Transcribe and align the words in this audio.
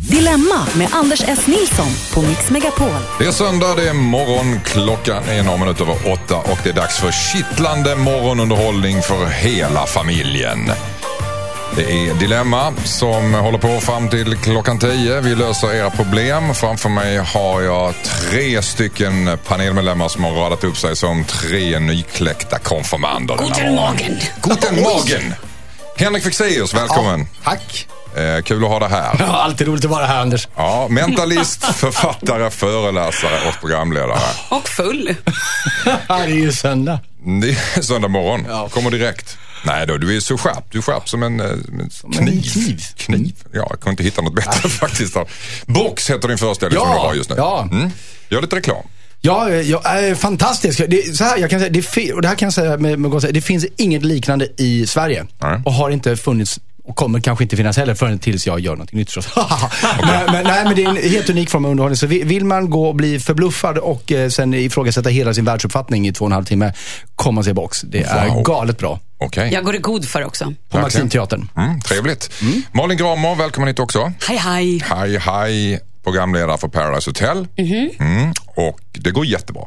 Dilemma 0.00 0.66
med 0.74 0.88
Anders 0.92 1.22
S. 1.26 1.46
Nilsson 1.46 1.86
på 2.14 2.22
Mix 2.22 2.50
Megapol. 2.50 2.88
Det 3.18 3.26
är 3.26 3.32
söndag, 3.32 3.74
det 3.74 3.88
är 3.88 3.92
morgon, 3.92 4.60
klockan 4.64 5.22
är 5.28 5.42
några 5.42 5.58
minuter 5.58 5.82
över 5.82 6.12
åtta 6.12 6.36
och 6.36 6.58
det 6.62 6.70
är 6.70 6.74
dags 6.74 6.98
för 6.98 7.10
kittlande 7.12 7.96
morgonunderhållning 7.96 9.02
för 9.02 9.26
hela 9.26 9.86
familjen. 9.86 10.72
Det 11.76 11.82
är 11.82 12.14
Dilemma 12.14 12.72
som 12.84 13.34
håller 13.34 13.58
på 13.58 13.80
fram 13.80 14.08
till 14.08 14.36
klockan 14.36 14.78
tio. 14.78 15.20
Vi 15.20 15.34
löser 15.34 15.74
era 15.74 15.90
problem. 15.90 16.54
Framför 16.54 16.88
mig 16.88 17.16
har 17.16 17.60
jag 17.60 17.94
tre 18.04 18.62
stycken 18.62 19.38
panelmedlemmar 19.46 20.08
som 20.08 20.24
har 20.24 20.32
radat 20.32 20.64
upp 20.64 20.76
sig 20.76 20.96
som 20.96 21.24
tre 21.24 21.78
nykläckta 21.78 22.58
konfirmander. 22.58 23.36
Guten. 23.36 23.74
Morgen. 23.74 24.18
Guten 24.42 24.82
Morgen! 24.82 25.34
Henrik 25.96 26.24
Fexeus, 26.24 26.74
välkommen. 26.74 27.26
Tack. 27.44 27.86
Eh, 28.16 28.42
kul 28.42 28.64
att 28.64 28.70
ha 28.70 28.78
dig 28.78 28.88
här. 28.88 29.16
Ja, 29.18 29.42
alltid 29.42 29.66
roligt 29.66 29.84
att 29.84 29.90
vara 29.90 30.06
här 30.06 30.20
Anders. 30.20 30.48
Ja, 30.56 30.86
mentalist, 30.90 31.64
författare, 31.64 32.50
föreläsare 32.50 33.48
och 33.48 33.60
programledare. 33.60 34.18
Och 34.48 34.68
full. 34.68 35.14
Ja, 35.84 35.98
det 36.08 36.22
är 36.22 36.28
ju 36.28 36.52
söndag. 36.52 36.98
Det 37.42 37.48
är 37.50 37.80
söndag 37.82 38.08
morgon. 38.08 38.44
Ja. 38.48 38.68
Kommer 38.68 38.90
direkt. 38.90 39.36
Nej 39.64 39.86
då, 39.86 39.96
du 39.96 40.16
är 40.16 40.20
så 40.20 40.38
skärpt. 40.38 40.66
Du 40.72 40.78
är 40.78 40.82
skärpt 40.82 41.08
som 41.08 41.22
en, 41.22 41.40
eh, 41.40 41.46
en 41.46 41.80
en 41.80 41.90
kniv. 42.10 42.42
kniv. 42.52 42.80
kniv. 42.96 43.34
Ja, 43.52 43.66
jag 43.70 43.80
kunde 43.80 43.90
inte 43.90 44.02
hitta 44.02 44.22
något 44.22 44.34
bättre 44.34 44.68
faktiskt. 44.68 45.16
Box 45.66 46.10
heter 46.10 46.28
din 46.28 46.38
föreställning 46.38 46.80
Ja, 46.80 46.86
som 46.86 46.94
du 46.94 47.00
har 47.00 47.14
just 47.14 47.30
nu. 47.30 47.36
ja. 47.38 47.68
Mm. 47.72 47.90
Gör 48.28 48.40
lite 48.42 48.56
reklam. 48.56 48.82
Ja, 49.22 49.50
jag 49.50 49.86
är 49.86 50.14
fantastisk. 50.14 50.80
Det, 50.88 51.16
så 51.16 51.24
här, 51.24 51.38
jag 51.38 51.50
kan 51.50 51.60
säga, 51.60 51.70
det, 51.94 52.12
och 52.12 52.22
det 52.22 52.28
här 52.28 52.34
kan 52.34 52.46
jag 52.46 52.52
säga 52.52 52.76
med, 52.76 52.98
med 52.98 53.10
gott 53.10 53.22
säga, 53.22 53.32
det 53.32 53.40
finns 53.40 53.66
inget 53.76 54.02
liknande 54.04 54.48
i 54.56 54.86
Sverige. 54.86 55.26
Nej. 55.38 55.60
Och 55.64 55.72
har 55.72 55.90
inte 55.90 56.16
funnits 56.16 56.58
och 56.84 56.96
kommer 56.96 57.20
kanske 57.20 57.44
inte 57.44 57.56
finnas 57.56 57.76
heller 57.76 57.94
förrän 57.94 58.18
tills 58.18 58.46
jag 58.46 58.60
gör 58.60 58.72
någonting 58.72 58.98
nytt 58.98 59.10
förstås. 59.12 59.34
men, 60.02 60.32
men, 60.32 60.44
nej, 60.44 60.64
men 60.64 60.74
det 60.76 60.84
är 60.84 60.88
en 60.88 61.10
helt 61.10 61.30
unik 61.30 61.50
form 61.50 61.64
av 61.64 61.70
underhållning. 61.70 61.96
Så 61.96 62.06
vi- 62.06 62.22
vill 62.22 62.44
man 62.44 62.70
gå 62.70 62.88
och 62.88 62.94
bli 62.94 63.20
förbluffad 63.20 63.78
och 63.78 64.12
eh, 64.12 64.28
sen 64.28 64.54
ifrågasätta 64.54 65.08
hela 65.08 65.34
sin 65.34 65.44
världsuppfattning 65.44 66.08
i 66.08 66.12
två 66.12 66.24
och 66.24 66.28
en 66.28 66.32
halv 66.32 66.44
timme, 66.44 66.72
kom 67.14 67.38
och 67.38 67.44
se 67.44 67.52
box. 67.52 67.80
Det 67.80 68.02
är 68.02 68.28
Wow. 68.28 68.42
galet 68.42 68.78
bra. 68.78 69.00
Okej. 69.18 69.50
Jag 69.52 69.64
går 69.64 69.74
i 69.74 69.78
god 69.78 70.04
för 70.08 70.24
också. 70.24 70.54
På. 70.68 70.78
Maximteatern. 70.80 71.48
Mm, 71.56 71.80
trevligt. 71.80 72.30
Malin 72.72 72.98
Gramer, 72.98 73.34
välkommen 73.34 73.68
hit 73.68 73.78
också. 73.78 74.12
Hej, 74.28 74.36
hej. 74.36 74.82
Hej, 74.84 75.18
hej. 75.18 75.80
Programledare 76.04 76.58
för 76.58 76.68
Paradise 76.68 77.10
Hotel. 77.10 77.46
Mm. 77.56 78.32
Och 78.56 78.80
det 78.92 79.10
går 79.10 79.26
jättebra. 79.26 79.62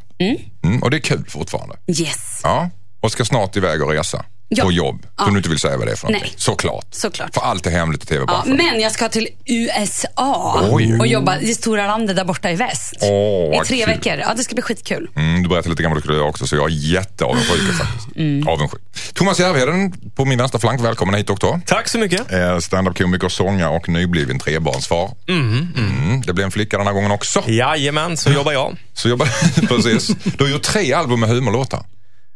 Mm. 0.64 0.84
Och 0.84 0.92
det 0.92 0.98
är 0.98 1.02
kul 1.02 1.26
fortfarande. 1.28 1.76
Yes. 1.88 2.40
Ja. 2.44 2.70
Och 3.02 3.12
ska 3.12 3.26
snart 3.26 3.56
iväg 3.58 3.84
och 3.84 3.90
resa. 3.92 4.26
Ja. 4.58 4.64
På 4.64 4.72
jobb. 4.72 5.06
Ja. 5.18 5.24
Som 5.24 5.34
du 5.34 5.38
inte 5.40 5.50
vill 5.50 5.60
säga 5.60 5.78
vad 5.78 5.88
det 5.88 5.92
är 5.92 5.96
för 5.96 6.08
någonting. 6.08 6.30
Nej. 6.32 6.40
Såklart. 6.42 6.86
Såklart. 6.92 7.34
För 7.34 7.42
allt 7.42 7.66
är 7.68 7.72
hemligt 7.72 8.02
i 8.04 8.06
Ja, 8.10 8.16
tv-branschen. 8.16 8.56
men 8.58 8.80
jag 8.82 8.92
ska 8.92 9.10
till 9.10 9.28
USA 9.46 10.62
Oj. 10.72 11.00
och 11.00 11.08
jobba 11.08 11.38
i 11.40 11.54
stora 11.54 11.88
landet 11.88 12.16
där 12.16 12.26
borta 12.26 12.52
i 12.52 12.56
väst. 12.56 12.94
Åh, 13.02 13.56
I 13.62 13.66
tre 13.68 13.78
kul. 13.86 13.88
veckor. 13.96 14.14
Ja, 14.18 14.34
det 14.38 14.44
ska 14.44 14.54
bli 14.56 14.62
skitkul. 14.62 15.10
Mm, 15.16 15.44
du 15.44 15.50
berättade 15.50 15.70
lite 15.70 15.84
grann 15.84 15.92
vad 15.92 15.98
du 15.98 16.02
skulle 16.02 16.18
göra 16.18 16.28
också, 16.30 16.48
så 16.48 16.56
jag 16.56 16.66
är 16.66 16.76
jätteavundsjuk 16.76 17.74
faktiskt. 17.78 18.48
Avundsjuk. 18.48 18.82
Thomas 19.14 19.40
Järvheden 19.40 19.94
på 20.16 20.26
min 20.26 20.38
vänstra 20.40 20.60
flank, 20.60 20.82
välkommen 20.82 21.16
hit 21.16 21.30
också. 21.30 21.60
Tack 21.66 21.88
så 21.90 21.98
mycket. 21.98 22.32
Eh, 22.32 22.58
Standup-komiker, 22.60 23.30
sångare 23.30 23.70
och 23.76 23.90
nybliven 23.90 24.40
trebarnsfar. 24.40 25.12
Mm, 25.30 26.22
det 26.26 26.34
blev 26.34 26.46
en 26.46 26.52
flicka 26.52 26.78
den 26.78 26.88
här 26.88 26.94
gången 26.94 27.12
också. 27.12 27.44
Jajamän, 27.48 28.18
så 28.18 28.30
jobbar 28.32 28.52
jag. 28.52 28.78
Så 28.94 29.10
jobbar 29.10 29.28
precis. 29.68 30.08
Du 30.38 30.44
har 30.44 30.52
gjort 30.52 30.64
tre 30.64 30.94
album 30.94 31.20
med 31.20 31.30
humorlåtar. 31.30 31.86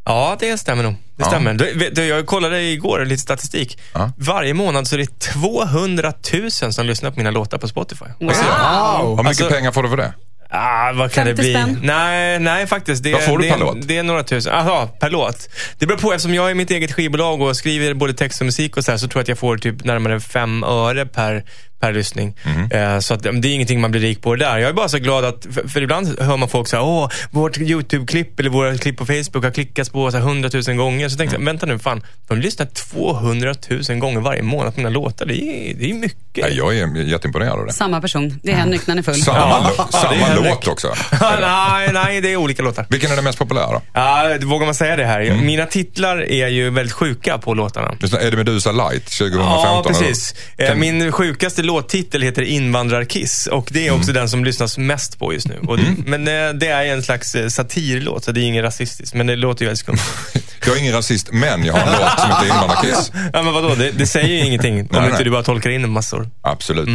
Ja, 0.07 0.37
det 0.39 0.57
stämmer 0.57 0.83
nog. 0.83 0.93
Det 0.93 1.23
Ja. 1.23 1.25
stämmer. 1.25 1.53
Du, 1.53 1.89
du, 1.89 2.05
jag 2.05 2.25
kollade 2.25 2.61
igår 2.61 3.05
lite 3.05 3.21
statistik. 3.21 3.79
Ja. 3.93 4.11
Varje 4.17 4.53
månad 4.53 4.87
så 4.87 4.95
är 4.95 4.99
det 4.99 5.19
200 5.19 6.13
000 6.33 6.51
som 6.73 6.85
lyssnar 6.85 7.11
på 7.11 7.17
mina 7.17 7.31
låtar 7.31 7.57
på 7.57 7.67
Spotify. 7.67 8.05
Wow. 8.19 8.29
Hur 8.29 9.15
mycket 9.15 9.27
Alltså- 9.27 9.49
pengar 9.49 9.71
får 9.71 9.83
du 9.83 9.89
för 9.89 9.97
det? 9.97 10.13
Ah, 10.49 10.91
vad 10.93 11.11
kan 11.11 11.25
det 11.25 11.35
50 11.35 11.41
bli? 11.41 11.53
spänn? 11.53 11.79
Nej, 11.83 12.39
nej 12.39 12.67
faktiskt. 12.67 13.03
Det, 13.03 13.13
Vad 13.13 13.23
får 13.23 13.37
du 13.37 13.43
det, 13.45 13.51
per 13.51 13.59
låt? 13.59 13.87
Det 13.87 13.97
är 13.97 14.03
några 14.03 14.23
tusen. 14.23 14.53
Aha, 14.53 14.87
per 14.99 15.09
låt. 15.09 15.49
Det 15.77 15.85
beror 15.85 15.97
på, 15.97 16.11
eftersom 16.13 16.33
jag 16.33 16.49
är 16.51 16.55
mitt 16.55 16.71
eget 16.71 16.91
skivbolag 16.93 17.41
och 17.41 17.57
skriver 17.57 17.93
både 17.93 18.13
text 18.13 18.41
och 18.41 18.45
musik 18.45 18.77
och 18.77 18.83
så 18.85 18.91
här, 18.91 18.97
så 18.97 19.07
tror 19.07 19.19
jag 19.19 19.23
att 19.23 19.27
jag 19.27 19.37
får 19.37 19.57
typ 19.57 19.83
närmare 19.83 20.19
fem 20.19 20.63
öre 20.63 21.05
per, 21.05 21.43
per 21.79 21.93
lyssning. 21.93 22.35
Mhm. 22.45 22.71
Eh, 22.71 22.99
så 22.99 23.13
att, 23.13 23.23
det 23.23 23.29
är 23.29 23.53
ingenting 23.53 23.81
man 23.81 23.91
blir 23.91 24.01
rik 24.01 24.21
på 24.21 24.35
det 24.35 24.45
där. 24.45 24.57
Jag 24.57 24.69
är 24.69 24.73
bara 24.73 24.89
så 24.89 24.97
glad 24.97 25.25
att, 25.25 25.47
för, 25.53 25.67
för 25.67 25.81
ibland 25.81 26.19
hör 26.19 26.37
man 26.37 26.49
folk 26.49 26.67
säga, 26.67 26.81
åh, 26.81 27.09
vårt 27.31 27.57
YouTube-klipp 27.57 28.39
eller 28.39 28.49
våra 28.49 28.77
klipp 28.77 28.97
på 28.97 29.05
Facebook 29.05 29.43
har 29.43 29.51
klickats 29.51 29.89
på 29.89 30.11
så 30.11 30.17
här, 30.17 30.23
100 30.25 30.49
000 30.67 30.77
gånger. 30.77 31.09
Så 31.09 31.17
tänkte 31.17 31.35
Mm. 31.35 31.47
jag, 31.47 31.53
vänta 31.53 31.65
nu, 31.65 31.79
fan, 31.79 32.03
de 32.27 32.37
lyssnar 32.37 32.65
200 32.65 33.55
000 33.89 33.97
gånger 33.99 34.19
varje 34.21 34.41
månad 34.43 34.73
på 34.73 34.79
mina 34.79 34.89
låtar. 34.89 35.25
Det 35.25 35.33
är, 35.43 35.73
det 35.73 35.89
är 35.89 35.93
mycket. 35.93 36.43
Nej, 36.45 36.57
jag 36.57 36.77
är 36.77 36.97
jätteimponerad 37.03 37.59
av 37.59 37.65
det. 37.65 37.73
Samma 37.73 38.01
person. 38.01 38.39
Det 38.43 38.51
är 38.51 38.55
Henrik 38.55 38.87
när 38.87 38.91
han 38.91 38.99
är 38.99 39.03
full. 39.03 39.15
Samma, 39.15 39.71
Ja, 39.77 39.87
samma 39.91 40.35
låt 40.35 40.67
också. 40.67 40.93
nej, 41.41 41.89
nej, 41.93 42.21
det 42.21 42.31
är 42.31 42.35
olika 42.35 42.63
låtar. 42.63 42.85
Vilken 42.89 43.11
är 43.11 43.15
den 43.15 43.23
mest 43.23 43.39
populära? 43.39 43.81
Ja, 43.93 44.37
vågar 44.43 44.65
man 44.65 44.75
säga 44.75 44.95
det 44.95 45.05
här? 45.05 45.21
Mm. 45.21 45.45
Mina 45.45 45.65
titlar 45.65 46.17
är 46.31 46.47
ju 46.47 46.69
väldigt 46.69 46.93
sjuka 46.93 47.37
på 47.37 47.53
låtarna. 47.53 47.87
Är 48.21 48.31
det 48.31 48.37
Medusa 48.37 48.71
Light 48.71 49.05
2015? 49.05 49.39
Ja, 49.39 49.71
eller? 49.71 49.83
precis. 49.99 50.35
Eh, 50.57 50.67
Kan- 50.69 50.79
Min 50.79 51.11
sjukaste 51.11 51.61
låttitel 51.67 52.21
heter 52.21 52.41
Invandrarkiss 52.41 53.47
och 53.47 53.67
det 53.71 53.87
är 53.87 53.91
också 53.91 54.09
Mm. 54.09 54.15
den 54.21 54.29
som 54.29 54.45
lyssnas 54.45 54.77
mest 54.77 55.19
på 55.19 55.33
just 55.33 55.47
nu. 55.47 55.59
Och 55.67 55.77
det, 55.77 55.95
Men 56.05 56.27
eh, 56.27 56.53
det 56.53 56.67
är 56.67 56.85
en 56.85 57.03
slags 57.03 57.35
eh, 57.35 57.47
satirlåt, 57.47 58.23
så 58.23 58.31
det 58.31 58.41
är 58.41 58.43
inget 58.43 58.63
rasistiskt. 58.63 59.13
Men 59.15 59.27
det 59.27 59.35
låter 59.35 59.61
ju 59.61 59.65
väldigt 59.67 59.79
skumt. 59.79 59.97
Jag 60.65 60.75
är 60.75 60.79
ingen 60.79 60.93
rasist, 60.93 61.29
men 61.31 61.65
jag 61.65 61.73
har 61.73 61.79
en 61.79 62.01
låt 62.01 62.19
som 62.19 62.29
heter 62.29 62.45
Invandrarkiss. 62.45 63.11
ja, 63.33 63.41
men 63.43 63.53
vadå? 63.53 63.75
Det, 63.75 63.91
det 63.91 64.07
säger 64.07 64.27
ju 64.27 64.39
ingenting 64.45 64.73
om 64.81 64.87
Nej, 64.91 65.01
inte 65.03 65.15
nej. 65.15 65.23
du 65.23 65.29
bara 65.31 65.43
tolkar 65.43 65.69
in 65.69 65.83
en 65.83 65.89
massor. 65.89 66.29
Absolut. 66.41 66.87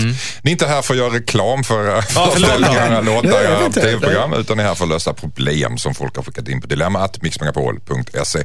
Ni 0.42 0.50
är 0.50 0.52
inte 0.52 0.66
här 0.66 0.82
för 0.82 0.94
att 0.94 0.98
göra 0.98 1.14
reklam 1.14 1.64
för 1.64 2.00
föreställningar, 2.02 3.02
låtar, 3.02 3.28
era 3.42 3.66
inte. 3.66 3.80
tv-program, 3.80 4.32
utan 4.32 4.56
ni 4.56 4.62
är 4.62 4.66
här 4.66 4.74
för 4.74 4.84
att 4.84 4.90
lösa 4.90 5.12
problem 5.12 5.78
som 5.78 5.94
folk 5.94 6.16
har 6.16 6.22
skickat 6.22 6.48
in 6.48 6.60
på 6.60 6.66
dilemma.mixmegapol.se. 6.66 8.42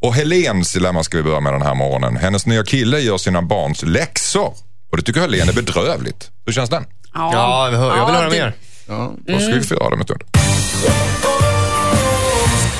Och 0.00 0.14
Helens 0.14 0.72
dilemma 0.72 1.04
ska 1.04 1.16
vi 1.16 1.22
börja 1.22 1.40
med 1.40 1.52
den 1.52 1.62
här 1.62 1.74
morgonen. 1.74 2.16
Hennes 2.16 2.46
nya 2.46 2.64
kille 2.64 2.98
gör 2.98 3.18
sina 3.18 3.42
barns 3.42 3.82
läxor. 3.82 4.54
Och 4.90 4.96
det 4.96 5.02
tycker 5.02 5.20
Helene 5.20 5.50
är 5.52 5.54
bedrövligt. 5.54 6.30
Hur 6.46 6.52
känns 6.52 6.70
den? 6.70 6.84
Ja, 7.14 7.70
jag, 7.70 7.78
hör, 7.78 7.96
jag 7.96 8.06
vill 8.06 8.14
Ja, 8.14 8.20
höra 8.20 8.30
det- 8.30 8.36
mer. 8.36 8.54
Då 9.34 9.38
ska 9.40 9.52
vi 9.54 9.62
få 9.62 9.74
det 9.74 9.80
om 9.94 10.00
en 10.00 10.04
stund. 10.04 10.22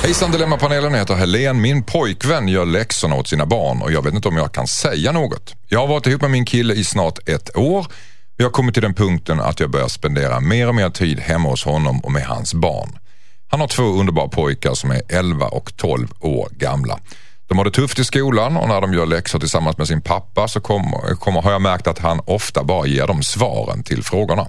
Hejsan 0.03 0.31
Dilemmapanelen 0.31 0.93
heter 0.95 1.15
Helen. 1.15 1.61
Min 1.61 1.83
pojkvän 1.83 2.47
gör 2.47 2.65
läxorna 2.65 3.15
åt 3.15 3.27
sina 3.27 3.45
barn 3.45 3.81
och 3.81 3.91
jag 3.91 4.03
vet 4.03 4.13
inte 4.13 4.27
om 4.27 4.37
jag 4.37 4.51
kan 4.53 4.67
säga 4.67 5.11
något. 5.11 5.53
Jag 5.67 5.79
har 5.79 5.87
varit 5.87 6.07
ihop 6.07 6.21
med 6.21 6.31
min 6.31 6.45
kille 6.45 6.73
i 6.73 6.83
snart 6.83 7.29
ett 7.29 7.57
år. 7.57 7.85
Jag 8.37 8.45
har 8.45 8.51
kommit 8.51 8.73
till 8.73 8.83
den 8.83 8.93
punkten 8.93 9.39
att 9.39 9.59
jag 9.59 9.69
börjar 9.69 9.87
spendera 9.87 10.39
mer 10.39 10.67
och 10.67 10.75
mer 10.75 10.89
tid 10.89 11.19
hemma 11.19 11.49
hos 11.49 11.65
honom 11.65 11.99
och 11.99 12.11
med 12.11 12.25
hans 12.25 12.53
barn. 12.53 12.97
Han 13.47 13.59
har 13.59 13.67
två 13.67 13.83
underbara 13.83 14.27
pojkar 14.27 14.73
som 14.73 14.91
är 14.91 15.01
11 15.09 15.45
och 15.45 15.71
12 15.77 16.07
år 16.19 16.47
gamla. 16.51 16.99
De 17.49 17.57
har 17.57 17.65
det 17.65 17.71
tufft 17.71 17.99
i 17.99 18.03
skolan 18.03 18.57
och 18.57 18.67
när 18.67 18.81
de 18.81 18.93
gör 18.93 19.05
läxor 19.05 19.39
tillsammans 19.39 19.77
med 19.77 19.87
sin 19.87 20.01
pappa 20.01 20.47
så 20.47 20.59
kommer, 20.59 21.15
kommer, 21.15 21.41
har 21.41 21.51
jag 21.51 21.61
märkt 21.61 21.87
att 21.87 21.99
han 21.99 22.21
ofta 22.25 22.63
bara 22.63 22.87
ger 22.87 23.07
dem 23.07 23.23
svaren 23.23 23.83
till 23.83 24.03
frågorna. 24.03 24.47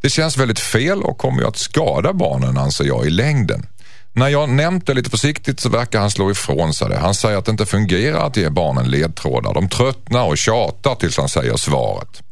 Det 0.00 0.10
känns 0.10 0.36
väldigt 0.36 0.58
fel 0.58 1.02
och 1.02 1.18
kommer 1.18 1.42
ju 1.42 1.48
att 1.48 1.56
skada 1.56 2.12
barnen 2.12 2.58
anser 2.58 2.84
jag 2.84 3.06
i 3.06 3.10
längden. 3.10 3.66
När 4.12 4.28
jag 4.28 4.48
nämnt 4.48 4.86
det 4.86 4.94
lite 4.94 5.10
försiktigt 5.10 5.60
så 5.60 5.68
verkar 5.68 6.00
han 6.00 6.10
slå 6.10 6.30
ifrån 6.30 6.74
sig 6.74 6.88
det. 6.88 6.98
Han 6.98 7.14
säger 7.14 7.38
att 7.38 7.44
det 7.44 7.50
inte 7.50 7.66
fungerar 7.66 8.26
att 8.26 8.36
ge 8.36 8.50
barnen 8.50 8.90
ledtrådar. 8.90 9.54
De 9.54 9.68
tröttnar 9.68 10.24
och 10.24 10.38
tjatar 10.38 10.94
tills 10.94 11.18
han 11.18 11.28
säger 11.28 11.56
svaret. 11.56 12.22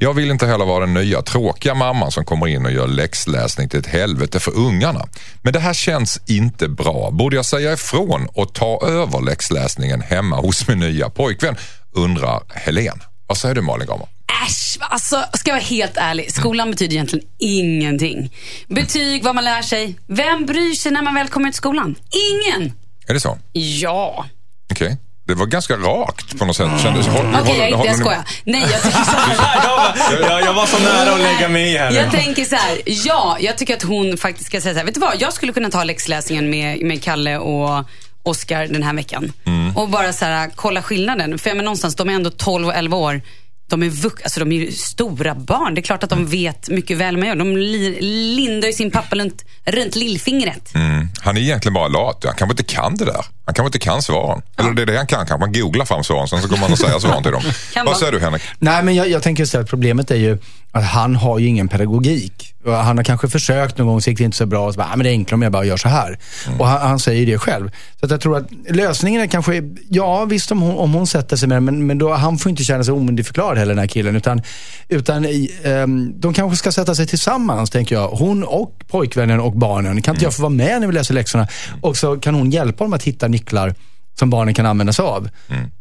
Jag 0.00 0.14
vill 0.14 0.30
inte 0.30 0.46
heller 0.46 0.64
vara 0.64 0.80
den 0.86 0.94
nya 0.94 1.22
tråkiga 1.22 1.74
mamman 1.74 2.12
som 2.12 2.24
kommer 2.24 2.46
in 2.46 2.66
och 2.66 2.72
gör 2.72 2.86
läxläsning 2.86 3.68
till 3.68 3.78
ett 3.80 3.86
helvete 3.86 4.40
för 4.40 4.56
ungarna. 4.56 5.08
Men 5.42 5.52
det 5.52 5.60
här 5.60 5.74
känns 5.74 6.20
inte 6.26 6.68
bra. 6.68 7.10
Borde 7.10 7.36
jag 7.36 7.44
säga 7.44 7.72
ifrån 7.72 8.28
och 8.34 8.54
ta 8.54 8.80
över 8.86 9.20
läxläsningen 9.20 10.00
hemma 10.00 10.36
hos 10.36 10.68
min 10.68 10.78
nya 10.78 11.10
pojkvän? 11.10 11.56
Undrar 11.92 12.42
Helen. 12.54 13.02
Vad 13.26 13.38
säger 13.38 13.54
du 13.54 13.60
Malin 13.60 13.86
Gramer? 13.86 14.08
Äsch, 14.46 14.78
alltså 14.80 15.24
ska 15.34 15.50
jag 15.50 15.56
vara 15.56 15.64
helt 15.64 15.96
ärlig. 15.96 16.32
Skolan 16.34 16.70
betyder 16.70 16.94
egentligen 16.94 17.26
ingenting. 17.38 18.34
Betyg, 18.68 19.24
vad 19.24 19.34
man 19.34 19.44
lär 19.44 19.62
sig. 19.62 19.98
Vem 20.06 20.46
bryr 20.46 20.74
sig 20.74 20.92
när 20.92 21.02
man 21.02 21.14
väl 21.14 21.28
kommer 21.28 21.50
till 21.50 21.56
skolan? 21.56 21.94
Ingen! 22.10 22.72
Är 23.06 23.14
det 23.14 23.20
så? 23.20 23.38
Ja. 23.52 24.26
Okej. 24.72 24.96
Det 25.28 25.34
var 25.34 25.46
ganska 25.46 25.76
rakt 25.76 26.38
på 26.38 26.44
något 26.44 26.56
sätt. 26.56 26.80
Kändes, 26.82 27.06
Okej, 27.08 27.58
jag, 27.58 27.70
inte, 27.70 27.86
jag 27.86 27.96
skojar. 27.96 28.24
Nej, 28.44 28.60
jag 28.72 28.82
tänker 28.82 29.04
så 29.04 29.16
här. 29.16 29.94
jag, 30.12 30.30
jag, 30.30 30.42
jag 30.42 30.54
var 30.54 30.66
så 30.66 30.78
nära 30.78 31.14
att 31.14 31.20
lägga 31.20 31.48
mig 31.48 31.72
i 31.72 31.78
här 31.78 31.90
Jag 31.92 32.10
tänker 32.10 32.44
så 32.44 32.56
här, 32.56 32.78
ja, 32.84 33.36
jag 33.40 33.58
tycker 33.58 33.76
att 33.76 33.82
hon 33.82 34.16
faktiskt 34.16 34.46
ska 34.46 34.60
säga 34.60 34.74
så 34.74 34.78
här, 34.78 34.86
vet 34.86 34.94
du 34.94 35.00
vad, 35.00 35.14
jag 35.18 35.32
skulle 35.32 35.52
kunna 35.52 35.70
ta 35.70 35.84
läxläsningen 35.84 36.50
med, 36.50 36.82
med 36.82 37.02
Kalle 37.02 37.38
och, 37.38 37.84
Oscar 38.22 38.66
den 38.66 38.82
här 38.82 38.94
veckan. 38.94 39.32
Mm. 39.44 39.76
Och 39.76 39.88
bara 39.88 40.12
så 40.12 40.24
här, 40.24 40.50
kolla 40.54 40.82
skillnaden. 40.82 41.38
För 41.38 41.50
jag 41.50 41.56
menar, 41.56 41.64
någonstans, 41.64 41.96
de 41.96 42.08
är 42.08 42.12
ändå 42.12 42.30
12 42.30 42.66
och 42.66 42.74
11 42.74 42.96
år. 42.96 43.22
De 43.70 43.82
är, 43.82 43.90
vux, 43.90 44.22
alltså, 44.22 44.40
de 44.40 44.52
är 44.52 44.70
stora 44.70 45.34
barn. 45.34 45.74
Det 45.74 45.80
är 45.80 45.82
klart 45.82 46.02
att 46.02 46.10
de 46.10 46.26
vet 46.26 46.68
mycket 46.68 46.98
väl 46.98 47.14
vad 47.14 47.20
man 47.20 47.28
gör. 47.28 47.36
De 47.36 47.56
li, 47.56 48.00
lindar 48.36 48.68
ju 48.68 48.72
sin 48.72 48.90
pappa 48.90 49.16
runt, 49.16 49.44
runt 49.64 49.96
lillfingret. 49.96 50.74
Mm. 50.74 51.08
Han 51.20 51.36
är 51.36 51.40
egentligen 51.40 51.74
bara 51.74 51.88
lat. 51.88 52.24
Han 52.24 52.34
kanske 52.34 52.52
inte 52.52 52.74
kan 52.74 52.96
det 52.96 53.04
där. 53.04 53.24
Han 53.48 53.54
kanske 53.54 53.68
inte 53.68 53.78
kan 53.78 54.02
svaren. 54.02 54.42
Eller 54.56 54.72
det 54.72 54.82
är 54.82 54.86
det 54.86 54.96
han 54.96 55.06
kan. 55.06 55.26
Kanske 55.26 55.38
man 55.38 55.52
googlar 55.52 55.84
fram 55.84 56.04
svaren 56.04 56.28
sen 56.28 56.42
så 56.42 56.48
kommer 56.48 56.60
man 56.60 56.72
att 56.72 56.78
säga 56.78 57.00
svaren 57.00 57.22
till 57.22 57.32
dem. 57.32 57.42
Vad 57.86 57.96
säger 57.96 58.12
du 58.12 58.20
Henrik? 58.20 58.42
Nej, 58.58 58.82
men 58.82 58.94
jag, 58.94 59.08
jag 59.08 59.22
tänker 59.22 59.42
istället 59.42 59.64
att 59.64 59.70
problemet 59.70 60.10
är 60.10 60.16
ju 60.16 60.38
att 60.72 60.84
han 60.84 61.16
har 61.16 61.38
ju 61.38 61.46
ingen 61.46 61.68
pedagogik. 61.68 62.54
Han 62.64 62.96
har 62.96 63.04
kanske 63.04 63.28
försökt 63.28 63.78
någon 63.78 63.86
gång, 63.86 64.00
så 64.00 64.10
gick 64.10 64.18
det 64.18 64.24
inte 64.24 64.36
så 64.36 64.46
bra. 64.46 64.66
Och 64.66 64.72
så 64.74 64.78
bara, 64.78 64.88
ah, 64.92 64.96
men 64.96 65.04
det 65.04 65.10
är 65.10 65.12
enklare 65.12 65.34
om 65.34 65.42
jag 65.42 65.52
bara 65.52 65.64
gör 65.64 65.76
så 65.76 65.88
här. 65.88 66.18
Och 66.58 66.66
han, 66.66 66.88
han 66.88 66.98
säger 66.98 67.26
det 67.26 67.38
själv. 67.38 67.70
Så 68.00 68.06
att 68.06 68.10
jag 68.10 68.20
tror 68.20 68.36
att 68.36 68.46
lösningen 68.70 69.22
är 69.22 69.26
kanske, 69.26 69.62
ja 69.88 70.24
visst 70.24 70.52
om 70.52 70.60
hon, 70.60 70.76
om 70.76 70.92
hon 70.92 71.06
sätter 71.06 71.36
sig 71.36 71.48
med 71.48 71.56
det, 71.56 71.60
men, 71.60 71.86
men 71.86 71.98
då, 71.98 72.14
han 72.14 72.38
får 72.38 72.50
inte 72.50 72.64
känna 72.64 72.84
sig 72.84 72.94
omyndigförklarad 72.94 73.58
heller 73.58 73.74
den 73.74 73.78
här 73.78 73.86
killen. 73.86 74.16
Utan, 74.16 74.42
utan 74.88 75.24
i, 75.24 75.50
ehm, 75.64 76.20
de 76.20 76.34
kanske 76.34 76.56
ska 76.56 76.72
sätta 76.72 76.94
sig 76.94 77.06
tillsammans, 77.06 77.70
tänker 77.70 77.94
jag. 77.94 78.08
Hon 78.08 78.44
och 78.44 78.74
pojkvännen 78.88 79.40
och 79.40 79.52
barnen. 79.52 80.02
Kan 80.02 80.14
inte 80.14 80.24
jag 80.24 80.34
få 80.34 80.42
vara 80.42 80.50
med 80.50 80.80
när 80.80 80.86
vi 80.86 80.92
läser 80.92 81.14
läxorna? 81.14 81.48
Och 81.80 81.96
så 81.96 82.16
kan 82.16 82.34
hon 82.34 82.50
hjälpa 82.50 82.84
dem 82.84 82.92
att 82.92 83.02
hitta 83.02 83.28
nycklar 83.38 83.74
som 84.18 84.30
barnen 84.30 84.54
kan 84.54 84.66
använda 84.66 84.92
sig 84.92 85.02
av. 85.04 85.28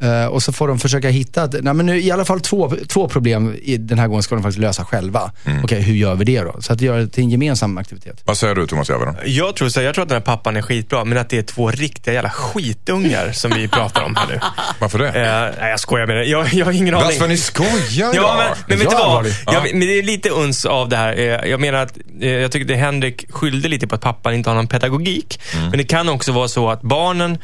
Eh, 0.02 0.26
och 0.26 0.44
så 0.44 0.52
får 0.54 0.68
de 0.68 0.80
försöka 0.80 1.10
hitta, 1.10 1.44
att- 1.44 1.56
nej, 1.62 1.74
men 1.74 1.86
nu, 1.86 2.02
i 2.02 2.12
alla 2.12 2.26
fall 2.26 2.40
två, 2.40 2.74
två 2.88 3.10
problem 3.10 3.56
i 3.64 3.78
den 3.78 4.00
här 4.00 4.08
gången 4.08 4.24
ska 4.24 4.36
de 4.36 4.42
faktiskt 4.44 4.60
lösa 4.60 4.86
själva. 4.86 5.32
Okej, 5.64 5.82
hur 5.82 5.94
gör 5.96 6.16
vi 6.16 6.26
det 6.26 6.42
då? 6.42 6.56
Så 6.62 6.74
att 6.74 6.82
göra 6.82 6.98
det 6.98 7.08
till 7.08 7.24
en 7.24 7.30
gemensam 7.30 7.78
aktivitet. 7.78 8.22
Vad 8.26 8.38
säger 8.38 8.56
du 8.56 8.68
Thomas 8.68 8.90
Järvheden? 8.90 9.16
Jag 9.26 9.56
tror, 9.56 9.70
så, 9.70 9.82
jag 9.82 9.96
tror 9.96 10.04
att 10.04 10.10
den 10.10 10.16
här 10.16 10.26
pappan 10.26 10.58
är 10.58 10.62
skitbra, 10.62 11.04
men 11.06 11.18
att 11.18 11.30
det 11.30 11.38
är 11.38 11.42
två 11.44 11.72
riktiga 11.72 12.14
jävla 12.14 12.30
skitungar 12.30 13.32
som 13.32 13.52
vi 13.52 13.68
pratar 13.68 14.04
om 14.04 14.16
här 14.16 14.28
nu. 14.28 14.40
Varför 14.80 15.00
det? 15.00 15.08
Eh, 15.08 15.62
nej, 15.62 15.70
jag 15.70 15.80
skojar 15.80 16.08
med 16.08 16.16
det. 16.16 16.24
Jag, 16.26 16.54
jag 16.54 16.66
har 16.66 16.72
ingen 16.74 16.96
aning. 16.96 17.20
Vad 17.20 17.30
ni 17.30 17.38
skojar 17.38 18.14
Ja, 18.16 18.36
men, 18.38 18.58
men 18.68 18.80
vet 18.80 18.90
du 18.90 18.96
vad? 18.96 19.26
Jag, 19.46 19.64
men 19.72 19.80
det 19.80 20.00
är 20.00 20.04
lite 20.04 20.30
uns 20.30 20.66
av 20.66 20.90
det 20.90 20.98
här. 20.98 21.14
Eh, 21.20 21.50
Jag 21.50 21.60
menar 21.60 21.80
att 21.80 21.98
jag 22.20 22.52
tycker 22.52 22.74
att 22.74 22.80
Henrik 22.80 23.26
skyllde 23.32 23.68
lite 23.68 23.88
på 23.88 23.96
att 23.96 24.02
pappan 24.02 24.34
inte 24.34 24.50
har 24.50 24.56
någon 24.56 24.68
pedagogik. 24.68 25.40
Mm. 25.56 25.70
Men 25.70 25.78
det 25.78 25.84
kan 25.84 26.10
också 26.10 26.32
vara 26.32 26.48
så 26.48 26.70
att 26.70 26.82
barnen 26.82 27.38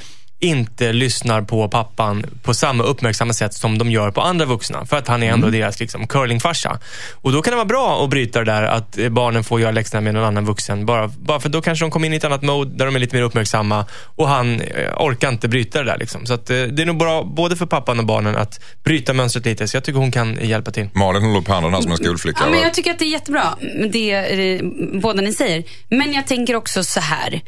inte 0.44 0.94
lyssnar 0.94 1.42
på 1.42 1.68
pappan 1.69 2.25
på 2.44 2.54
samma 2.54 2.84
uppmärksamma 2.84 3.34
sätt 3.34 3.54
som 3.54 3.78
de 3.78 3.92
gör 3.92 4.12
på 4.12 4.22
andra 4.22 4.45
vuxna. 4.45 4.86
För 4.86 4.98
att 4.98 5.07
han 5.07 5.24
är 5.24 5.28
ändå 5.31 5.48
Mm. 5.48 5.60
deras 5.60 5.80
liksom, 5.80 6.07
curlingfarsa. 6.07 6.80
Och 7.13 7.31
då 7.31 7.42
kan 7.42 7.51
det 7.51 7.56
vara 7.56 7.66
bra 7.66 8.04
att 8.04 8.10
bryta 8.10 8.40
det 8.40 8.45
där 8.45 8.63
att 8.63 8.98
eh, 8.98 9.10
barnen 9.10 9.44
får 9.44 9.62
göra 9.62 9.72
läxorna 9.72 10.01
med 10.01 10.13
någon 10.13 10.24
annan 10.24 10.45
vuxen. 10.45 10.86
Bara, 10.86 11.07
bara 11.07 11.40
för 11.40 11.50
då 11.50 11.62
kanske 11.62 11.86
de 11.86 11.92
kommer 11.92 12.07
in 12.07 12.13
i 12.13 12.16
ett 12.16 12.24
annat 12.24 12.42
mode 12.42 12.78
där 12.78 12.86
de 12.86 12.95
är 12.95 13.00
lite 13.00 13.16
mer 13.16 13.24
uppmärksamma 13.24 13.86
och 14.16 14.28
han 14.28 14.62
eh, 14.62 14.94
orkar 14.98 15.30
inte 15.30 15.48
bryta 15.48 15.80
det 15.80 15.86
där. 15.86 15.98
Liksom. 15.98 16.25
Så 16.25 16.34
att, 16.34 16.50
eh, 16.50 16.62
det 16.62 16.81
är 16.81 16.86
nog 16.86 16.98
bra 16.98 17.24
både 17.24 17.56
för 17.56 17.66
pappan 17.66 18.00
och 18.00 18.06
barnen 18.06 18.36
att 18.36 18.60
bryta 18.84 19.13
mönstret 19.13 19.46
lite. 19.46 19.68
Så 19.68 19.78
jag 19.78 19.84
tycker 19.84 20.00
hon 20.00 20.12
kan 20.12 20.38
hjälpa 20.42 20.72
till. 20.72 20.89
Malin 20.94 21.24
håller 21.24 21.39
upp 21.39 21.48
handen 21.48 21.74
här 21.74 21.81
som 21.81 21.92
en 21.92 21.98
skolflicka. 21.98 22.39
Ja, 22.44 22.50
men 22.50 22.60
jag 22.60 22.74
tycker 22.74 22.92
att 22.92 23.00
det 23.00 23.06
är 23.06 23.10
jättebra, 23.10 23.44
det 23.92 24.12
eh, 24.13 24.62
båda 25.01 25.22
ni 25.22 25.34
säger. 25.34 25.63
Men 25.89 26.13
jag 26.13 26.28
tänker 26.28 26.56
också 26.56 26.84
så 26.84 27.00
här. 27.00 27.42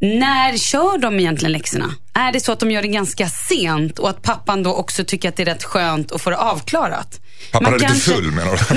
När 0.00 0.56
kör 0.56 0.98
de 0.98 1.18
egentligen 1.20 1.52
läxorna? 1.52 1.94
Är 2.14 2.32
det 2.32 2.40
så 2.40 2.52
att 2.52 2.60
de 2.60 2.70
gör 2.70 2.82
det 2.82 2.88
ganska 2.88 3.28
sent 3.28 3.98
och 3.98 4.10
att 4.10 4.22
pappan 4.22 4.62
då 4.62 4.74
också 4.74 5.04
tycker 5.04 5.28
att 5.28 5.36
det 5.36 5.42
är 5.42 5.44
rätt 5.44 5.64
skönt 5.64 6.12
att 6.12 6.20
få 6.22 6.30
det 6.30 6.36
avklarat? 6.36 7.20
Pappan 7.52 7.62
Man 7.64 7.74
är 7.74 7.78
lite 7.78 7.86
kanske- 7.88 8.10
full 8.10 8.32
menar 8.32 8.52
du? 8.52 8.74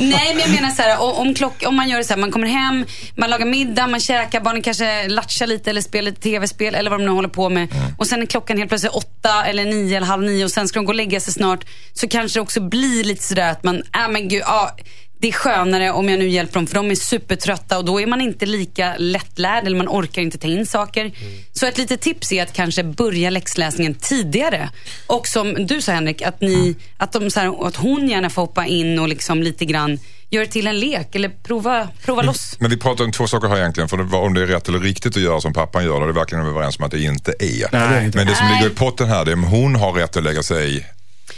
Nej, 0.06 0.34
men 0.34 0.38
jag 0.40 0.50
menar 0.50 0.70
så 0.70 0.82
här, 0.82 1.18
om, 1.20 1.34
klock, 1.34 1.62
om 1.66 1.76
man 1.76 1.88
gör 1.88 1.98
det 1.98 2.04
så 2.04 2.12
här, 2.12 2.20
man 2.20 2.30
kommer 2.32 2.46
hem, 2.46 2.84
man 3.16 3.30
lagar 3.30 3.46
middag, 3.46 3.86
man 3.86 4.00
käkar, 4.00 4.40
barnen 4.40 4.62
kanske 4.62 5.08
latchar 5.08 5.46
lite 5.46 5.70
eller 5.70 5.80
spelar 5.80 6.10
lite 6.10 6.20
tv-spel 6.22 6.74
eller 6.74 6.90
vad 6.90 7.00
de 7.00 7.04
nu 7.04 7.10
håller 7.10 7.28
på 7.28 7.48
med. 7.48 7.68
Och 7.98 8.06
sen 8.06 8.22
är 8.22 8.26
klockan 8.26 8.58
helt 8.58 8.68
plötsligt 8.68 8.92
åtta 8.92 9.44
eller 9.44 9.64
nio 9.64 9.96
eller 9.96 10.06
halv 10.06 10.22
nio 10.22 10.44
och 10.44 10.50
sen 10.50 10.68
ska 10.68 10.78
de 10.78 10.84
gå 10.84 10.90
och 10.92 10.96
lägga 10.96 11.20
sig 11.20 11.32
snart. 11.32 11.64
Så 11.92 12.08
kanske 12.08 12.38
det 12.38 12.42
också 12.42 12.60
blir 12.60 13.04
lite 13.04 13.22
sådär 13.24 13.50
att 13.50 13.64
man, 13.64 13.76
äh 13.76 14.08
men 14.10 14.28
gud, 14.28 14.42
ja, 14.46 14.76
det 15.22 15.28
är 15.28 15.32
skönare 15.32 15.90
om 15.90 16.08
jag 16.08 16.18
nu 16.18 16.28
hjälper 16.28 16.54
dem 16.54 16.66
för 16.66 16.74
de 16.74 16.90
är 16.90 16.94
supertrötta 16.94 17.78
och 17.78 17.84
då 17.84 18.00
är 18.00 18.06
man 18.06 18.20
inte 18.20 18.46
lika 18.46 18.94
lättlärd 18.98 19.66
eller 19.66 19.76
man 19.76 19.88
orkar 19.88 20.22
inte 20.22 20.38
ta 20.38 20.48
in 20.48 20.66
saker. 20.66 21.12
Så 21.52 21.66
ett 21.66 21.78
litet 21.78 22.00
tips 22.00 22.32
är 22.32 22.42
att 22.42 22.52
kanske 22.52 22.84
börja 22.84 23.30
läxläsningen 23.30 23.94
tidigare. 23.94 24.70
Och 25.06 25.26
som 25.26 25.66
du 25.66 25.82
sa 25.82 25.92
Henrik, 25.92 26.22
att, 26.22 26.40
ni, 26.40 26.76
att, 26.96 27.12
de, 27.12 27.30
så 27.30 27.40
här, 27.40 27.66
att 27.66 27.76
hon 27.76 28.08
gärna 28.08 28.30
får 28.30 28.42
hoppa 28.42 28.66
in 28.66 28.98
och 28.98 29.08
liksom 29.08 29.42
lite 29.42 29.64
grann 29.64 29.98
göra 30.30 30.46
till 30.46 30.66
en 30.66 30.80
lek 30.80 31.14
eller 31.14 31.28
prova, 31.28 31.88
prova 32.04 32.22
loss. 32.22 32.56
Men 32.60 32.70
vi 32.70 32.76
pratar 32.76 33.04
om 33.04 33.12
två 33.12 33.26
saker 33.26 33.48
här 33.48 33.56
egentligen. 33.56 33.88
För 33.88 33.96
det 33.96 34.16
om 34.16 34.34
det 34.34 34.42
är 34.42 34.46
rätt 34.46 34.68
eller 34.68 34.78
riktigt 34.78 35.16
att 35.16 35.22
göra 35.22 35.40
som 35.40 35.52
pappan 35.52 35.84
gör. 35.84 35.96
Då 35.96 36.02
är 36.02 36.06
det 36.06 36.12
verkligen 36.12 36.46
överens 36.46 36.78
om 36.78 36.84
att 36.84 36.90
det 36.90 37.02
inte 37.02 37.32
är. 37.38 37.68
Nej, 37.72 37.88
det 37.88 37.94
är 37.94 38.04
inte. 38.04 38.18
Men 38.18 38.26
det 38.26 38.34
som 38.34 38.46
Nej. 38.46 38.56
ligger 38.56 38.74
i 38.74 38.76
potten 38.76 39.08
här, 39.08 39.24
det 39.24 39.30
är 39.30 39.34
om 39.34 39.44
hon 39.44 39.74
har 39.74 39.92
rätt 39.92 40.16
att 40.16 40.22
lägga 40.22 40.42
sig 40.42 40.76
i. 40.76 40.84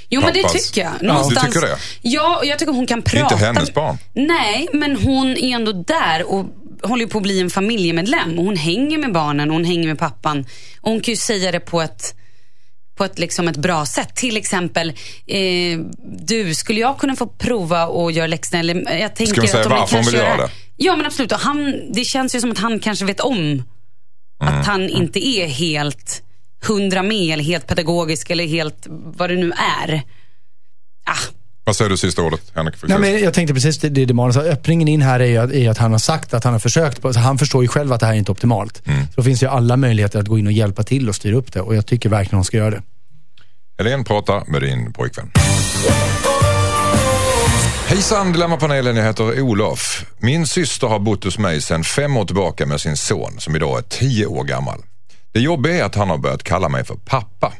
Jo 0.08 0.20
men 0.20 0.32
det 0.32 0.42
Pappas- 0.42 0.66
tycker 0.70 0.80
jag. 0.80 0.92
Ja, 1.00 1.26
du 1.30 1.36
tycker 1.36 1.60
det? 1.60 1.76
Ja, 2.02 2.36
och 2.38 2.46
jag 2.46 2.58
tycker 2.58 2.72
hon 2.72 2.86
kan 2.86 3.02
prata. 3.02 3.34
inte 3.34 3.46
hennes 3.46 3.74
barn. 3.74 3.98
Nej, 4.14 4.68
men 4.72 4.96
hon 4.96 5.26
är 5.36 5.54
ändå 5.54 5.72
där 5.72 6.22
och 6.32 6.46
håller 6.82 7.06
på 7.06 7.18
att 7.18 7.22
bli 7.22 7.40
en 7.40 7.50
familjemedlem. 7.50 8.38
Och 8.38 8.44
hon 8.44 8.56
hänger 8.56 8.98
med 8.98 9.12
barnen 9.12 9.48
och 9.50 9.54
hon 9.54 9.64
hänger 9.64 9.86
med 9.88 9.98
pappan. 9.98 10.46
Och 10.80 10.90
hon 10.90 11.00
kan 11.00 11.12
ju 11.12 11.16
säga 11.16 11.52
det 11.52 11.60
på 11.60 11.82
ett 11.82 12.14
på 12.96 13.04
ett, 13.04 13.18
liksom 13.18 13.48
ett 13.48 13.56
bra 13.56 13.86
sätt. 13.86 14.14
Till 14.14 14.36
exempel, 14.36 14.88
eh, 15.26 15.78
du, 16.18 16.54
skulle 16.54 16.80
jag 16.80 16.98
kunna 16.98 17.16
få 17.16 17.26
prova 17.26 17.82
att 17.82 18.14
göra 18.14 18.26
läxorna? 18.26 18.60
Eller, 18.60 18.92
eh, 18.92 19.00
jag 19.00 19.16
tänker 19.16 19.32
Ska 19.32 19.40
hon 19.40 19.48
säga 19.48 19.64
att 19.64 19.70
varför 19.70 19.96
hon 19.96 20.04
vill 20.04 20.14
göra 20.14 20.28
gör 20.28 20.36
det? 20.36 20.50
Ja, 20.76 20.96
men 20.96 21.06
absolut. 21.06 21.32
Och 21.32 21.38
han, 21.38 21.74
det 21.92 22.04
känns 22.04 22.34
ju 22.34 22.40
som 22.40 22.50
att 22.52 22.58
han 22.58 22.78
kanske 22.80 23.04
vet 23.04 23.20
om 23.20 23.62
Mm. 24.42 24.54
att 24.60 24.66
han 24.66 24.88
inte 24.88 25.26
är 25.28 25.46
helt 25.46 26.22
hundra 26.66 27.02
med 27.02 27.32
eller 27.32 27.44
helt 27.44 27.66
pedagogisk 27.66 28.30
eller 28.30 28.46
helt 28.46 28.86
vad 28.88 29.30
det 29.30 29.36
nu 29.36 29.52
är. 29.86 30.02
Ah, 31.06 31.12
Vad 31.64 31.76
säger 31.76 31.90
du 31.90 31.96
sista 31.96 32.22
ordet, 32.22 32.40
Henrik? 32.54 32.74
Nej, 32.82 32.98
men 32.98 33.18
jag 33.20 33.34
tänkte 33.34 33.54
precis 33.54 33.78
det, 33.78 33.88
det, 33.88 34.04
det 34.04 34.14
Malin 34.14 34.32
sa. 34.34 34.40
Öppningen 34.40 34.88
in 34.88 35.02
här 35.02 35.20
är 35.20 35.26
ju 35.26 35.36
att, 35.38 35.52
är 35.52 35.70
att 35.70 35.78
han 35.78 35.92
har 35.92 35.98
sagt 35.98 36.34
att 36.34 36.44
han 36.44 36.52
har 36.52 36.60
försökt. 36.60 37.02
På, 37.02 37.12
så 37.12 37.20
han 37.20 37.38
förstår 37.38 37.62
ju 37.62 37.68
själv 37.68 37.92
att 37.92 38.00
det 38.00 38.06
här 38.06 38.12
är 38.12 38.18
inte 38.18 38.32
optimalt. 38.32 38.82
Så 38.86 38.92
då 39.16 39.22
finns 39.22 39.40
det 39.40 39.46
ju 39.46 39.50
alla 39.50 39.76
möjligheter 39.76 40.18
att 40.18 40.26
gå 40.28 40.38
in 40.38 40.46
och 40.46 40.52
hjälpa 40.52 40.82
till 40.82 41.08
och 41.08 41.14
styra 41.14 41.36
upp 41.36 41.52
det. 41.52 41.60
Och 41.60 41.74
jag 41.76 41.86
tycker 41.86 42.08
verkligen 42.08 42.36
hon 42.36 42.44
ska 42.44 42.56
göra 42.56 42.70
det. 42.70 42.82
Helene 43.78 44.04
pratar 44.04 44.44
med 44.46 44.62
din 44.62 44.92
pojkvän. 44.92 45.30
Hejsan 47.86 48.32
Dilemmapanelen, 48.32 48.96
jag 48.96 49.04
heter 49.04 49.40
Olof. 49.40 50.04
Min 50.18 50.46
syster 50.46 50.86
har 50.86 50.98
bott 50.98 51.24
hos 51.24 51.38
mig 51.38 51.60
sedan 51.62 51.84
fem 51.84 52.16
år 52.16 52.24
tillbaka 52.24 52.66
med 52.66 52.80
sin 52.80 52.96
son 52.96 53.34
som 53.38 53.56
idag 53.56 53.78
är 53.78 53.82
tio 53.82 54.26
år 54.26 54.44
gammal. 54.44 54.78
Det 55.34 55.40
jobbiga 55.40 55.74
är 55.74 55.82
att 55.82 55.94
han 55.94 56.10
har 56.10 56.18
börjat 56.18 56.42
kalla 56.42 56.68
mig 56.68 56.84
för 56.84 56.94
pappa. 56.94 57.52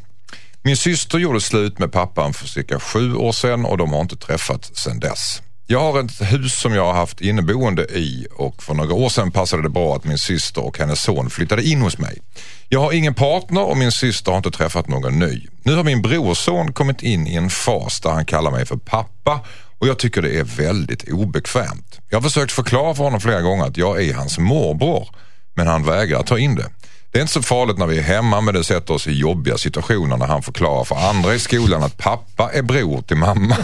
Min 0.62 0.76
syster 0.76 1.19
gjorde 1.19 1.41
slut 1.41 1.79
med 1.79 1.93
pappan 1.93 2.35
för 2.35 2.47
cirka 2.47 2.81
sju 2.81 3.15
år 3.15 3.32
sedan 3.32 3.65
och 3.65 3.79
de 3.79 3.93
har 3.93 4.01
inte 4.01 4.17
träffats 4.17 4.70
sedan 4.75 5.01
dess. 5.01 5.43
Jag 5.67 5.81
har 5.81 6.01
ett 6.01 6.32
hus 6.32 6.60
som 6.60 6.75
jag 6.75 6.84
har 6.84 6.93
haft 6.93 7.20
inneboende 7.20 7.82
i 7.82 8.27
och 8.37 8.63
för 8.63 8.75
några 8.75 8.94
år 8.94 9.08
sedan 9.08 9.31
passade 9.31 9.63
det 9.63 9.69
bra 9.69 9.96
att 9.96 10.05
min 10.05 10.19
syster 10.19 10.65
och 10.65 10.79
hennes 10.79 11.03
son 11.03 11.31
flyttade 11.31 11.63
in 11.63 11.82
hos 11.82 11.99
mig. 11.99 12.20
Jag 12.69 12.81
har 12.81 12.93
ingen 12.93 13.15
partner 13.15 13.63
och 13.65 13.77
min 13.77 13.93
syster 13.93 14.31
har 14.31 14.37
inte 14.37 14.51
träffat 14.51 14.89
någon 14.89 15.19
ny. 15.19 15.46
Nu 15.63 15.75
har 15.75 15.84
min 15.84 16.03
brorson 16.03 16.72
kommit 16.72 17.03
in 17.03 17.27
i 17.27 17.34
en 17.34 17.51
fas 17.51 18.01
där 18.01 18.10
han 18.10 18.25
kallar 18.25 18.51
mig 18.51 18.67
för 18.67 18.77
pappa 18.77 19.41
och 19.79 19.89
jag 19.89 19.99
tycker 19.99 20.22
det 20.22 20.39
är 20.39 20.44
väldigt 20.44 21.13
obekvämt. 21.13 22.01
Jag 22.08 22.17
har 22.17 22.22
försökt 22.22 22.53
förklara 22.53 22.94
för 22.94 23.05
honom 23.05 23.20
flera 23.20 23.41
gånger 23.41 23.65
att 23.65 23.77
jag 23.77 24.03
är 24.05 24.15
hans 24.15 24.39
morbror 24.39 25.08
men 25.55 25.67
han 25.67 25.84
vägrar 25.84 26.22
ta 26.22 26.39
in 26.39 26.55
det. 26.55 26.70
Det 27.15 27.19
är 27.19 27.23
inte 27.23 27.33
så 27.33 27.43
farligt 27.43 27.79
när 27.79 27.87
vi 27.87 27.99
är 27.99 28.03
hemma 28.03 28.41
men 28.41 28.55
det 28.55 28.65
sätter 28.65 28.94
oss 28.94 29.06
i 29.06 29.13
jobbiga 29.13 29.59
situationer 29.59 30.17
när 30.17 30.27
han 30.27 30.43
förklarar 30.43 30.85
för 30.85 30.94
andra 31.09 31.35
i 31.35 31.39
skolan 31.39 31.83
att 31.83 31.99
pappa 31.99 32.51
är 32.53 32.63
bror 32.63 33.03
till 33.03 33.17
mamma. 33.17 33.56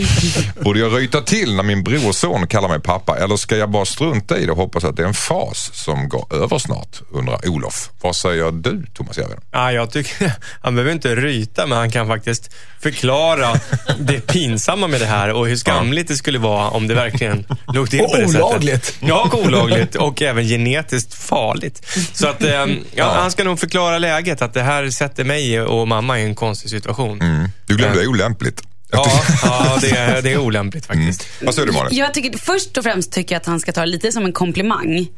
Borde 0.60 0.80
jag 0.80 0.96
ryta 0.98 1.20
till 1.20 1.54
när 1.54 1.62
min 1.62 1.82
brorson 1.84 2.46
kallar 2.46 2.68
mig 2.68 2.80
pappa 2.80 3.18
eller 3.18 3.36
ska 3.36 3.56
jag 3.56 3.70
bara 3.70 3.84
strunta 3.84 4.38
i 4.38 4.46
det 4.46 4.52
och 4.52 4.58
hoppas 4.58 4.84
att 4.84 4.96
det 4.96 5.02
är 5.02 5.06
en 5.06 5.14
fas 5.14 5.70
som 5.72 6.08
går 6.08 6.26
över 6.34 6.58
snart, 6.58 7.00
undrar 7.12 7.48
Olof. 7.48 7.90
Vad 8.00 8.16
säger 8.16 8.50
du 8.50 8.86
Thomas 8.94 9.18
Järvheden? 9.18 9.42
Ja, 9.50 9.72
jag 9.72 9.90
tycker, 9.90 10.32
han 10.60 10.74
behöver 10.74 10.92
inte 10.92 11.14
ryta, 11.16 11.66
men 11.66 11.78
han 11.78 11.90
kan 11.90 12.06
faktiskt 12.06 12.50
förklara 12.80 13.52
det 13.98 14.20
pinsamma 14.26 14.86
med 14.86 15.00
det 15.00 15.06
här 15.06 15.32
och 15.32 15.46
hur 15.48 15.56
skamligt 15.56 16.08
det 16.08 16.16
skulle 16.16 16.38
vara 16.38 16.68
om 16.70 16.86
det 16.88 16.94
verkligen 16.94 17.46
låg 17.74 17.90
till 17.90 17.98
på 17.98 18.16
det 18.16 18.24
olagligt. 18.26 18.84
sättet. 18.84 19.08
Ja, 19.08 19.22
och 19.32 19.44
olagligt 19.44 19.94
och 19.94 20.22
även 20.22 20.44
genetiskt 20.44 21.14
farligt. 21.14 21.86
Så 22.12 22.28
att, 22.28 22.42
eh, 22.42 22.66
ja, 22.94 23.12
han 23.20 23.30
ska 23.30 23.44
nog 23.44 23.60
förklara 23.60 23.98
läget, 23.98 24.42
att 24.42 24.54
det 24.54 24.62
här 24.62 24.90
sätter 24.90 25.24
mig 25.24 25.60
och 25.60 25.88
mamma 25.88 26.20
i 26.20 26.24
en 26.24 26.34
konstig 26.34 26.70
situation. 26.70 27.22
Mm. 27.22 27.48
Du 27.66 27.76
glömde 27.76 28.06
olämpligt. 28.06 28.62
Ja, 28.92 29.22
ja 29.42 29.78
det, 29.80 29.90
är, 29.90 30.22
det 30.22 30.32
är 30.32 30.38
olämpligt 30.38 30.86
faktiskt. 30.86 31.26
Vad 31.42 31.54
säger 31.54 31.66
du 31.66 31.72
Malin? 31.72 31.98
Jag 31.98 32.14
tycker, 32.14 32.38
först 32.38 32.76
och 32.76 32.84
främst 32.84 33.12
tycker 33.12 33.34
jag 33.34 33.40
att 33.40 33.46
han 33.46 33.60
ska 33.60 33.72
ta 33.72 33.80
det 33.80 33.86
lite 33.86 34.12
som 34.12 34.24
en 34.24 34.32
komplimang. 34.32 35.08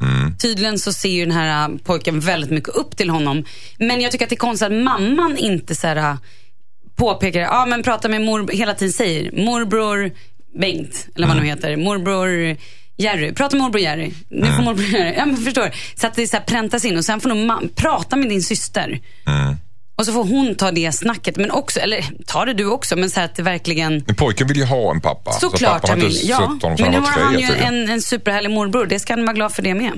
Tydligen 0.41 0.79
så 0.79 0.93
ser 0.93 1.09
ju 1.09 1.25
den 1.25 1.35
här 1.35 1.69
äh, 1.69 1.75
pojken 1.83 2.19
väldigt 2.19 2.51
mycket 2.51 2.69
upp 2.69 2.97
till 2.97 3.09
honom. 3.09 3.45
Men 3.77 4.01
jag 4.01 4.11
tycker 4.11 4.25
att 4.25 4.29
det 4.29 4.35
är 4.35 4.37
konstigt 4.37 4.65
att 4.65 4.83
mamman 4.83 5.37
inte 5.37 5.75
så 5.75 5.87
här, 5.87 5.95
äh, 5.95 6.15
påpekar, 6.95 7.39
ja 7.39 7.65
men 7.65 7.83
pratar 7.83 8.09
med 8.09 8.21
mor, 8.21 8.49
hela 8.51 8.73
tiden 8.73 8.93
säger 8.93 9.45
morbror 9.45 10.11
Bengt, 10.59 11.07
eller 11.15 11.27
vad 11.27 11.35
han 11.35 11.43
nu 11.43 11.49
heter, 11.49 11.77
morbror 11.77 12.57
Jerry, 12.97 13.33
prata 13.33 13.55
med 13.55 13.63
morbror 13.63 13.81
Jerry. 13.81 14.11
Nu 14.29 14.41
Mm. 14.47 14.55
får 14.55 14.63
morbror 14.63 14.85
Jerry, 14.85 15.13
ja 15.17 15.25
men 15.25 15.37
förstår. 15.37 15.71
Så 15.95 16.07
att 16.07 16.13
det 16.15 16.27
så 16.27 16.37
här 16.37 16.43
präntas 16.43 16.85
in 16.85 16.97
och 16.97 17.05
sen 17.05 17.21
får 17.21 17.29
nog 17.29 17.75
prata 17.75 18.15
med 18.15 18.29
din 18.29 18.41
syster. 18.43 18.99
Mm. 19.27 19.55
Och 19.95 20.05
så 20.05 20.13
får 20.13 20.23
hon 20.23 20.55
ta 20.55 20.71
det 20.71 20.91
snacket, 20.91 21.37
men 21.37 21.51
också, 21.51 21.79
eller 21.79 22.05
ta 22.25 22.45
det 22.45 22.53
du 22.53 22.65
också, 22.65 22.95
men 22.95 23.09
så 23.09 23.21
att 23.21 23.35
det 23.35 23.43
verkligen 23.43 24.03
Men 24.07 24.15
pojken 24.15 24.47
vill 24.47 24.57
ju 24.57 24.63
ha 24.65 24.91
en 24.91 25.01
pappa. 25.01 25.31
så 25.31 25.39
Såklart 25.39 25.87
har 25.87 25.95
inte 25.95 26.05
Emil. 26.05 26.19
Ja. 26.23 26.57
Men 26.61 26.75
nu 26.77 26.83
han 26.83 26.93
har 27.05 27.21
han 27.23 27.39
ju 27.39 27.45
en, 27.55 27.89
en 27.89 28.01
superhärlig 28.01 28.51
morbror. 28.51 28.85
Det 28.85 28.99
ska 28.99 29.13
han 29.13 29.25
vara 29.25 29.33
glad 29.35 29.53
för 29.53 29.61
det 29.61 29.73
med. 29.73 29.91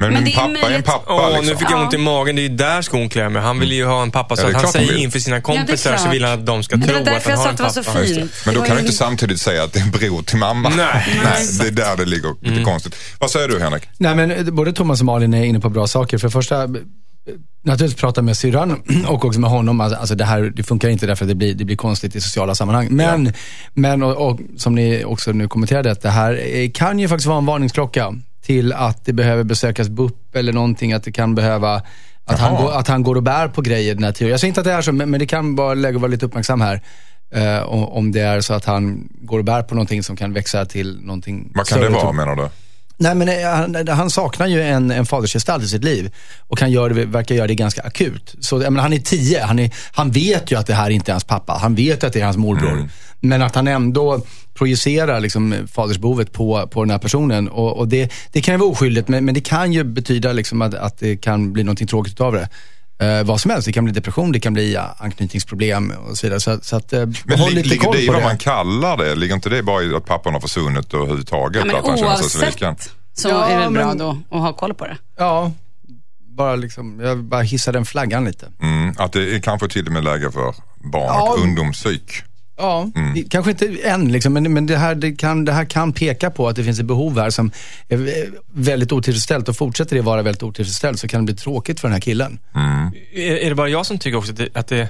Men, 0.00 0.12
Men 0.12 0.24
min 0.24 0.32
det 0.32 0.40
är 0.40 0.54
pappa 0.54 0.70
är 0.72 0.76
en 0.76 0.82
pappa 0.82 1.12
Åh, 1.14 1.28
liksom. 1.28 1.46
nu 1.46 1.56
fick 1.56 1.70
jag 1.70 1.80
ont 1.82 1.94
i 1.94 1.98
magen. 1.98 2.36
Det 2.36 2.42
är 2.42 2.48
ju 2.48 2.56
där 2.56 2.82
skon 2.82 3.08
klämmer. 3.08 3.40
Han 3.40 3.58
vill 3.60 3.72
ju 3.72 3.84
ha 3.86 4.02
en 4.02 4.10
pappa 4.10 4.36
så 4.36 4.42
Ja, 4.42 4.48
att 4.56 4.62
han 4.62 4.72
säger 4.72 4.96
inför 4.96 5.18
sina 5.18 5.36
Ja, 5.36 5.42
kompisar 5.42 5.96
så 5.96 6.02
klart. 6.02 6.14
vill 6.14 6.24
han 6.24 6.32
att 6.38 6.46
de 6.46 6.62
ska 6.62 6.76
tro 6.76 6.86
var 6.86 6.98
att 6.98 7.04
därför 7.04 7.30
han 7.30 7.30
jag 7.30 7.36
har 7.36 7.44
sa 7.44 7.48
en 7.48 7.52
att 7.52 7.56
det 7.56 7.62
var 7.62 7.70
så 7.70 7.82
pappa. 7.84 7.98
Ja, 7.98 8.04
just 8.04 8.14
det. 8.14 8.20
fint. 8.20 8.32
Men 8.46 8.54
då 8.54 8.60
kan 8.60 8.68
var 8.68 8.76
du 8.76 8.80
ju- 8.80 8.86
inte 8.86 8.96
samtidigt 8.98 9.40
säga 9.40 9.62
att 9.62 9.72
det 9.72 9.78
är 9.78 9.82
en 9.82 9.90
bror 9.90 10.22
till 10.22 10.36
mamma. 10.38 10.68
Nej. 10.68 11.20
Nej, 11.24 11.46
det 11.60 11.66
är 11.66 11.70
där 11.70 11.96
det 11.96 12.04
ligger 12.04 12.34
lite 12.50 12.64
konstigt. 12.64 12.96
Vad 13.18 13.30
säger 13.30 13.48
du 13.48 13.60
Henrik? 13.60 13.82
Nej, 13.98 14.14
men 14.14 14.30
eh, 14.30 14.44
både 14.44 14.72
Thomas 14.72 15.00
och 15.00 15.06
Malin 15.06 15.34
är 15.34 15.44
inne 15.44 15.60
på 15.60 15.68
bra 15.68 15.86
saker. 15.86 16.18
För 16.18 16.28
det 16.28 16.32
första, 16.32 16.62
eh, 16.62 16.68
naturligtvis 17.64 18.00
prata 18.00 18.22
med 18.22 18.36
syrran 18.36 18.82
och 19.08 19.24
också 19.24 19.40
med 19.40 19.50
honom. 19.50 19.80
Alltså, 19.80 19.98
alltså 19.98 20.14
det 20.14 20.24
här 20.24 20.42
det 20.56 20.62
funkar 20.62 20.88
inte 20.88 21.06
därför 21.06 21.24
att 21.24 21.28
det 21.28 21.34
blir, 21.34 21.54
det 21.54 21.64
blir 21.64 21.76
konstigt 21.76 22.16
i 22.16 22.20
sociala 22.20 22.54
sammanhang. 22.54 22.88
Men, 22.90 23.32
men 23.74 24.02
och, 24.02 24.28
och, 24.30 24.40
som 24.56 24.74
ni 24.74 25.04
också 25.04 25.32
nu 25.32 25.48
kommenterade, 25.48 25.90
att 25.90 26.02
det 26.02 26.10
här 26.10 26.40
eh, 26.54 26.70
kan 26.70 26.98
ju 26.98 27.08
faktiskt 27.08 27.26
vara 27.26 27.38
en 27.38 27.46
varningsklocka 27.46 28.14
till 28.42 28.72
att 28.72 29.04
det 29.04 29.12
behöver 29.12 29.44
besökas 29.44 29.88
BUP 29.88 30.36
eller 30.36 30.52
någonting. 30.52 30.92
Att 30.92 31.04
det 31.04 31.12
kan 31.12 31.34
behöva 31.34 31.82
att 32.24 32.38
han, 32.38 32.56
går, 32.56 32.72
att 32.72 32.88
han 32.88 33.02
går 33.02 33.16
och 33.16 33.22
bär 33.22 33.48
på 33.48 33.62
grejer 33.62 33.94
den 33.94 34.04
här 34.04 34.12
tiden. 34.12 34.30
Jag 34.30 34.40
säger 34.40 34.48
inte 34.48 34.60
att 34.60 34.66
det 34.66 34.72
är 34.72 34.82
så, 34.82 34.92
men, 34.92 35.10
men 35.10 35.20
det 35.20 35.26
kan 35.26 35.56
vara 35.56 35.74
läge 35.74 35.96
att 35.96 36.02
vara 36.02 36.10
lite 36.10 36.26
uppmärksam 36.26 36.60
här. 36.60 36.80
Eh, 37.32 37.62
om, 37.72 38.12
det 38.12 38.20
är 38.20 38.40
så 38.40 38.54
att 38.54 38.64
han 38.64 39.08
går 39.20 39.38
och 39.38 39.44
bär 39.44 39.62
på 39.62 39.74
någonting 39.74 40.02
som 40.02 40.16
kan 40.16 40.32
växa 40.32 40.64
till 40.64 41.00
någonting 41.02 41.52
Vad 41.54 41.66
kan 41.66 41.80
det 41.80 41.88
vara 41.88 42.12
menar 42.12 42.36
du? 42.36 42.48
Nej, 43.02 43.14
men 43.14 43.28
eh, 43.28 43.50
han, 43.50 43.88
han 43.88 44.10
saknar 44.10 44.46
ju 44.46 44.62
en, 44.62 44.90
en 44.90 45.06
fadersgestalt 45.06 45.64
i 45.64 45.68
sitt 45.68 45.84
liv 45.84 46.14
och 46.38 46.60
han 46.60 46.70
gör 46.70 46.90
det, 46.90 47.04
verkar 47.04 47.34
göra 47.34 47.46
det 47.46 47.54
ganska 47.54 47.82
akut. 47.82 48.34
Så, 48.40 48.58
menar, 48.58 48.82
han 48.82 48.92
är 48.92 48.98
tio, 48.98 49.42
han, 49.42 49.58
är, 49.58 49.70
han 49.92 50.10
vet 50.10 50.52
ju 50.52 50.58
att 50.58 50.66
det 50.66 50.74
här 50.74 50.90
inte 50.90 51.10
är 51.10 51.12
hans 51.12 51.24
pappa. 51.24 51.52
Han 51.52 51.74
vet 51.74 52.04
att 52.04 52.12
det 52.12 52.20
är 52.20 52.24
hans 52.24 52.36
morbror. 52.36 52.88
Men 53.20 53.42
att 53.42 53.54
han 53.54 53.68
ändå 53.68 54.22
projicerar 54.54 55.20
liksom, 55.20 55.54
fadersbehovet 55.72 56.32
på, 56.32 56.66
på 56.66 56.84
den 56.84 56.90
här 56.90 56.98
personen. 56.98 57.48
Och, 57.48 57.78
och 57.78 57.88
det, 57.88 58.12
det 58.32 58.40
kan 58.40 58.54
ju 58.54 58.58
vara 58.58 58.70
oskyldigt, 58.70 59.08
men, 59.08 59.24
men 59.24 59.34
det 59.34 59.40
kan 59.40 59.72
ju 59.72 59.84
betyda 59.84 60.32
liksom 60.32 60.62
att, 60.62 60.74
att 60.74 60.98
det 60.98 61.16
kan 61.16 61.52
bli 61.52 61.64
någonting 61.64 61.86
tråkigt 61.86 62.20
av 62.20 62.32
det. 62.32 62.48
Eh, 63.00 63.22
vad 63.24 63.40
som 63.40 63.50
helst, 63.50 63.66
det 63.66 63.72
kan 63.72 63.84
bli 63.84 63.92
depression, 63.92 64.32
det 64.32 64.40
kan 64.40 64.52
bli 64.52 64.76
anknytningsproblem 64.98 65.90
och 66.08 66.18
så 66.18 66.26
vidare. 66.26 66.40
Så, 66.40 66.58
så 66.62 66.76
att, 66.76 66.92
eh, 66.92 67.06
Men 67.24 67.38
håll 67.38 67.48
li- 67.50 67.54
lite 67.56 67.68
ligger 67.68 67.84
koll 67.84 67.96
det 67.96 68.02
i 68.02 68.06
på 68.06 68.12
vad 68.12 68.22
det. 68.22 68.26
man 68.26 68.38
kallar 68.38 68.96
det? 68.96 69.14
Ligger 69.14 69.34
inte 69.34 69.48
det 69.48 69.62
bara 69.62 69.82
i 69.82 69.94
att 69.94 70.04
pappan 70.06 70.32
har 70.32 70.40
försvunnit 70.40 70.94
överhuvudtaget? 70.94 71.64
Ja, 71.66 71.78
att 71.78 71.86
han 71.86 71.96
känner 71.98 72.16
sig 72.16 72.30
sviken? 72.30 72.76
så 73.14 73.28
Ja, 73.28 73.44
är 73.44 73.60
det 73.64 73.70
bra 73.70 73.86
men- 73.86 73.98
då 73.98 74.18
att 74.30 74.40
ha 74.40 74.52
koll 74.52 74.74
på 74.74 74.84
det. 74.86 74.96
Ja, 75.18 75.52
bara 76.36 76.56
liksom, 76.56 77.00
jag 77.00 77.18
bara 77.24 77.42
hissar 77.42 77.72
den 77.72 77.84
flaggan 77.84 78.24
lite. 78.24 78.46
Mm, 78.62 78.94
att 78.98 79.12
det 79.12 79.34
är 79.36 79.40
kanske 79.40 79.68
till 79.68 79.86
och 79.86 79.92
med 79.92 80.04
läge 80.04 80.30
för 80.32 80.54
barn 80.92 81.04
Ja. 81.06 81.32
och 81.32 81.38
ungdomspsyk. 81.42 82.22
Ja, 82.60 82.90
det- 83.14 83.22
kanske 83.30 83.50
inte 83.50 83.66
än, 83.84 84.12
liksom, 84.12 84.32
men, 84.32 84.52
men 84.52 84.66
det, 84.66 84.76
här, 84.76 84.94
det, 84.94 85.12
kan, 85.12 85.44
det 85.44 85.52
här 85.52 85.64
kan 85.64 85.92
peka 85.92 86.30
på 86.30 86.48
att 86.48 86.56
det 86.56 86.64
finns 86.64 86.78
ett 86.80 86.86
behov 86.86 87.18
här 87.18 87.30
som 87.30 87.50
är 87.88 88.26
väldigt 88.54 88.92
otillfredsställt 88.92 89.48
och 89.48 89.56
fortsätter 89.56 89.96
det 89.96 90.02
vara 90.02 90.22
väldigt 90.22 90.42
otillfredsställt 90.42 90.98
så 91.00 91.08
kan 91.08 91.20
det 91.20 91.32
bli 91.32 91.34
tråkigt 91.42 91.80
för 91.80 91.88
den 91.88 91.92
här 91.92 92.00
killen. 92.00 92.38
Är, 93.14 93.36
är 93.36 93.48
det 93.48 93.54
bara 93.54 93.68
jag 93.68 93.86
som 93.86 93.98
tycker 93.98 94.18
också 94.18 94.32
att 94.32 94.38
det, 94.38 94.48
att 94.54 94.68
det 94.68 94.88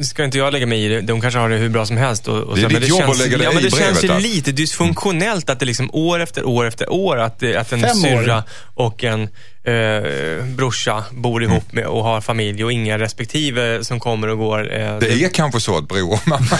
ska 0.00 0.24
inte 0.24 0.38
jag 0.38 0.52
lägga 0.52 0.66
mig 0.66 0.84
i 0.84 0.88
det. 0.88 1.00
De 1.00 1.20
kanske 1.20 1.40
har 1.40 1.48
det 1.48 1.56
hur 1.56 1.68
bra 1.68 1.86
som 1.86 1.96
helst. 1.96 2.28
Och, 2.28 2.38
och 2.38 2.56
Det 2.56 2.60
är 2.60 2.68
så, 2.68 2.72
men 2.72 2.80
ditt 2.80 2.90
jobb 2.90 2.98
känns, 2.98 3.10
att 3.10 3.18
lägga 3.18 3.36
dig 3.38 3.44
ja, 3.46 3.52
men 3.52 3.60
i 3.60 3.64
Det 3.64 3.76
känns 3.76 4.04
ju 4.04 4.08
brevet, 4.08 4.22
lite 4.22 4.52
dysfunktionellt 4.52 5.50
att 5.50 5.60
det 5.60 5.66
liksom 5.66 5.90
år 5.92 6.20
efter 6.20 6.44
år 6.46 6.66
efter 6.66 6.92
år 6.92 7.16
att, 7.18 7.38
det, 7.38 7.56
att 7.56 7.72
en 7.72 7.80
Fem 7.80 7.90
år. 7.90 8.02
syrra 8.02 8.44
och 8.74 9.04
en 9.04 9.28
eh, 9.66 10.44
brorsa 10.44 11.04
bor 11.10 11.42
Mm. 11.42 11.52
ihop 11.52 11.72
med 11.72 11.86
och 11.86 12.04
har 12.04 12.20
familj 12.20 12.64
och 12.64 12.72
inga 12.72 12.98
respektive 12.98 13.84
som 13.84 14.00
kommer 14.00 14.28
och 14.28 14.38
går. 14.38 14.74
Eh, 14.80 14.98
Det 14.98 15.12
är 15.24 15.28
kanske 15.28 15.60
så 15.60 15.78
att 15.78 15.88
bror 15.88 16.12
och 16.12 16.28
mamma... 16.28 16.46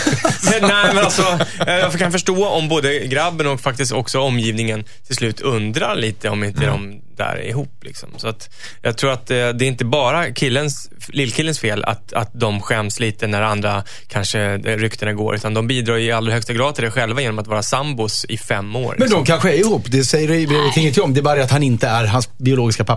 Men, 0.51 0.63
nej, 0.71 0.95
men 0.95 0.99
alltså, 1.05 1.23
eh, 1.67 1.75
jag 1.75 1.93
kan 1.93 2.13
förstå 2.13 2.47
om 2.49 2.69
både 2.69 2.99
grabben 2.99 3.47
och 3.47 3.61
faktiskt 3.61 3.93
också 3.93 4.21
omgivningen 4.21 4.85
till 5.07 5.17
slut 5.17 5.41
undrar 5.41 5.97
lite 5.97 6.29
om 6.29 6.45
inte 6.45 6.67
de 6.67 7.01
där 7.17 7.37
är 7.37 7.49
ihop. 7.49 7.85
Liksom. 7.85 8.09
Så 8.17 8.29
att 8.29 8.51
jag 8.83 8.97
tror 8.99 9.13
att 9.13 9.31
eh, 9.31 9.37
det 9.37 9.65
är 9.65 9.69
inte 9.69 9.85
bara 9.85 10.33
killens, 10.33 10.91
lillkillens 11.09 11.59
fel 11.59 11.85
att, 11.85 12.13
att 12.13 12.31
de 12.41 12.61
skäms 12.61 13.01
lite 13.01 13.27
när 13.27 13.43
andra 13.43 13.83
kanske 14.09 14.41
eh, 14.41 14.59
ryktena 14.59 15.13
går, 15.13 15.35
utan 15.35 15.55
de 15.55 15.67
bidrar 15.67 15.99
i 15.99 16.13
allra 16.13 16.33
högsta 16.33 16.53
grad 16.53 16.75
till 16.75 16.85
det 16.85 16.91
själva 16.91 17.21
genom 17.21 17.39
att 17.39 17.47
vara 17.47 17.63
sambos 17.63 18.25
i 18.29 18.39
fem 18.39 18.77
år. 18.77 18.95
Men 18.99 19.01
liksom. 19.01 19.21
de 19.25 19.27
kanske 19.27 19.51
är 19.51 19.59
ihop, 19.59 19.83
det 19.87 20.05
säger 20.05 20.29
det 20.29 20.81
ingenting 20.81 21.03
om. 21.05 21.15
Det 21.15 21.21
är 21.21 21.23
bara 21.23 21.35
det 21.35 21.45
att 21.45 21.51
han 21.51 21.63
inte 21.63 21.89
är 21.89 22.05
hans 22.05 22.39
biologiska 22.39 22.85
pappa. 22.85 22.96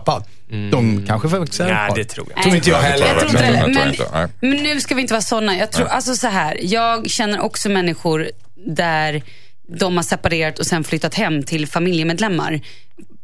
De 0.71 1.05
kanske 1.07 1.29
faktiskt 1.29 1.59
är 1.59 1.73
Nej, 1.73 1.91
det 1.95 2.03
tror 2.03 2.27
jag. 2.35 2.43
Tror 2.43 2.55
inte 2.55 2.69
jag 2.69 2.81
Nej, 2.81 2.91
det 2.97 3.05
heller. 3.05 3.21
Jag 3.21 3.29
tror 3.29 3.43
inte 3.43 3.59
tror 3.59 3.73
Men, 3.73 3.89
inte. 3.89 4.05
Nej. 4.13 4.27
men 4.39 4.63
nu 4.63 4.81
ska 4.81 4.95
vi 4.95 5.01
inte 5.01 5.13
vara 5.13 5.21
sådana. 5.21 5.57
Jag 5.57 5.71
tror, 5.71 5.87
alltså 5.87 6.15
så 6.15 6.27
här, 6.27 6.57
jag 6.61 7.09
känner 7.09 7.39
också 7.39 7.69
människor 7.69 8.29
där 8.55 9.23
de 9.77 9.95
har 9.95 10.03
separerat 10.03 10.59
och 10.59 10.65
sen 10.65 10.83
flyttat 10.83 11.15
hem 11.15 11.43
till 11.43 11.67
familjemedlemmar. 11.67 12.61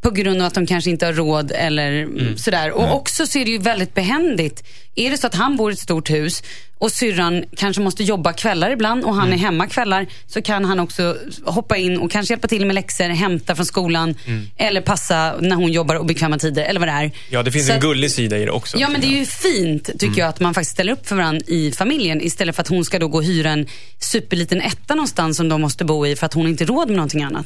På 0.02 0.12
grund 0.12 0.42
av 0.42 0.48
att 0.48 0.54
de 0.54 0.66
kanske 0.66 0.90
inte 0.90 1.06
har 1.06 1.14
råd 1.14 1.52
eller 1.52 2.08
sådär. 2.38 2.72
Och 2.72 2.96
också 2.96 3.28
så 3.28 3.40
är 3.40 3.46
det 3.46 3.52
ju 3.52 3.58
väldigt 3.58 3.94
behändigt. 3.94 4.64
Är 4.96 5.12
det 5.12 5.18
så 5.18 5.28
att 5.28 5.36
han 5.36 5.58
bor 5.58 5.72
i 5.72 5.74
ett 5.74 5.80
stort 5.80 6.10
hus 6.10 6.44
och 6.86 6.92
syrran 6.92 7.46
kanske 7.58 7.82
måste 7.82 8.04
jobba 8.04 8.34
kvällar 8.34 8.72
ibland 8.72 9.04
och 9.04 9.16
han 9.16 9.34
är 9.34 9.38
hemma 9.38 9.68
kvällar 9.68 10.08
så 10.28 10.42
kan 10.42 10.66
han 10.66 10.80
också 10.80 11.18
hoppa 11.46 11.78
in 11.78 11.98
och 11.98 12.12
kanske 12.12 12.34
hjälpa 12.34 12.48
till 12.48 12.66
med 12.66 12.76
läxor, 12.76 13.10
hämta 13.10 13.56
från 13.56 13.66
skolan 13.66 14.16
eller 14.58 14.82
passa 14.82 15.36
när 15.40 15.56
hon 15.56 15.72
jobbar 15.72 15.98
obekväma 15.98 16.38
tider 16.38 16.64
eller 16.64 16.80
vad 16.80 16.90
det 16.90 16.94
är. 16.94 17.12
Ja, 17.30 17.44
det 17.44 17.52
finns 17.52 17.68
Så 17.68 17.74
en 17.74 17.80
gullig 17.80 18.12
sida 18.12 18.38
i 18.38 18.46
det 18.46 18.52
också. 18.52 18.78
Ja 18.78 18.90
men 18.90 19.02
det 19.02 19.08
är 19.08 19.18
ju 19.20 19.26
fint 19.26 19.90
tycker 20.00 20.22
jag 20.22 20.30
att 20.30 20.40
man 20.40 20.54
faktiskt 20.54 20.72
ställer 20.72 20.94
upp 20.94 21.08
för 21.08 21.16
varandra 21.16 21.42
i 21.48 21.72
familjen 21.72 22.22
istället 22.22 22.56
för 22.56 22.62
att 22.62 22.68
hon 22.68 22.86
ska 22.86 23.00
då 23.00 23.08
gå 23.08 23.18
och 23.18 23.24
hyra 23.24 23.52
en 23.52 23.68
superliten 24.00 24.62
etta 24.62 24.96
någonstans 24.96 25.38
som 25.38 25.50
de 25.50 25.62
måste 25.62 25.86
bo 25.86 26.08
i 26.08 26.16
för 26.16 26.26
att 26.26 26.34
hon 26.34 26.48
inte 26.48 26.66
råd 26.66 26.88
med 26.88 26.96
någonting 26.96 27.24
annat. 27.24 27.46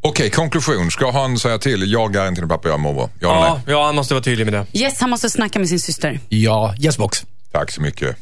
Okej, 0.00 0.30
konklusion. 0.30 0.90
Ska 0.90 1.10
han 1.10 1.38
säga 1.38 1.58
till, 1.58 1.92
jag 1.92 2.16
är 2.16 2.28
inte 2.28 2.40
din 2.40 2.48
pappa, 2.48 2.68
jag 2.68 2.74
är 2.74 2.78
morbror? 2.78 3.10
Ja, 3.20 3.60
ja, 3.66 3.86
han 3.86 3.94
måste 3.94 4.14
vara 4.14 4.24
tydlig 4.24 4.44
med 4.44 4.54
det. 4.54 4.80
Yes, 4.80 5.00
han 5.00 5.10
måste 5.10 5.30
snacka 5.30 5.58
med 5.58 5.68
sin 5.68 5.80
syster. 5.80 6.20
Ja, 6.28 6.74
yes 6.80 6.98
box. 6.98 7.24
Tack 7.52 7.70
så 7.70 7.80
mycket. 7.80 8.16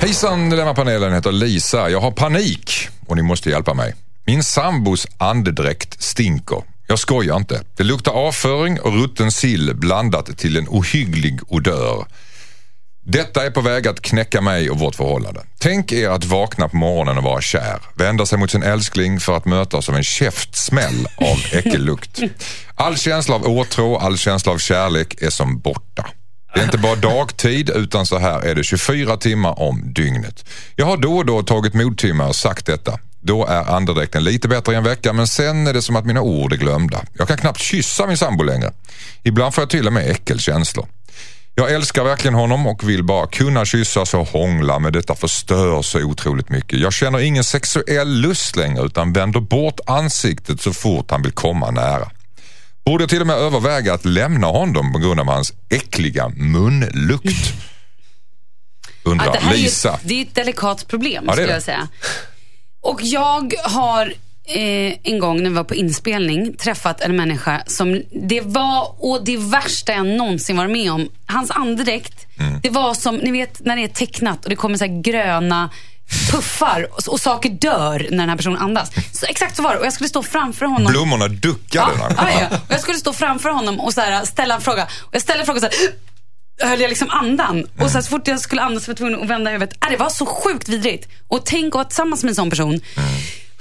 Hejsan, 0.00 0.50
Dilemmapanelen 0.50 1.12
heter 1.12 1.32
Lisa. 1.32 1.90
Jag 1.90 2.00
har 2.00 2.10
panik 2.10 2.88
och 3.06 3.16
ni 3.16 3.22
måste 3.22 3.50
hjälpa 3.50 3.74
mig. 3.74 3.94
Min 4.26 4.44
sambos 4.44 5.06
andedräkt 5.18 6.02
stinker. 6.02 6.62
Jag 6.86 6.98
skojar 6.98 7.36
inte. 7.36 7.62
Det 7.76 7.84
luktar 7.84 8.12
avföring 8.12 8.80
och 8.80 8.92
rutten 8.92 9.32
sill 9.32 9.74
blandat 9.74 10.38
till 10.38 10.56
en 10.56 10.68
ohygglig 10.68 11.40
odör. 11.48 12.06
Detta 13.04 13.46
är 13.46 13.50
på 13.50 13.60
väg 13.60 13.88
att 13.88 14.00
knäcka 14.00 14.40
mig 14.40 14.70
och 14.70 14.78
vårt 14.78 14.94
förhållande. 14.94 15.40
Tänk 15.58 15.92
er 15.92 16.08
att 16.08 16.24
vakna 16.24 16.68
på 16.68 16.76
morgonen 16.76 17.18
och 17.18 17.24
vara 17.24 17.40
kär. 17.40 17.82
Vända 17.94 18.26
sig 18.26 18.38
mot 18.38 18.50
sin 18.50 18.62
älskling 18.62 19.20
för 19.20 19.36
att 19.36 19.44
mötas 19.44 19.88
av 19.88 19.96
en 19.96 20.04
käftsmäll 20.04 21.06
av 21.16 21.38
äckellukt. 21.52 22.20
All 22.74 22.96
känsla 22.96 23.34
av 23.34 23.46
åtrå, 23.46 23.96
all 23.96 24.18
känsla 24.18 24.52
av 24.52 24.58
kärlek 24.58 25.22
är 25.22 25.30
som 25.30 25.58
borta. 25.58 26.06
Det 26.54 26.60
är 26.60 26.64
inte 26.64 26.78
bara 26.78 26.96
dagtid 26.96 27.70
utan 27.70 28.06
så 28.06 28.18
här 28.18 28.40
är 28.40 28.54
det 28.54 28.64
24 28.64 29.16
timmar 29.16 29.60
om 29.60 29.92
dygnet. 29.92 30.44
Jag 30.76 30.86
har 30.86 30.96
då 30.96 31.16
och 31.16 31.26
då 31.26 31.42
tagit 31.42 31.74
modtimmar 31.74 32.28
och 32.28 32.36
sagt 32.36 32.66
detta. 32.66 32.98
Då 33.20 33.46
är 33.46 33.70
andedräkten 33.70 34.24
lite 34.24 34.48
bättre 34.48 34.72
i 34.72 34.76
en 34.76 34.84
vecka 34.84 35.12
men 35.12 35.26
sen 35.26 35.66
är 35.66 35.72
det 35.72 35.82
som 35.82 35.96
att 35.96 36.06
mina 36.06 36.20
ord 36.20 36.52
är 36.52 36.56
glömda. 36.56 37.04
Jag 37.12 37.28
kan 37.28 37.36
knappt 37.36 37.60
kyssa 37.60 38.06
min 38.06 38.16
sambo 38.16 38.44
längre. 38.44 38.72
Ibland 39.22 39.54
får 39.54 39.62
jag 39.62 39.70
till 39.70 39.86
och 39.86 39.92
med 39.92 40.10
äckelkänslor. 40.10 40.86
Jag 41.54 41.72
älskar 41.72 42.04
verkligen 42.04 42.34
honom 42.34 42.66
och 42.66 42.88
vill 42.88 43.04
bara 43.04 43.26
kunna 43.26 43.64
kyssas 43.64 44.14
och 44.14 44.28
hångla 44.28 44.78
men 44.78 44.92
detta 44.92 45.14
förstör 45.14 45.82
så 45.82 46.02
otroligt 46.02 46.48
mycket. 46.48 46.80
Jag 46.80 46.92
känner 46.92 47.18
ingen 47.18 47.44
sexuell 47.44 48.08
lust 48.08 48.56
längre 48.56 48.82
utan 48.82 49.12
vänder 49.12 49.40
bort 49.40 49.80
ansiktet 49.86 50.60
så 50.60 50.72
fort 50.72 51.10
han 51.10 51.22
vill 51.22 51.32
komma 51.32 51.70
nära. 51.70 52.10
Borde 52.84 53.06
till 53.06 53.20
och 53.20 53.26
med 53.26 53.36
överväga 53.36 53.94
att 53.94 54.04
lämna 54.04 54.46
honom 54.46 54.92
på 54.92 54.98
grund 54.98 55.20
av 55.20 55.26
hans 55.26 55.52
äckliga 55.70 56.28
munlukt? 56.28 57.52
Undrar 59.02 59.26
Ja, 59.26 59.32
det 59.32 59.38
här 59.38 59.52
är 59.52 59.56
ju 59.56 59.62
Lisa. 59.62 59.94
ett, 59.94 60.00
det 60.04 60.14
är 60.14 60.22
ett 60.22 60.34
delikat 60.34 60.88
problem 60.88 61.24
Ja, 61.26 61.32
skulle 61.32 61.46
det. 61.46 61.52
jag 61.52 61.62
säga. 61.62 61.88
Och 62.82 63.00
jag 63.02 63.54
har 63.64 64.06
eh, 64.46 64.92
en 65.02 65.18
gång 65.18 65.42
när 65.42 65.50
vi 65.50 65.56
var 65.56 65.64
på 65.64 65.74
inspelning 65.74 66.56
träffat 66.56 67.00
en 67.00 67.16
människa 67.16 67.62
som 67.66 68.02
det 68.28 68.40
var 68.40 68.94
och 68.98 69.24
det 69.24 69.36
värsta 69.36 69.92
jag 69.92 70.06
någonsin 70.06 70.56
varit 70.56 70.70
med 70.70 70.92
om. 70.92 71.08
Hans 71.26 71.50
andedräkt, 71.50 72.26
Mm. 72.38 72.60
det 72.62 72.70
var 72.70 72.94
som, 72.94 73.16
ni 73.16 73.30
vet 73.30 73.60
när 73.64 73.76
det 73.76 73.82
är 73.84 73.88
tecknat 73.88 74.44
och 74.44 74.50
det 74.50 74.56
kommer 74.56 74.78
så 74.78 75.00
gröna 75.02 75.70
puffar 76.30 76.88
och, 76.92 77.08
och 77.08 77.20
saker 77.20 77.50
dör 77.50 78.06
när 78.10 78.18
den 78.18 78.28
här 78.28 78.36
personen 78.36 78.58
andas. 78.58 78.90
Så 79.12 79.26
exakt 79.26 79.56
så 79.56 79.62
var 79.62 79.72
det 79.72 79.78
och 79.78 79.86
jag 79.86 79.92
skulle 79.92 80.08
stå 80.08 80.22
framför 80.22 80.66
honom. 80.66 80.92
Blommorna 80.92 81.28
duckade. 81.28 81.92
Ja, 81.98 82.10
ja, 82.16 82.30
ja. 82.50 82.56
Och 82.56 82.72
jag 82.72 82.80
skulle 82.80 82.98
stå 82.98 83.12
framför 83.12 83.48
honom 83.48 83.80
och 83.80 83.94
så 83.94 84.00
här, 84.00 84.24
ställa 84.24 84.54
en 84.54 84.60
fråga. 84.60 84.84
Och 84.84 85.14
jag 85.14 85.22
ställde 85.22 85.44
frågan 85.44 85.60
så 85.60 85.66
här, 85.66 86.68
höll 86.68 86.80
jag 86.80 86.88
liksom 86.88 87.10
andan. 87.10 87.66
Och 87.78 87.90
så, 87.90 88.02
så 88.02 88.08
fort 88.08 88.28
jag 88.28 88.40
skulle 88.40 88.62
andas 88.62 88.88
var 88.88 88.92
jag 88.92 88.98
tvungen 88.98 89.22
att 89.22 89.28
vända 89.28 89.50
huvudet. 89.50 89.84
Äh, 89.84 89.90
det 89.90 89.96
var 89.96 90.10
så 90.10 90.26
sjukt 90.26 90.68
vidrigt. 90.68 91.08
Och 91.28 91.46
tänk 91.46 91.66
att 91.68 91.74
vara 91.74 91.84
tillsammans 91.84 92.22
med 92.22 92.28
en 92.28 92.34
sån 92.34 92.50
person. 92.50 92.80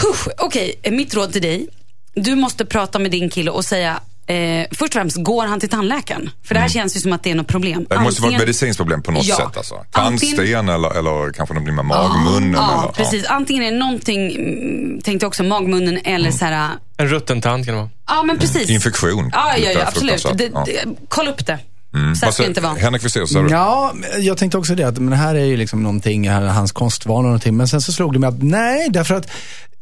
Husch, 0.01 0.27
Okej, 0.37 0.79
mitt 0.91 1.13
råd 1.13 1.33
till 1.33 1.41
dig. 1.41 1.67
Du 2.13 2.35
måste 2.35 2.65
prata 2.65 2.99
med 2.99 3.11
din 3.11 3.29
kille 3.29 3.51
och 3.51 3.65
säga, 3.65 3.99
eh, 4.29 4.65
först 4.71 4.81
och 4.81 4.93
främst, 4.93 5.17
går 5.23 5.45
han 5.45 5.59
till 5.59 5.69
tandläkaren? 5.69 6.29
För 6.43 6.53
det 6.55 6.61
här 6.61 6.69
känns 6.69 6.95
ju 6.95 6.99
som 6.99 7.13
att 7.13 7.23
det 7.23 7.31
är 7.31 7.35
något 7.35 7.47
problem. 7.47 7.73
Mm. 7.73 7.85
Det 7.89 7.99
måste 7.99 8.21
vara 8.21 8.29
ett 8.29 8.33
Antingen- 8.33 8.39
medicinskt 8.41 8.77
problem 8.77 9.03
på 9.03 9.11
något 9.11 9.25
Ja. 9.25 9.35
sätt. 9.35 9.57
Alltså. 9.57 9.75
Antingen- 9.91 10.35
Tandsten 10.37 10.69
eller, 10.69 10.99
eller 10.99 11.33
kanske 11.33 11.53
någonting 11.53 11.75
med 11.75 11.85
magmunnen. 11.85 12.53
Ja, 12.53 12.81
eller, 12.83 12.91
precis. 12.93 13.25
Antingen 13.25 13.63
är 13.63 13.71
det 13.71 13.77
någonting, 13.77 14.35
mm, 14.35 15.01
tänkte 15.01 15.23
jag 15.23 15.27
också, 15.27 15.43
magmunnen 15.43 15.97
eller 16.03 16.31
så 16.31 16.45
här. 16.45 16.69
En 16.97 17.07
rutten 17.07 17.41
tand 17.41 17.65
kan 17.65 17.73
det 17.73 17.79
vara. 17.81 17.89
Ja, 18.07 18.23
men 18.23 18.37
precis. 18.39 18.69
Infektion. 18.69 19.29
Ja, 19.33 19.53
ja, 19.57 19.71
ja 19.71 19.87
absolut. 19.87 20.21
fruktansvärt. 20.21 20.65
Det, 20.65 20.71
det, 20.71 20.95
kolla 21.07 21.29
upp 21.31 21.45
det. 21.45 21.59
Så 21.91 22.15
ska 22.15 22.25
det 22.27 22.31
säger- 22.33 22.49
inte 22.49 22.61
vara. 22.61 22.73
Henrik 22.73 23.01
du? 23.13 23.47
Ja, 23.49 23.93
jag 24.19 24.37
tänkte 24.37 24.57
också 24.57 24.75
det. 24.75 24.83
Att, 24.83 24.97
men 24.97 25.09
det 25.09 25.15
här 25.15 25.35
är 25.35 25.45
ju 25.45 25.57
liksom 25.57 25.83
någonting, 25.83 26.29
här, 26.29 26.41
hans 26.41 26.71
kostvanor 26.71 27.17
och 27.19 27.23
någonting. 27.23 27.57
Men 27.57 27.67
sen 27.67 27.81
så 27.81 27.91
slog 27.93 28.13
det 28.13 28.19
mig 28.19 28.27
att 28.27 28.43
nej, 28.43 28.87
därför 28.89 29.15
att 29.15 29.31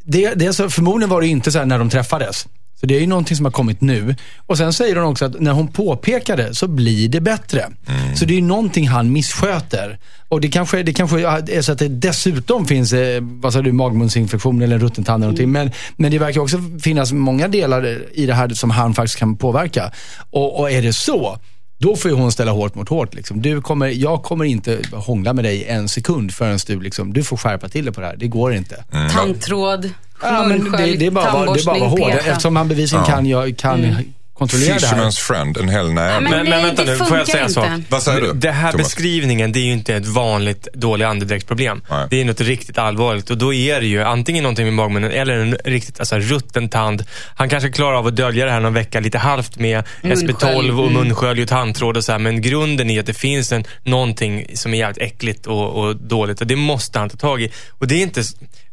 det, 0.05 0.33
det 0.35 0.45
är 0.45 0.51
så, 0.51 0.69
förmodligen 0.69 1.09
var 1.09 1.21
det 1.21 1.27
ju 1.27 1.31
inte 1.31 1.51
så 1.51 1.57
här 1.59 1.65
när 1.65 1.79
de 1.79 1.89
träffades. 1.89 2.45
Så 2.79 2.85
det 2.85 2.95
är 2.95 2.99
ju 2.99 3.07
någonting 3.07 3.37
som 3.37 3.45
har 3.45 3.51
kommit 3.51 3.81
nu. 3.81 4.15
Och 4.37 4.57
sen 4.57 4.73
säger 4.73 4.95
hon 4.95 5.05
också 5.05 5.25
att 5.25 5.39
när 5.39 5.51
hon 5.51 5.67
påpekar 5.67 6.37
det 6.37 6.55
så 6.55 6.67
blir 6.67 7.09
det 7.09 7.21
bättre. 7.21 7.61
Mm. 7.61 8.15
Så 8.15 8.25
det 8.25 8.33
är 8.33 8.35
ju 8.35 8.41
någonting 8.41 8.87
han 8.87 9.11
missköter. 9.11 9.99
Och 10.29 10.41
det 10.41 10.47
kanske, 10.47 10.83
det 10.83 10.93
kanske 10.93 11.21
är 11.21 11.61
så 11.61 11.71
att 11.71 11.79
det 11.79 11.87
dessutom 11.87 12.65
finns, 12.65 12.93
eh, 12.93 13.21
vad 13.21 13.53
sa 13.53 13.61
du, 13.61 13.71
magmunsinfektion 13.71 14.61
eller 14.61 14.75
en 14.75 14.81
rutten 14.81 15.03
tand 15.03 15.23
eller 15.23 15.27
någonting. 15.27 15.51
Men, 15.51 15.71
men 15.95 16.11
det 16.11 16.19
verkar 16.19 16.41
också 16.41 16.57
finnas 16.81 17.11
många 17.11 17.47
delar 17.47 18.01
i 18.13 18.25
det 18.25 18.33
här 18.33 18.49
som 18.49 18.69
han 18.69 18.93
faktiskt 18.93 19.19
kan 19.19 19.35
påverka. 19.35 19.91
Och, 20.31 20.59
och 20.59 20.71
är 20.71 20.81
det 20.81 20.93
så, 20.93 21.39
då 21.77 21.95
får 21.95 22.11
ju 22.11 22.17
hon 22.17 22.31
ställa 22.31 22.51
hårt 22.51 22.75
mot 22.75 22.89
hårt. 22.89 23.13
Liksom. 23.13 23.41
Du 23.41 23.61
kommer, 23.61 23.87
jag 23.87 24.23
kommer 24.23 24.45
inte 24.45 24.79
hångla 24.91 25.33
med 25.33 25.45
dig 25.45 25.65
en 25.65 25.89
sekund 25.89 26.33
förrän 26.33 26.59
du, 26.67 26.79
liksom, 26.81 27.13
du 27.13 27.23
får 27.23 27.37
skärpa 27.37 27.69
till 27.69 27.85
dig 27.85 27.93
på 27.93 28.01
det 28.01 28.07
här. 28.07 28.15
Det 28.17 28.27
går 28.27 28.53
inte. 28.53 28.83
Mm. 28.91 29.09
Tandtråd, 29.09 29.91
Ja, 30.21 30.45
men 30.47 30.71
det, 30.71 30.95
det 30.95 31.05
är 31.05 31.11
bara, 31.11 31.53
det 31.53 31.59
är 31.59 31.65
bara 31.65 31.95
peta. 31.95 32.29
Eftersom 32.29 32.55
han 32.55 32.67
bevisligen 32.67 33.05
kan, 33.05 33.25
jag, 33.25 33.57
kan 33.57 33.95
kontrollera 34.37 34.77
det 34.77 34.87
här. 34.87 34.97
Fisherman's 34.97 35.19
friend, 35.19 35.57
en 35.57 35.69
hel 35.69 35.93
näve. 35.93 36.19
Men 36.19 36.31
Men, 36.31 36.49
men 36.49 36.63
vänta 36.63 36.83
nu, 36.83 36.95
får 36.95 37.17
jag 37.17 37.27
säga 37.27 37.43
en 37.43 37.49
sak? 37.49 37.67
Vad 37.89 38.03
säger 38.03 38.21
du, 38.21 38.33
Det 38.33 38.51
här 38.51 38.71
Thomas? 38.71 38.87
beskrivningen, 38.87 39.51
det 39.51 39.59
är 39.59 39.63
ju 39.63 39.73
inte 39.73 39.95
ett 39.95 40.07
vanligt 40.07 40.67
dålig 40.73 41.05
andedräktsproblem. 41.05 41.81
Nej. 41.89 42.07
Det 42.09 42.21
är 42.21 42.25
något 42.25 42.41
riktigt 42.41 42.77
allvarligt 42.77 43.29
och 43.29 43.37
då 43.37 43.53
är 43.53 43.79
det 43.79 43.87
ju 43.87 44.03
antingen 44.03 44.43
någonting 44.43 44.65
med 44.65 44.73
magmunnen 44.73 45.11
eller 45.11 45.33
en 45.33 45.57
riktigt 45.65 45.99
alltså, 45.99 46.19
rutten 46.19 46.69
tand. 46.69 47.03
Han 47.35 47.49
kanske 47.49 47.69
klarar 47.69 47.97
av 47.97 48.07
att 48.07 48.15
dölja 48.15 48.45
det 48.45 48.51
här 48.51 48.59
någon 48.59 48.73
vecka 48.73 48.99
lite 48.99 49.17
halvt 49.17 49.59
med 49.59 49.83
Munskölj, 50.01 50.33
SB12 50.33 50.79
och 50.79 50.87
mm. 50.87 50.93
munskölj 50.93 51.41
och 51.41 51.47
tandtråd 51.47 51.97
och 51.97 52.03
så 52.03 52.11
här. 52.11 52.19
Men 52.19 52.41
grunden 52.41 52.89
är 52.89 52.99
att 52.99 53.05
det 53.05 53.13
finns 53.13 53.51
en, 53.51 53.63
någonting 53.83 54.45
som 54.53 54.73
är 54.73 54.77
jävligt 54.77 54.97
äckligt 54.97 55.45
och, 55.45 55.83
och 55.83 55.95
dåligt 55.95 56.41
och 56.41 56.47
det 56.47 56.55
måste 56.55 56.99
han 56.99 57.09
ta 57.09 57.17
tag 57.17 57.41
i. 57.41 57.51
Och 57.69 57.87
det 57.87 57.95
är 57.95 58.01
inte, 58.01 58.23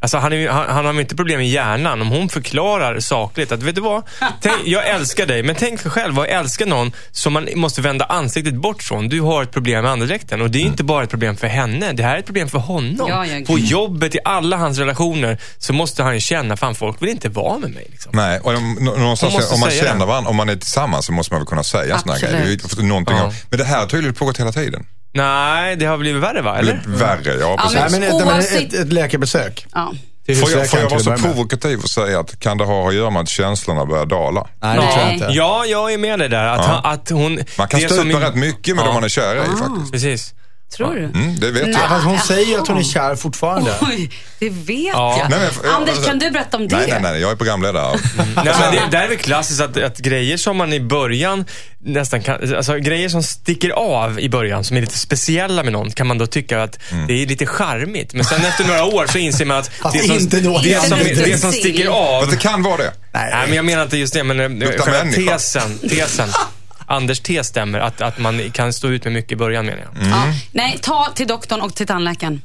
alltså 0.05 0.19
han, 0.19 0.33
är, 0.33 0.49
han, 0.49 0.69
han 0.69 0.85
har 0.87 0.93
ju 0.93 1.01
inte 1.01 1.17
problem 1.17 1.41
i 1.41 1.49
hjärnan. 1.49 2.03
Om 2.03 2.09
hon 2.09 2.29
förklarar 2.29 3.01
sakligt 3.01 3.53
att, 3.53 3.63
vet 3.63 3.75
du 3.75 3.81
vad? 3.81 4.03
Tänk, 4.41 4.55
jag 4.65 4.89
älskar 4.89 5.27
dig, 5.27 5.43
men 5.43 5.55
tänk 5.55 5.81
själv 5.81 6.21
att 6.21 6.27
älska 6.29 6.67
någon 6.67 6.93
som 7.11 7.33
man 7.33 7.49
måste 7.55 7.81
vända 7.81 8.05
ansiktet 8.05 8.55
bort 8.55 8.83
från. 8.83 9.09
Du 9.09 9.21
har 9.21 9.43
ett 9.43 9.51
problem 9.53 9.83
med 9.83 9.93
andedräkten 9.93 10.43
och 10.43 10.51
det 10.51 10.59
är 10.59 10.63
inte 10.63 10.85
bara 10.85 11.05
ett 11.05 11.11
problem 11.11 11.37
för 11.37 11.47
henne. 11.47 11.93
Det 11.93 12.03
här 12.03 12.15
är 12.15 12.19
ett 12.19 12.27
problem 12.27 12.49
för 12.49 12.59
honom. 12.59 13.07
Ja, 13.09 13.27
ja, 13.27 13.45
På 13.47 13.59
jobbet, 13.59 14.15
i 14.15 14.19
alla 14.25 14.57
hans 14.57 14.79
relationer, 14.79 15.39
så 15.59 15.73
måste 15.73 16.03
han 16.03 16.15
ju 16.15 16.21
känna, 16.21 16.57
fan 16.57 16.75
folk 16.75 17.03
vill 17.03 17.09
inte 17.09 17.29
vara 17.29 17.59
med 17.59 17.71
mig. 17.71 17.87
Liksom. 17.91 18.13
Nej, 18.15 18.41
och 18.41 18.53
nå- 18.53 18.97
någonstans, 18.97 19.53
om 19.53 19.61
man 19.61 19.71
känner 19.71 20.07
varandra, 20.07 20.31
om 20.31 20.37
man 20.37 20.49
är 20.49 20.57
tillsammans 20.57 21.07
så 21.07 21.13
måste 21.13 21.33
man 21.35 21.41
väl 21.41 21.47
kunna 21.49 21.65
säga 21.65 21.99
sådana 21.99 22.19
grejer. 22.21 22.83
Någonting 22.83 23.17
Ja. 23.17 23.23
av, 23.25 23.35
men 23.51 23.59
det 23.59 23.65
här 23.65 23.79
har 23.79 23.87
tydligen 23.87 24.15
pågått 24.15 24.41
hela 24.41 24.53
tiden. 24.53 24.87
Nej, 25.15 25.77
det 25.77 25.87
har 25.87 25.99
blivit 25.99 26.23
värre 26.23 26.43
va? 26.43 26.59
Eller? 26.59 26.73
Eller 26.73 26.97
värre, 26.99 27.35
ja 27.41 27.57
precis. 27.57 27.79
Nej, 27.81 27.91
men, 27.91 28.03
ett, 28.03 28.27
men 28.27 28.29
Oavsett- 28.29 28.67
ett, 28.67 28.75
ett 28.75 28.93
läkarbesök. 28.93 29.67
Ja. 29.75 29.93
Till 30.27 30.37
Får 30.37 30.51
jag, 30.51 30.71
får 30.71 30.81
jag 30.81 30.91
vara 30.91 31.01
så 31.01 31.13
provokativ 31.17 31.79
och 31.79 31.91
säga 31.91 32.21
att 32.21 32.39
kan 32.41 32.59
det 32.59 32.65
ha 32.65 32.89
att 32.89 32.95
göra 32.95 33.11
med 33.11 33.23
att 33.23 33.29
känslorna 33.29 33.87
börjar 33.87 34.07
dala? 34.07 34.47
Nej, 34.61 34.77
det 34.77 34.83
tror 34.83 34.99
jag 34.99 35.05
Nej. 35.07 35.15
inte. 35.15 35.27
Ja, 35.31 35.65
jag 35.67 35.93
är 35.93 35.99
med 35.99 36.19
dig 36.19 36.29
där. 36.29 36.45
Att, 36.45 36.59
Ja. 36.67 36.81
han, 36.85 36.93
att 36.93 37.11
hon... 37.11 37.41
Man 37.59 37.69
kan 37.69 37.81
det 37.81 37.89
stå 37.89 38.03
ut 38.05 38.13
som 38.13 38.21
rätt 38.21 38.35
mycket 38.35 38.77
med 38.77 38.83
Ja. 38.83 38.87
dem 38.87 38.95
man 38.95 39.05
är 39.05 39.09
kär 39.09 39.37
i 39.37 39.39
faktiskt. 39.59 39.93
Precis. 39.93 40.35
Tror 40.77 40.95
du? 40.95 41.05
Mm, 41.05 41.41
det 41.41 41.51
vet 41.51 41.63
Nej. 41.63 41.73
jag. 41.73 41.83
Ja, 41.83 41.89
fast 41.89 42.05
hon 42.05 42.19
säger 42.19 42.47
ju 42.47 42.61
att 42.61 42.69
hon 42.69 42.79
är 42.79 42.83
kär 42.83 43.17
fortfarande. 43.17 43.75
Oj, 43.81 44.11
det 44.39 44.49
vet 44.51 44.79
Ja. 44.93 45.17
jag. 45.19 45.31
Nej, 45.31 45.39
men 45.39 45.49
jag- 45.65 45.75
Anders, 45.75 45.91
alltså- 45.95 46.11
kan 46.11 46.19
du 46.19 46.31
berätta 46.31 46.57
om 46.57 46.69
det? 46.69 46.77
Nej, 46.77 46.87
nej, 46.91 46.99
nej, 47.03 47.21
jag 47.21 47.31
är 47.31 47.37
programledare. 47.37 47.99
Nej, 48.17 48.27
men 48.35 48.75
det, 48.75 48.83
det 48.91 48.97
här 48.97 49.05
är 49.05 49.09
väl 49.09 49.19
klassiskt 49.19 49.61
att, 49.61 49.77
att 49.83 49.99
grejer 49.99 50.37
som 50.37 50.57
man 50.57 50.73
i 50.73 50.81
början 50.81 51.45
nästan 51.81 52.23
kan, 52.23 52.55
alltså 52.57 52.75
grejer 52.79 53.09
som 53.09 53.23
sticker 53.23 53.71
av 53.71 54.21
i 54.21 54.29
början, 54.29 54.65
som 54.65 54.77
är 54.77 54.81
lite 54.81 54.99
speciella 54.99 55.63
med 55.63 55.73
någon, 55.73 55.91
kan 55.91 56.07
man 56.07 56.19
då 56.19 56.27
tycka 56.27 56.63
att 56.63 56.79
Mm. 56.93 57.07
det 57.07 57.13
är 57.23 57.27
lite 57.27 57.47
charmigt. 57.47 58.15
Men 58.15 58.25
sen 58.25 58.45
efter 58.45 58.65
några 58.65 58.85
år 58.85 59.07
så 59.07 59.19
inser 59.19 59.45
man 59.45 59.57
att 59.59 59.69
Fast 59.69 59.97
det 59.97 60.07
som, 60.07 60.17
inte 60.19 60.41
då. 60.41 60.61
det, 60.65 60.85
som, 60.89 60.99
det 60.99 61.39
som 61.41 61.53
sticker 61.53 61.87
av, 61.89 62.21
Fast 62.21 62.33
det 62.33 62.49
kan 62.49 62.63
vara 62.63 62.77
det. 62.77 62.93
nej 63.13 63.45
men 63.47 63.57
jag 63.57 63.65
menar 63.65 63.83
inte 63.83 63.97
just 63.97 64.15
det, 64.15 64.25
men 64.25 64.41
eh, 64.41 64.49
Luktar 64.51 64.79
själva 64.85 65.05
människa. 65.05 65.33
tesen, 65.33 65.79
tesen. 65.79 66.29
Anders 66.87 67.21
tes 67.21 67.47
stämmer, 67.47 67.79
att, 67.81 68.01
att 68.01 68.19
man 68.19 68.51
kan 68.51 68.73
stå 68.73 68.89
ut 68.89 69.05
med 69.05 69.13
mycket 69.13 69.33
i 69.33 69.37
början 69.37 69.67
menar 69.67 69.79
jag. 69.95 70.07
Ja. 70.11 70.25
Nej, 70.53 70.79
ta 70.83 71.09
till 71.15 71.27
doktorn 71.27 71.61
och 71.61 71.75
till 71.75 71.87
tandläkaren. 71.87 72.43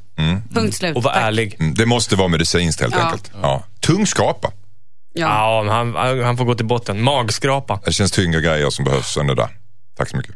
Punkt 0.53 0.75
slut. 0.75 0.95
Och 0.97 1.03
vara 1.03 1.13
Tack. 1.13 1.23
ärlig. 1.23 1.55
Mm, 1.59 1.73
Det 1.73 1.85
måste 1.85 2.15
vara 2.15 2.27
medicinskt 2.27 2.81
helt 2.81 2.95
Ja. 2.95 3.01
enkelt. 3.05 3.31
Ja. 3.41 3.63
Tungskrapa. 3.79 4.51
Ja. 5.13 5.27
Ja, 5.27 5.63
men 5.63 5.95
han, 5.95 6.23
han 6.23 6.37
får 6.37 6.45
gå 6.45 6.55
till 6.55 6.65
botten. 6.65 7.01
Magskrapa. 7.03 7.79
Det 7.85 7.91
känns 7.93 8.11
tyngre 8.11 8.41
grejer 8.41 8.69
som 8.69 8.85
behövs 8.85 9.17
än 9.17 9.27
det 9.27 9.35
där. 9.35 9.49
Tack 9.97 10.09
så 10.09 10.17
mycket. 10.17 10.35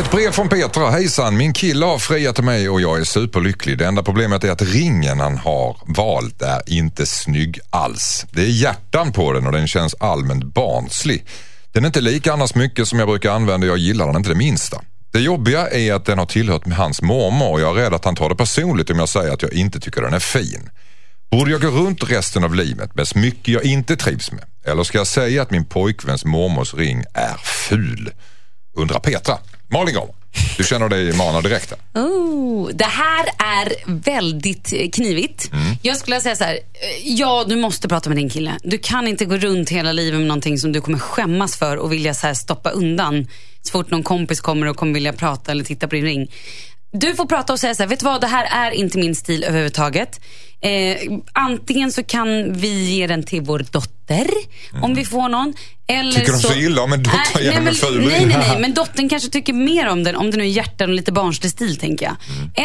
Ett 0.00 0.10
brev 0.10 0.30
från 0.30 0.48
Petra. 0.48 0.90
Hejsan, 0.90 1.36
min 1.36 1.52
kille 1.52 1.86
har 1.86 1.98
friat 1.98 2.34
till 2.34 2.44
mig 2.44 2.68
och 2.68 2.80
jag 2.80 3.00
är 3.00 3.04
superlycklig. 3.04 3.78
Det 3.78 3.86
enda 3.86 4.02
problemet 4.02 4.44
är 4.44 4.50
att 4.50 4.62
ringen 4.62 5.20
han 5.20 5.36
har 5.38 5.76
valt 5.96 6.42
är 6.42 6.62
inte 6.66 7.06
snygg 7.06 7.58
alls. 7.70 8.26
Det 8.30 8.42
är 8.42 8.46
hjärtan 8.46 9.12
på 9.12 9.32
den 9.32 9.46
och 9.46 9.52
den 9.52 9.68
känns 9.68 9.94
allmänt 10.00 10.44
barnslig. 10.44 11.26
Den 11.72 11.84
är 11.84 11.86
inte 11.86 12.00
lik 12.00 12.26
annars 12.26 12.54
mycket 12.54 12.88
som 12.88 12.98
jag 12.98 13.08
brukar 13.08 13.30
använda 13.30 13.66
och 13.66 13.70
jag 13.70 13.78
gillar 13.78 14.06
den 14.06 14.16
inte 14.16 14.28
det 14.28 14.34
minsta. 14.34 14.80
Det 15.12 15.20
jobbiga 15.20 15.68
är 15.68 15.92
att 15.92 16.04
den 16.04 16.18
har 16.18 16.26
tillhört 16.26 16.66
med 16.66 16.76
hans 16.76 17.02
mormor 17.02 17.52
och 17.52 17.60
jag 17.60 17.78
är 17.78 17.82
rädd 17.82 17.94
att 17.94 18.04
han 18.04 18.16
tar 18.16 18.28
det 18.28 18.36
personligt 18.36 18.90
om 18.90 18.98
jag 18.98 19.08
säger 19.08 19.32
att 19.32 19.42
jag 19.42 19.52
inte 19.52 19.80
tycker 19.80 20.02
den 20.02 20.14
är 20.14 20.20
fin. 20.20 20.70
Borde 21.30 21.50
jag 21.50 21.60
gå 21.60 21.68
runt 21.68 22.10
resten 22.10 22.44
av 22.44 22.54
livet 22.54 22.94
med 22.94 23.08
smycke 23.08 23.52
jag 23.52 23.64
inte 23.64 23.96
trivs 23.96 24.32
med? 24.32 24.44
Eller 24.64 24.82
ska 24.82 24.98
jag 24.98 25.06
säga 25.06 25.42
att 25.42 25.50
min 25.50 25.64
pojkväns 25.64 26.24
mormors 26.24 26.74
ring 26.74 27.04
är 27.14 27.36
ful? 27.68 28.10
Undrar 28.76 28.98
Petra. 29.00 29.38
Malin 29.72 29.94
Gramer, 29.94 30.14
du 30.56 30.64
känner 30.64 30.88
dig 30.88 31.12
manad 31.12 31.44
direkt 31.44 31.70
här. 31.70 32.02
Oh, 32.02 32.68
det 32.68 32.84
här 32.84 33.26
är 33.38 33.72
väldigt 33.86 34.94
knivigt. 34.94 35.52
Mm. 35.52 35.76
Jag 35.82 35.96
skulle 35.96 36.20
säga 36.20 36.36
så 36.36 36.44
här, 36.44 36.58
ja 37.04 37.44
du 37.48 37.56
måste 37.56 37.88
prata 37.88 38.10
med 38.10 38.16
din 38.18 38.30
kille. 38.30 38.58
Du 38.62 38.78
kan 38.78 39.08
inte 39.08 39.24
gå 39.24 39.36
runt 39.36 39.70
hela 39.70 39.92
livet 39.92 40.20
med 40.20 40.28
någonting 40.28 40.58
som 40.58 40.72
du 40.72 40.80
kommer 40.80 40.98
skämmas 40.98 41.56
för 41.56 41.76
och 41.76 41.92
vilja 41.92 42.14
så 42.14 42.26
här 42.26 42.34
stoppa 42.34 42.70
undan 42.70 43.26
så 43.62 43.72
fort 43.72 43.90
någon 43.90 44.02
kompis 44.02 44.40
kommer 44.40 44.66
och 44.66 44.76
kommer 44.76 44.94
vilja 44.94 45.12
prata 45.12 45.50
eller 45.50 45.64
titta 45.64 45.88
på 45.88 45.94
din 45.94 46.04
ring. 46.04 46.30
Du 46.92 47.14
får 47.14 47.26
prata 47.26 47.52
och 47.52 47.60
säga 47.60 47.74
så 47.74 47.82
här, 47.82 47.88
vet 47.88 48.00
du 48.00 48.04
vad, 48.04 48.20
det 48.20 48.26
här 48.26 48.66
är 48.66 48.70
inte 48.70 48.98
min 48.98 49.14
stil 49.14 49.44
överhuvudtaget. 49.44 50.20
Eh, 50.62 51.18
antingen 51.32 51.92
så 51.92 52.02
kan 52.02 52.52
vi 52.52 52.84
ge 52.84 53.06
den 53.06 53.22
till 53.22 53.42
vår 53.42 53.66
dotter, 53.70 54.26
om 54.82 54.94
vi 54.94 55.04
får 55.04 55.28
någon. 55.28 55.54
Eller 55.86 56.12
Tycker 56.12 56.32
de 56.32 56.38
så 56.38 56.54
illa 56.54 56.82
om 56.82 56.92
en 56.92 57.02
dotter 57.02 57.40
genom 57.40 57.64
nej, 57.64 57.68
en 57.68 57.74
ful 57.74 58.00
men, 58.00 58.08
ring? 58.08 58.28
nej, 58.28 58.36
nej, 58.38 58.48
nej, 58.48 58.58
men 58.60 58.74
dottern 58.74 59.08
kanske 59.08 59.30
tycker 59.30 59.52
mer 59.52 59.88
om 59.88 60.04
den, 60.04 60.16
om 60.16 60.30
det 60.30 60.36
nu 60.36 60.44
är 60.44 60.48
hjärtan 60.48 60.90
och 60.90 60.96
lite 60.96 61.12
barnslig 61.12 61.52
stil 61.52 61.76
tänker 61.76 62.06
jag. 62.06 62.16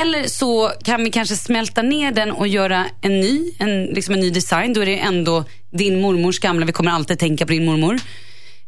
Eller 0.01 0.27
så 0.27 0.71
kan 0.83 1.03
vi 1.03 1.11
kanske 1.11 1.35
smälta 1.35 1.81
ner 1.81 2.11
den 2.11 2.31
och 2.31 2.47
göra 2.47 2.85
en 3.01 3.19
ny, 3.19 3.51
en, 3.59 3.85
liksom 3.85 4.13
en 4.13 4.19
ny 4.19 4.29
design. 4.29 4.73
Då 4.73 4.81
är 4.81 4.85
det 4.85 4.97
ändå 4.97 5.43
din 5.71 6.01
mormors 6.01 6.39
gamla, 6.39 6.65
vi 6.65 6.71
kommer 6.71 6.91
alltid 6.91 7.19
tänka 7.19 7.45
på 7.45 7.51
din 7.51 7.65
mormor. 7.65 7.99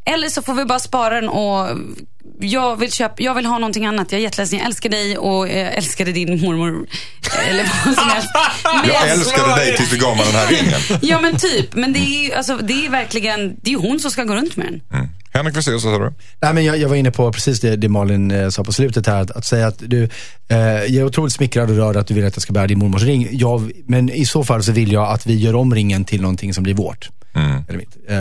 Eller 0.05 0.29
så 0.29 0.41
får 0.41 0.53
vi 0.53 0.65
bara 0.65 0.79
spara 0.79 1.15
den 1.15 1.29
och 1.29 1.77
jag 2.39 2.76
vill, 2.76 2.91
köpa, 2.91 3.15
jag 3.17 3.36
vill 3.36 3.45
ha 3.45 3.58
någonting 3.60 3.86
annat. 3.86 4.12
Jag 4.12 4.19
är 4.19 4.23
jätteledsen, 4.23 4.60
jag 4.60 4.65
älskar 4.67 4.89
dig 4.89 5.17
och 5.17 5.47
jag 5.47 5.73
älskade 5.73 6.12
din 6.12 6.41
mormor. 6.41 6.88
Eller 7.50 7.63
vad 7.86 7.95
som 7.95 8.10
helst. 8.10 8.30
Men- 8.63 8.89
Jag 8.93 9.10
älskade 9.10 9.56
dig 9.56 9.78
tills 9.78 9.89
du 9.89 9.97
gav 9.97 10.17
mig 10.17 10.26
den 10.26 10.36
här 10.36 10.47
ringen. 10.52 11.00
Ja 11.02 11.21
men 11.21 11.38
typ, 11.38 11.76
men 11.76 11.93
det 11.93 12.00
är 12.00 12.23
ju 12.28 12.34
alltså, 12.34 12.58
det 12.58 12.86
är 12.86 12.89
verkligen, 12.89 13.56
det 13.62 13.73
är 13.73 13.78
hon 13.78 14.00
som 14.00 14.12
ska 14.12 14.23
gå 14.23 14.36
runt 14.36 14.56
med 14.58 14.65
den. 14.65 14.82
Mm. 15.00 15.10
Henrik 15.34 15.56
Westén, 15.58 15.80
så 15.80 15.91
sa 15.91 15.97
du? 16.00 16.13
Nej, 16.41 16.54
men 16.54 16.65
jag, 16.65 16.78
jag 16.78 16.89
var 16.89 16.95
inne 16.95 17.12
på 17.12 17.34
precis 17.34 17.60
det, 17.60 17.76
det 17.76 17.89
Malin 17.89 18.32
eh, 18.32 18.50
sa 18.50 18.63
på 18.63 18.73
slutet 18.73 19.08
här. 19.08 19.21
Att, 19.21 19.32
att 19.32 19.45
säga 19.45 19.67
att 19.67 19.80
du, 19.80 20.04
eh, 20.50 20.58
jag 20.58 20.89
är 20.95 21.04
otroligt 21.04 21.34
smickrad 21.34 21.69
och 21.69 21.76
rörd 21.78 21.95
att 21.95 22.08
du 22.08 22.13
vill 22.13 22.26
att 22.26 22.36
jag 22.36 22.41
ska 22.43 22.54
bära 22.54 22.67
din 22.67 22.80
mormors 22.80 23.04
ring. 23.04 23.28
Jag, 23.32 23.71
men 23.86 24.10
i 24.10 24.26
så 24.26 24.43
fall 24.43 24.63
så 24.63 24.71
vill 24.71 24.91
jag 24.91 25.08
att 25.12 25.26
vi 25.26 25.36
gör 25.36 25.56
om 25.56 25.76
ringen 25.76 26.06
till 26.06 26.21
någonting 26.21 26.54
som 26.54 26.63
blir 26.63 26.73
vårt. 26.73 27.10
Eller 27.67 27.78
mitt. 27.78 27.97
Eh, 28.10 28.17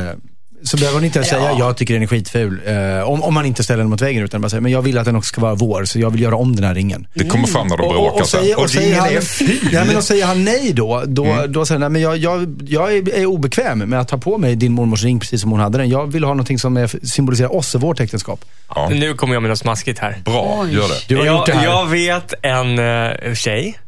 så 0.63 0.77
behöver 0.77 0.95
hon 0.97 1.05
inte 1.05 1.25
säga, 1.25 1.53
jag 1.59 1.77
tycker 1.77 1.95
den 1.95 2.03
är 2.03 2.07
skitful. 2.07 2.61
Eh, 2.67 3.09
om, 3.11 3.23
om 3.23 3.35
man 3.35 3.47
inte 3.47 3.65
ställer 3.65 3.79
den 3.79 3.91
mot 3.91 4.01
väggen 4.03 4.23
utan 4.25 4.41
bara 4.41 4.49
säger, 4.49 4.61
men 4.61 4.73
jag 4.73 4.83
vill 4.83 4.99
att 4.99 5.05
den 5.05 5.17
också 5.17 5.29
ska 5.29 5.41
vara 5.41 5.55
vår. 5.55 5.85
Så 5.85 5.99
jag 6.01 6.11
vill 6.11 6.21
göra 6.23 6.37
om 6.37 6.57
den 6.57 6.65
här 6.65 6.75
ringen. 6.75 7.07
Det 7.15 7.25
kommer 7.25 7.47
fram 7.47 7.67
när 7.67 7.77
de 7.77 7.89
bråkar 7.89 8.23
och, 8.23 8.29
sen. 8.29 8.41
säger, 8.41 8.61
och, 8.61 8.71
säger 8.71 9.01
han, 9.01 9.09
är 9.09 9.21
ful. 9.21 9.69
nej, 9.73 9.85
men 9.87 9.97
och 9.97 10.05
säger 10.05 10.27
han 10.27 10.45
nej 10.45 10.73
då, 10.73 11.03
då, 11.07 11.25
Mm. 11.25 11.53
då 11.53 11.67
säger 11.67 11.81
han, 11.81 11.93
nej, 11.93 12.03
men 12.03 12.03
jag, 12.03 12.41
jag, 12.41 12.63
jag 12.69 12.97
är, 12.97 13.15
är 13.15 13.27
obekväm 13.27 13.79
med 13.79 14.01
att 14.01 14.09
ta 14.09 14.19
på 14.19 14.39
mig 14.39 14.57
din 14.57 14.73
mormors 14.73 15.05
ring 15.05 15.21
precis 15.21 15.41
som 15.41 15.51
hon 15.51 15.61
hade 15.61 15.79
den. 15.79 15.89
Jag 15.89 16.13
vill 16.13 16.25
ha 16.25 16.31
någonting 16.31 16.59
som 16.59 16.77
är, 16.77 17.07
symboliserar 17.07 17.55
oss 17.57 17.75
och 17.75 17.81
vårt 17.81 18.01
äktenskap. 18.01 18.45
Ja. 18.75 18.89
Nu 18.93 19.15
kommer 19.15 19.35
jag 19.35 19.43
med 19.43 19.49
något 19.51 19.59
smaskigt 19.59 19.99
här. 19.99 20.23
Bra, 20.25 20.59
Oj. 20.61 20.75
gör 20.75 20.89
det. 20.89 21.09
Du 21.09 21.17
har 21.17 21.25
jag, 21.27 21.37
gjort 21.37 21.47
det 21.47 21.53
här. 21.53 21.65
jag 21.65 21.87
vet 21.87 22.35
en 22.43 22.79
uh, 22.79 23.35
tjej 23.35 23.79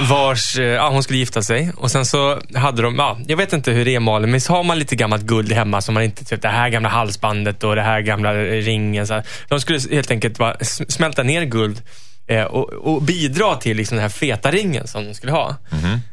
vars, 0.00 0.58
eh, 0.58 0.64
ja, 0.64 0.88
hon 0.88 1.02
skulle 1.02 1.18
gifta 1.18 1.42
sig. 1.42 1.72
Och 1.76 1.90
sen 1.90 2.06
så 2.06 2.40
hade 2.54 2.82
de, 2.82 2.94
ja, 2.96 3.18
jag 3.26 3.36
vet 3.36 3.52
inte 3.52 3.70
hur 3.70 3.84
det 3.84 3.94
är 3.94 4.00
Malin, 4.00 4.30
men 4.30 4.40
så 4.40 4.52
har 4.52 4.64
man 4.64 4.78
lite 4.78 4.96
gammalt 4.96 5.22
guld 5.22 5.52
hemma 5.52 5.80
som 5.80 5.94
man 5.94 6.02
inte, 6.02 6.24
typ 6.24 6.42
det 6.42 6.48
här 6.48 6.68
gamla 6.68 6.88
halsbandet 6.88 7.64
och 7.64 7.76
det 7.76 7.82
här 7.82 8.00
gamla 8.00 8.34
eh, 8.34 8.62
ringen. 8.62 9.06
Så 9.06 9.14
här. 9.14 9.22
De 9.48 9.60
skulle 9.60 9.80
helt 9.90 10.10
enkelt 10.10 10.38
bara 10.38 10.56
smälta 10.88 11.22
ner 11.22 11.44
guld 11.44 11.82
eh, 12.26 12.42
och, 12.42 12.72
och 12.72 13.02
bidra 13.02 13.56
till 13.56 13.76
liksom 13.76 13.96
den 13.96 14.02
här 14.02 14.08
feta 14.08 14.50
ringen 14.50 14.86
som 14.86 15.04
de 15.04 15.14
skulle 15.14 15.32
ha. 15.32 15.56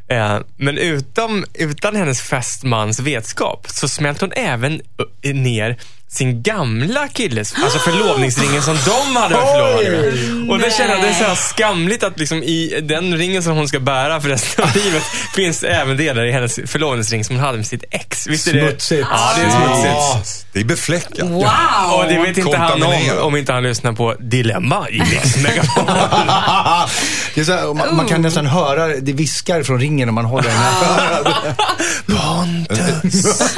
Eh, 0.07 0.39
men 0.57 0.77
utan, 0.77 1.45
utan 1.53 1.95
hennes 1.95 2.21
fästmans 2.21 2.99
vetskap 2.99 3.65
så 3.69 3.87
smälte 3.87 4.25
hon 4.25 4.33
även 4.35 4.81
ner 5.23 5.77
sin 6.11 6.43
gamla 6.43 7.07
killes, 7.07 7.53
alltså 7.63 7.79
förlovningsringen 7.79 8.61
som 8.61 8.77
de 8.85 9.15
hade 9.15 9.35
varit 9.35 9.51
förlovade. 9.51 10.51
Och 10.51 10.59
det 10.59 10.71
känner 10.77 10.93
jag, 10.93 11.01
det 11.01 11.07
är 11.07 11.13
så 11.13 11.23
här 11.23 11.35
skamligt 11.35 12.03
att 12.03 12.19
liksom 12.19 12.43
i 12.43 12.79
den 12.83 13.17
ringen 13.17 13.43
som 13.43 13.55
hon 13.57 13.67
ska 13.67 13.79
bära 13.79 14.21
för 14.21 14.29
resten 14.29 14.65
av 14.65 14.75
livet 14.75 15.03
finns 15.35 15.63
även 15.63 15.97
delar 15.97 16.25
i 16.25 16.31
hennes 16.31 16.59
förlovningsring 16.65 17.23
som 17.23 17.35
hon 17.35 17.45
hade 17.45 17.57
med 17.57 17.67
sitt 17.67 17.83
ex. 17.91 18.27
Visst 18.27 18.47
är 18.47 18.53
det? 18.53 18.61
Smutsigt. 18.69 19.07
Ja, 19.11 19.33
det 19.35 19.41
är 19.41 19.49
smutsigt. 19.49 19.93
Ja, 19.93 20.21
det 20.53 20.59
är 20.59 20.63
befläckat. 20.63 21.29
Wow! 21.29 21.43
Och 21.93 22.05
det 22.07 22.19
vet 22.19 22.37
inte 22.37 22.57
han 22.57 22.83
om, 22.83 22.93
om 23.21 23.35
inte 23.35 23.53
han 23.53 23.63
lyssnar 23.63 23.93
på 23.93 24.15
Dilemma 24.19 24.89
i 24.89 24.99
Mix 24.99 25.35
Megapol. 27.35 27.35
det 27.35 27.41
är 27.41 27.45
så 27.45 27.51
här, 27.51 27.73
man, 27.73 27.95
man 27.95 28.07
kan 28.07 28.21
nästan 28.21 28.45
höra, 28.45 28.87
det 28.87 29.13
viskar 29.13 29.63
från 29.63 29.79
ringen 29.79 30.09
om 30.09 30.15
man 30.15 30.25
håller 30.25 30.49
den 30.49 30.57
här. 30.57 31.23
Pontus. 32.05 33.25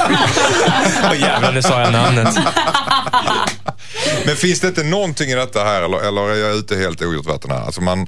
Åh 1.10 1.20
jävlar, 1.20 1.52
nu 1.52 1.62
sa 1.62 1.80
jag 1.80 1.92
namnet. 1.92 2.38
Men 4.26 4.36
finns 4.36 4.60
det 4.60 4.68
inte 4.68 4.82
någonting 4.82 5.30
i 5.30 5.34
detta 5.34 5.64
här 5.64 5.82
eller, 5.82 6.08
eller 6.08 6.30
är 6.30 6.36
jag 6.36 6.56
ute 6.56 6.76
helt 6.76 7.02
ogjort 7.02 7.26
vatten 7.26 7.50
här? 7.50 7.60
Alltså 7.60 7.80
man, 7.80 8.06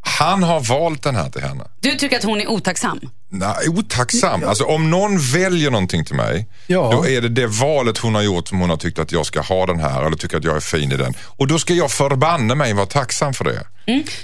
han 0.00 0.42
har 0.42 0.60
valt 0.60 1.02
den 1.02 1.16
här 1.16 1.30
till 1.30 1.42
henne. 1.42 1.64
Du 1.80 1.94
tycker 1.94 2.16
att 2.16 2.24
hon 2.24 2.40
är 2.40 2.50
otacksam? 2.50 3.00
Nej, 3.28 3.68
otacksam. 3.68 4.44
Alltså 4.44 4.64
om 4.64 4.90
någon 4.90 5.18
väljer 5.18 5.70
någonting 5.70 6.04
till 6.04 6.14
mig, 6.14 6.46
Ja. 6.66 6.90
då 6.92 7.06
är 7.08 7.20
det 7.20 7.28
det 7.28 7.46
valet 7.46 7.98
hon 7.98 8.14
har 8.14 8.22
gjort 8.22 8.48
som 8.48 8.60
hon 8.60 8.70
har 8.70 8.76
tyckt 8.76 8.98
att 8.98 9.12
jag 9.12 9.26
ska 9.26 9.40
ha 9.40 9.66
den 9.66 9.80
här 9.80 10.04
eller 10.06 10.16
tycker 10.16 10.36
att 10.36 10.44
jag 10.44 10.56
är 10.56 10.60
fin 10.60 10.92
i 10.92 10.96
den. 10.96 11.14
Och 11.26 11.46
då 11.46 11.58
ska 11.58 11.74
jag 11.74 11.90
förbanne 11.90 12.54
mig 12.54 12.72
vara 12.72 12.86
tacksam 12.86 13.34
för 13.34 13.44
det. 13.44 13.66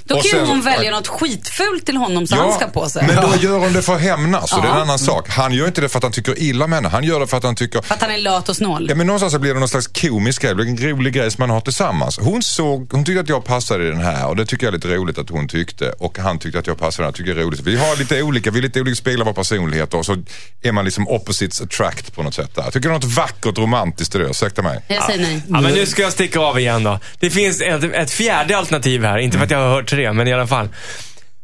Då 0.04 0.16
Och 0.16 0.22
kan 0.22 0.30
sen- 0.30 0.46
hon 0.48 0.60
välja 0.60 0.90
något 0.90 1.08
skitfult 1.08 1.86
till 1.86 1.96
honom 1.96 2.26
så 2.26 2.36
han 2.36 2.52
ska 2.52 2.66
på 2.66 2.88
sig. 2.88 3.06
men 3.06 3.16
då 3.16 3.32
gör 3.40 3.58
hon 3.58 3.72
det 3.72 3.82
för 3.82 3.94
att 3.94 4.00
hämnas 4.00 4.52
och 4.52 4.62
det 4.62 4.68
är 4.68 4.70
en 4.70 4.76
Ja. 4.76 4.82
annan 4.82 4.98
sak. 4.98 5.28
Han 5.28 5.52
gör 5.52 5.66
inte 5.66 5.80
det 5.80 5.88
för 5.88 5.98
att 5.98 6.02
han 6.02 6.12
tycker 6.12 6.38
illa 6.42 6.64
om 6.64 6.72
henne. 6.72 6.88
Han 6.88 7.04
gör 7.04 7.20
det 7.20 7.26
för 7.26 7.36
att 7.36 7.42
han 7.42 7.54
tycker 7.54 7.82
För 7.82 7.94
att 7.94 8.00
han 8.02 8.10
är 8.10 8.18
lat 8.18 8.48
och 8.48 8.56
snål. 8.56 8.86
Ja, 8.88 8.94
men 8.94 9.06
någonstans 9.06 9.32
så 9.32 9.38
blir 9.38 9.54
det 9.54 9.60
någon 9.60 9.68
slags 9.68 9.86
komisk 9.86 10.42
grej, 10.42 10.50
det 10.50 10.54
blir 10.54 10.66
en 10.66 10.78
rolig 10.78 11.12
grej 11.14 11.30
som 11.30 11.42
man 11.42 11.50
har 11.50 11.60
tillsammans. 11.60 12.18
Hon, 12.18 12.42
såg, 12.42 12.92
hon 12.92 13.04
tyckte 13.04 13.20
att 13.20 13.28
jag 13.28 13.44
passade 13.44 13.84
i 13.86 13.90
den 13.90 14.00
här 14.00 14.26
och 14.28 14.36
det 14.36 14.46
tycker 14.46 14.66
jag 14.66 14.74
är 14.74 14.76
lite 14.78 14.88
roligt 14.88 15.18
att 15.18 15.30
hon 15.30 15.48
tyckte. 15.48 15.90
Och 15.98 16.18
han 16.18 16.38
tyckte 16.38 16.58
att 16.58 16.66
jag 16.66 16.78
passade 16.78 16.96
i 16.96 16.98
den 17.02 17.06
här, 17.06 17.12
tycker 17.12 17.30
jag 17.30 17.38
är 17.40 17.44
roligt. 17.44 17.60
Vi 17.60 17.76
har 17.76 17.96
lite 17.96 18.22
olika, 18.22 18.50
vi 18.50 18.58
är 18.58 18.62
lite 18.62 18.80
olika 18.80 18.91
speglar 18.96 19.24
våra 19.24 19.34
personligheter 19.34 19.98
och 19.98 20.06
så 20.06 20.16
är 20.62 20.72
man 20.72 20.84
liksom 20.84 21.08
opposites 21.08 21.60
attract 21.60 22.14
på 22.14 22.22
något 22.22 22.34
sätt 22.34 22.54
där. 22.54 22.62
Jag 22.62 22.72
tycker 22.72 22.88
det 22.88 22.92
är 22.92 22.98
något 22.98 23.04
vackert 23.16 23.58
romantiskt 23.58 24.14
i 24.14 24.18
det, 24.18 24.24
ursäkta 24.24 24.62
mig. 24.62 24.80
Jag 24.88 25.04
säger 25.04 25.22
nej. 25.22 25.42
Ja, 25.48 25.60
men 25.60 25.72
nu 25.72 25.86
ska 25.86 26.02
jag 26.02 26.12
sticka 26.12 26.40
av 26.40 26.58
igen 26.58 26.82
då. 26.82 26.98
Det 27.18 27.30
finns 27.30 27.60
ett, 27.60 27.84
ett 27.84 28.10
fjärde 28.10 28.56
alternativ 28.56 29.04
här. 29.04 29.18
Inte 29.18 29.38
för 29.38 29.44
att 29.44 29.50
jag 29.50 29.58
har 29.58 29.68
hört 29.68 29.90
tre, 29.90 30.12
men 30.12 30.28
i 30.28 30.32
alla 30.32 30.46
fall. 30.46 30.68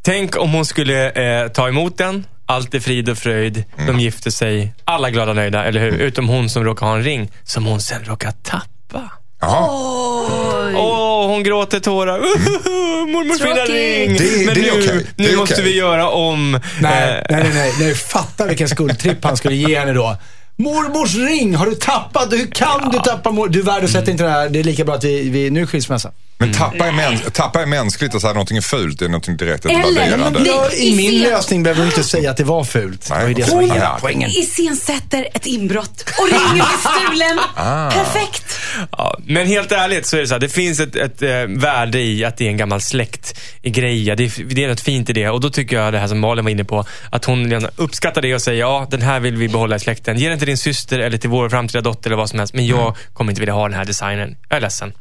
Tänk 0.02 0.36
om 0.36 0.52
hon 0.52 0.64
skulle 0.66 1.10
eh, 1.10 1.48
ta 1.48 1.68
emot 1.68 1.98
den. 1.98 2.26
Allt 2.46 2.74
är 2.74 2.80
frid 2.80 3.08
och 3.08 3.18
fröjd. 3.18 3.64
De 3.86 4.00
gifter 4.00 4.30
sig. 4.30 4.74
Alla 4.84 5.10
glada 5.10 5.30
och 5.30 5.36
nöjda, 5.36 5.64
eller 5.64 5.80
hur? 5.80 5.98
Utom 5.98 6.28
hon 6.28 6.50
som 6.50 6.64
råkar 6.64 6.86
ha 6.86 6.96
en 6.96 7.02
ring 7.02 7.30
som 7.44 7.66
hon 7.66 7.80
sen 7.80 8.04
råkar 8.04 8.30
tappa. 8.30 9.10
Jaha. 9.40 11.07
Åh, 11.18 11.26
hon 11.28 11.42
gråter 11.42 11.80
tårar. 11.80 12.18
Mormors 13.12 13.38
fina 13.40 13.54
ring. 13.54 14.16
Det- 14.16 14.46
Men 14.46 14.54
det 14.54 14.68
är 14.68 14.74
nu. 14.76 15.06
Det 15.16 15.22
nu 15.22 15.28
är 15.32 15.36
måste 15.36 15.54
okej. 15.54 15.64
vi 15.64 15.76
göra 15.76 16.08
om. 16.10 16.60
Nej, 16.80 17.08
eh, 17.08 17.24
nej, 17.30 17.42
nej, 17.42 17.50
nej, 17.54 17.72
nej. 17.80 17.94
Fatta 17.94 18.46
vilken 18.46 18.68
skuldtripp 18.68 19.24
han 19.24 19.36
skulle 19.36 19.54
ge 19.56 19.78
henne 19.78 19.92
då. 19.92 20.16
Mormors 20.56 21.14
ring, 21.14 21.54
har 21.54 21.66
du 21.66 21.74
tappat? 21.74 22.32
Hur 22.32 22.46
kan 22.50 22.90
du 22.92 22.98
tappa 22.98 23.30
mor... 23.30 23.48
Du 23.48 23.62
värdesätter 23.62 24.12
inte 24.12 24.24
det 24.24 24.30
här. 24.30 24.48
Det 24.48 24.58
är 24.58 24.64
lika 24.64 24.84
bra 24.84 24.94
att 24.94 25.04
vi, 25.04 25.30
vi 25.30 25.50
nu 25.50 25.62
är 25.62 25.66
skilsmässa. 25.66 26.10
Men 26.40 26.52
tappa 26.52 26.86
är, 26.86 26.92
mäns 26.92 27.22
tappa 27.32 27.62
är 27.62 27.66
mänskligt 27.66 28.14
och 28.14 28.20
säga 28.20 28.28
att 28.30 28.36
någonting 28.36 28.56
är 28.56 28.60
fult, 28.60 28.98
det 28.98 29.04
är 29.04 29.08
någonting 29.08 29.36
direkt 29.36 29.64
Eller- 29.66 30.00
värderande. 30.00 30.38
Det- 30.40 30.46
Ja, 30.48 30.70
I 30.72 30.88
i 30.88 30.96
min 30.96 31.20
lösning 31.22 31.62
behöver 31.62 31.82
du 31.82 31.88
inte 31.88 32.04
säga 32.04 32.30
att 32.30 32.36
det 32.36 32.44
var 32.44 32.64
fult. 32.64 33.08
Det 33.08 33.14
var 33.14 33.28
ju 33.28 33.34
det 33.34 33.44
som 33.44 33.56
var 33.56 33.74
hela 33.74 33.98
poängen. 34.00 34.30
Iscensätter 34.30 35.28
ett 35.34 35.46
inbrott 35.46 36.04
och 36.18 36.26
ringen 36.28 36.52
blir 36.52 36.64
stulen. 37.06 37.38
Ah. 37.54 37.90
Perfekt. 37.90 38.58
Ja, 38.92 39.18
men 39.24 39.46
helt 39.46 39.72
ärligt 39.72 40.06
så 40.06 40.16
är 40.16 40.20
det 40.20 40.26
så 40.26 40.34
här, 40.34 40.40
det 40.40 40.48
finns 40.48 40.80
ett, 40.80 40.96
ett 40.96 41.22
eh, 41.22 41.28
värde 41.48 42.00
i 42.00 42.24
att 42.24 42.36
det 42.36 42.44
är 42.46 42.48
en 42.50 42.56
gammal 42.56 42.80
släktgrej. 42.80 44.04
Det, 44.16 44.24
är- 44.24 44.44
det 44.54 44.64
är 44.64 44.68
något 44.68 44.80
fint 44.80 45.10
i 45.10 45.12
det. 45.12 45.28
Och 45.28 45.40
då 45.40 45.50
tycker 45.50 45.76
jag 45.76 45.92
det 45.92 45.98
här 45.98 46.08
som 46.08 46.18
Malin 46.20 46.44
var 46.44 46.50
inne 46.50 46.64
på, 46.64 46.84
att 47.10 47.24
hon 47.24 47.66
uppskattar 47.76 48.22
det 48.22 48.34
och 48.34 48.42
säger 48.42 48.60
ja, 48.60 48.86
den 48.90 49.02
här 49.02 49.20
vill 49.20 49.36
vi 49.36 49.48
behålla 49.48 49.76
i 49.76 49.80
släkten. 49.80 50.18
Ge 50.18 50.28
den 50.28 50.38
till 50.38 50.46
din 50.46 50.58
syster 50.58 50.98
eller 50.98 51.18
till 51.18 51.30
vår 51.30 51.48
framtida 51.48 51.80
dotter 51.80 52.08
eller 52.10 52.16
vad 52.16 52.30
som 52.30 52.38
helst. 52.38 52.54
Men 52.54 52.66
jag 52.66 52.96
kommer 53.12 53.32
inte 53.32 53.40
vilja 53.40 53.54
ha 53.54 53.68
den 53.68 53.78
här 53.78 53.84
designen. 53.84 54.36
Jag 54.48 54.56
är 54.56 54.60
ledsen. 54.60 54.92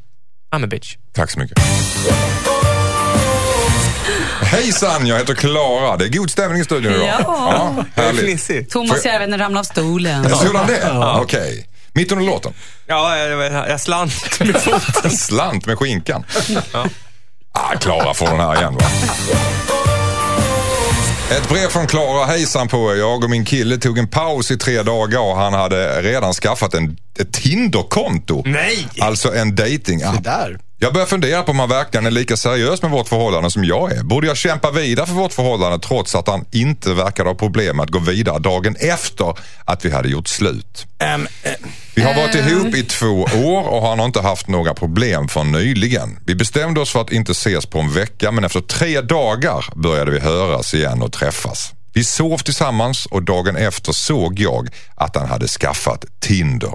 I'm 0.52 0.64
a 0.64 0.68
bitch. 0.68 0.96
Tack 1.14 1.32
så 1.32 1.40
mycket. 1.40 1.60
Hejsan, 4.42 5.08
jag 5.08 5.18
heter 5.18 5.34
Klara. 5.34 5.98
Det 5.98 6.06
är 6.06 6.10
god 6.10 6.32
stämning 6.32 6.62
i 6.62 6.64
studion 6.64 6.94
idag. 6.94 7.08
Ja. 7.08 7.86
Jag 7.96 8.06
är 8.06 8.14
härligt. 8.14 8.70
Thomas 8.70 9.06
Järvheden 9.06 9.40
ramlade 9.40 9.60
av 9.60 9.64
stolen. 9.64 10.30
Såg 10.30 10.56
han 10.56 10.68
det? 10.68 10.92
Okej. 11.22 11.68
Mitt 11.94 12.12
under 12.12 12.26
låten. 12.26 12.54
Ja, 12.88 13.18
jag, 13.18 13.82
slant 13.82 14.40
med 14.40 14.56
foten. 14.62 15.02
En 15.04 15.12
slant 15.12 15.66
med 15.66 15.78
skinkan. 15.80 16.26
Ah, 17.52 17.76
Klara 17.80 18.14
får 18.14 18.28
den 18.28 18.40
här 18.40 18.56
igen 18.56 18.76
va? 18.76 18.82
Ett 21.32 21.50
brev 21.50 21.68
från 21.68 21.88
Klara. 21.88 22.26
Hejsan 22.26 22.68
på 22.68 22.92
er. 22.94 22.96
Jag 22.96 23.24
och 23.24 23.30
min 23.30 23.46
kille 23.46 23.78
tog 23.78 23.98
en 23.98 24.08
paus 24.08 24.52
i 24.52 24.58
tre 24.58 24.84
dagar 24.84 25.20
och 25.20 25.36
han 25.36 25.54
hade 25.54 26.02
redan 26.02 26.34
skaffat 26.34 26.74
en, 26.74 26.98
ett 27.20 27.34
Tinder-konto. 27.34 28.44
Nej! 28.46 28.88
Alltså 29.00 29.36
en 29.36 29.56
dating-app. 29.56 30.24
Jag 30.80 30.94
börjar 30.94 31.08
fundera 31.08 31.44
på 31.44 31.52
om 31.52 31.60
han 31.60 31.70
verkligen 31.70 32.06
är 32.06 32.12
lika 32.12 32.38
seriös 32.38 32.82
med 32.82 32.92
vårt 32.92 33.08
förhållande 33.08 33.52
som 33.52 33.64
jag 33.64 33.92
är. 33.92 34.04
Borde 34.04 34.28
jag 34.28 34.38
kämpa 34.38 34.72
vidare 34.72 35.06
för 35.06 35.14
vårt 35.14 35.34
förhållande 35.34 35.80
trots 35.80 36.16
att 36.16 36.28
han 36.28 36.46
inte 36.52 36.94
verkade 36.94 37.30
ha 37.30 37.36
problem 37.36 37.78
med 37.78 37.84
att 37.84 37.90
gå 37.90 38.00
vidare 38.00 38.40
dagen 38.40 38.76
efter 38.80 39.34
att 39.66 39.86
vi 39.86 39.92
hade 39.92 40.10
gjort 40.10 40.28
slut? 40.28 40.86
Vi 41.96 42.02
har 42.02 42.14
varit 42.14 42.36
ihop 42.36 42.76
i 42.76 42.84
två 42.84 43.22
år 43.36 43.68
och 43.68 43.88
han 43.88 44.00
har 44.00 44.06
inte 44.06 44.22
haft 44.22 44.48
några 44.48 44.74
problem 44.74 45.28
för 45.28 45.44
nyligen. 45.44 46.20
Vi 46.26 46.36
bestämde 46.36 46.80
oss 46.82 46.92
för 46.92 47.02
att 47.02 47.12
inte 47.12 47.32
ses 47.32 47.66
på 47.66 47.80
en 47.80 47.94
vecka 47.94 48.32
men 48.32 48.44
efter 48.44 48.62
tre 48.62 49.02
dagar 49.02 49.66
började 49.76 50.12
vi 50.12 50.20
höras 50.20 50.74
igen 50.74 51.02
och 51.02 51.14
träffas. 51.14 51.74
Vi 51.94 52.04
sov 52.04 52.38
tillsammans 52.38 53.06
och 53.06 53.24
dagen 53.24 53.56
efter 53.56 53.92
såg 53.92 54.40
jag 54.40 54.70
att 54.96 55.16
han 55.16 55.30
hade 55.30 55.48
skaffat 55.48 56.06
Tinder. 56.20 56.74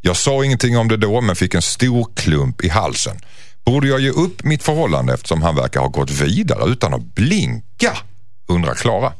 Jag 0.00 0.16
sa 0.16 0.44
ingenting 0.44 0.78
om 0.78 0.88
det 0.88 0.96
då 0.96 1.20
men 1.20 1.36
fick 1.36 1.54
en 1.54 1.62
stor 1.62 2.08
klump 2.14 2.64
i 2.64 2.68
halsen. 2.68 3.16
Borde 3.64 3.88
jag 3.88 4.00
ge 4.00 4.10
upp 4.10 4.44
mitt 4.44 4.62
förhållande 4.62 5.14
eftersom 5.14 5.42
han 5.42 5.56
verkar 5.56 5.80
ha 5.80 5.88
gått 5.88 6.10
vidare 6.10 6.70
utan 6.70 6.94
att 6.94 7.14
blinka? 7.14 7.96
Undrar 8.48 8.74
Klara. 8.74 9.12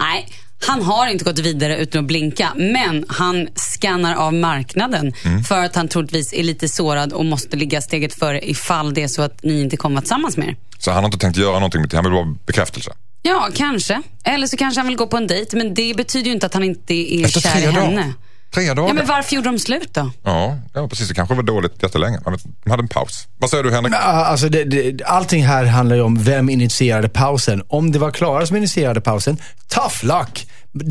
Nej, 0.00 0.28
han 0.66 0.82
har 0.82 1.06
inte 1.06 1.24
gått 1.24 1.38
vidare 1.38 1.76
utan 1.78 1.98
att 2.00 2.06
blinka. 2.06 2.52
Men 2.56 3.04
han 3.08 3.48
skannar 3.54 4.14
av 4.14 4.34
marknaden 4.34 5.14
Mm. 5.24 5.44
för 5.44 5.64
att 5.64 5.76
han 5.76 5.88
troligtvis 5.88 6.32
är 6.32 6.42
lite 6.42 6.68
sårad 6.68 7.12
och 7.12 7.24
måste 7.24 7.56
ligga 7.56 7.80
steget 7.82 8.14
före 8.14 8.50
ifall 8.50 8.94
det 8.94 9.02
är 9.02 9.08
så 9.08 9.22
att 9.22 9.42
ni 9.42 9.60
inte 9.60 9.76
kommer 9.76 9.94
vara 9.94 10.02
tillsammans 10.02 10.36
mer. 10.36 10.56
Så 10.78 10.90
han 10.90 10.98
har 10.98 11.04
inte 11.08 11.18
tänkt 11.18 11.36
göra 11.36 11.52
någonting 11.54 11.80
med 11.80 11.90
det, 11.90 11.96
han 11.96 12.04
vill 12.04 12.12
bara 12.12 12.34
bekräftelse. 12.46 12.92
Ja, 13.22 13.48
kanske. 13.54 14.02
Eller 14.24 14.46
så 14.46 14.56
kanske 14.56 14.80
han 14.80 14.86
vill 14.88 14.96
gå 14.96 15.06
på 15.06 15.16
en 15.16 15.26
dejt. 15.26 15.56
Men 15.56 15.74
det 15.74 15.96
betyder 15.96 16.26
ju 16.26 16.32
inte 16.32 16.46
att 16.46 16.54
han 16.54 16.64
inte 16.64 16.94
är 16.94 17.24
Efter 17.24 17.40
kär 17.40 17.60
i 17.68 17.72
dagar. 17.72 18.12
Tre 18.54 18.74
dagar? 18.74 18.88
Ja, 18.88 18.94
men 18.94 19.06
varför 19.06 19.34
gjorde 19.36 19.48
de 19.48 19.58
slut 19.58 19.94
då? 19.94 20.10
Ja, 20.24 20.58
ja, 20.74 20.88
precis. 20.88 21.08
Det 21.08 21.14
kanske 21.14 21.34
var 21.34 21.42
dåligt 21.42 21.82
jättelänge. 21.82 22.18
De 22.64 22.70
hade 22.70 22.82
en 22.82 22.88
paus. 22.88 23.26
Vad 23.38 23.50
säger 23.50 23.64
du 23.64 23.70
Henrik? 23.72 23.94
Ja, 23.94 23.98
Alltså 23.98 24.48
det, 24.48 24.64
det, 24.64 25.04
allting 25.04 25.44
här 25.46 25.64
handlar 25.64 25.96
ju 25.96 26.02
om 26.02 26.22
vem 26.22 26.48
initierade 26.48 27.08
pausen. 27.08 27.62
Om 27.68 27.92
det 27.92 27.98
var 27.98 28.10
Klara 28.10 28.46
som 28.46 28.56
initierade 28.56 29.00
pausen, 29.00 29.36
tough 29.68 30.04
luck. 30.04 30.46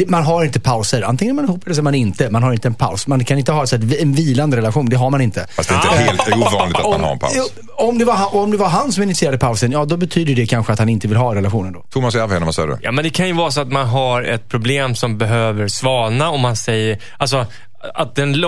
Man 0.08 0.24
har 0.24 0.44
inte 0.44 0.60
pauser. 0.60 1.02
Antingen 1.02 1.36
är 1.36 1.36
man 1.36 1.46
ihop 1.46 1.66
eller 1.66 1.76
så 1.76 1.82
är 1.82 1.84
man 1.84 1.96
inte. 1.96 2.30
Man 2.30 2.44
har 2.44 2.54
inte 2.54 2.68
en 2.68 2.74
paus. 2.74 3.08
Man 3.08 3.26
kan 3.26 3.38
inte 3.38 3.52
ha 3.52 3.68
så 3.68 3.76
en 3.76 4.14
vilande 4.14 4.58
relation. 4.58 4.90
Det 4.90 4.96
har 4.96 5.10
man 5.10 5.22
inte. 5.22 5.48
Fast 5.50 5.70
det 5.70 5.76
är 5.76 6.12
inte 6.12 6.24
helt 6.24 6.48
ovanligt 6.48 6.78
att 6.78 6.90
man 6.90 7.04
har 7.04 7.12
en 7.12 7.20
paus. 7.20 7.52
Om 7.78 7.98
det, 7.98 8.06
var, 8.06 8.36
om 8.36 8.52
det 8.52 8.58
var 8.58 8.70
han 8.70 8.92
som 8.92 9.04
initierade 9.04 9.38
pausen, 9.38 9.72
ja 9.72 9.86
då 9.86 9.98
betyder 9.98 10.36
det 10.36 10.46
kanske 10.46 10.74
att 10.74 10.80
han 10.80 10.90
inte 10.90 11.08
vill 11.08 11.18
ha 11.18 11.36
relationen 11.36 11.74
då. 11.74 11.86
Thomas 11.90 12.16
Järvheden, 12.16 12.46
vad 12.46 12.56
säger 12.56 12.68
du? 12.68 12.78
Ja, 12.82 12.92
men 12.92 13.04
det 13.04 13.10
kan 13.10 13.28
ju 13.28 13.34
vara 13.34 13.52
så 13.52 13.62
att 13.62 13.72
man 13.72 13.88
har 13.88 14.24
ett 14.24 14.50
problem 14.50 14.96
som 14.96 15.18
behöver 15.18 15.68
svalna 15.68 16.30
och 16.30 16.40
man 16.40 16.56
säger, 16.56 17.00
alltså 17.18 17.46
att 17.94 18.16
den, 18.16 18.46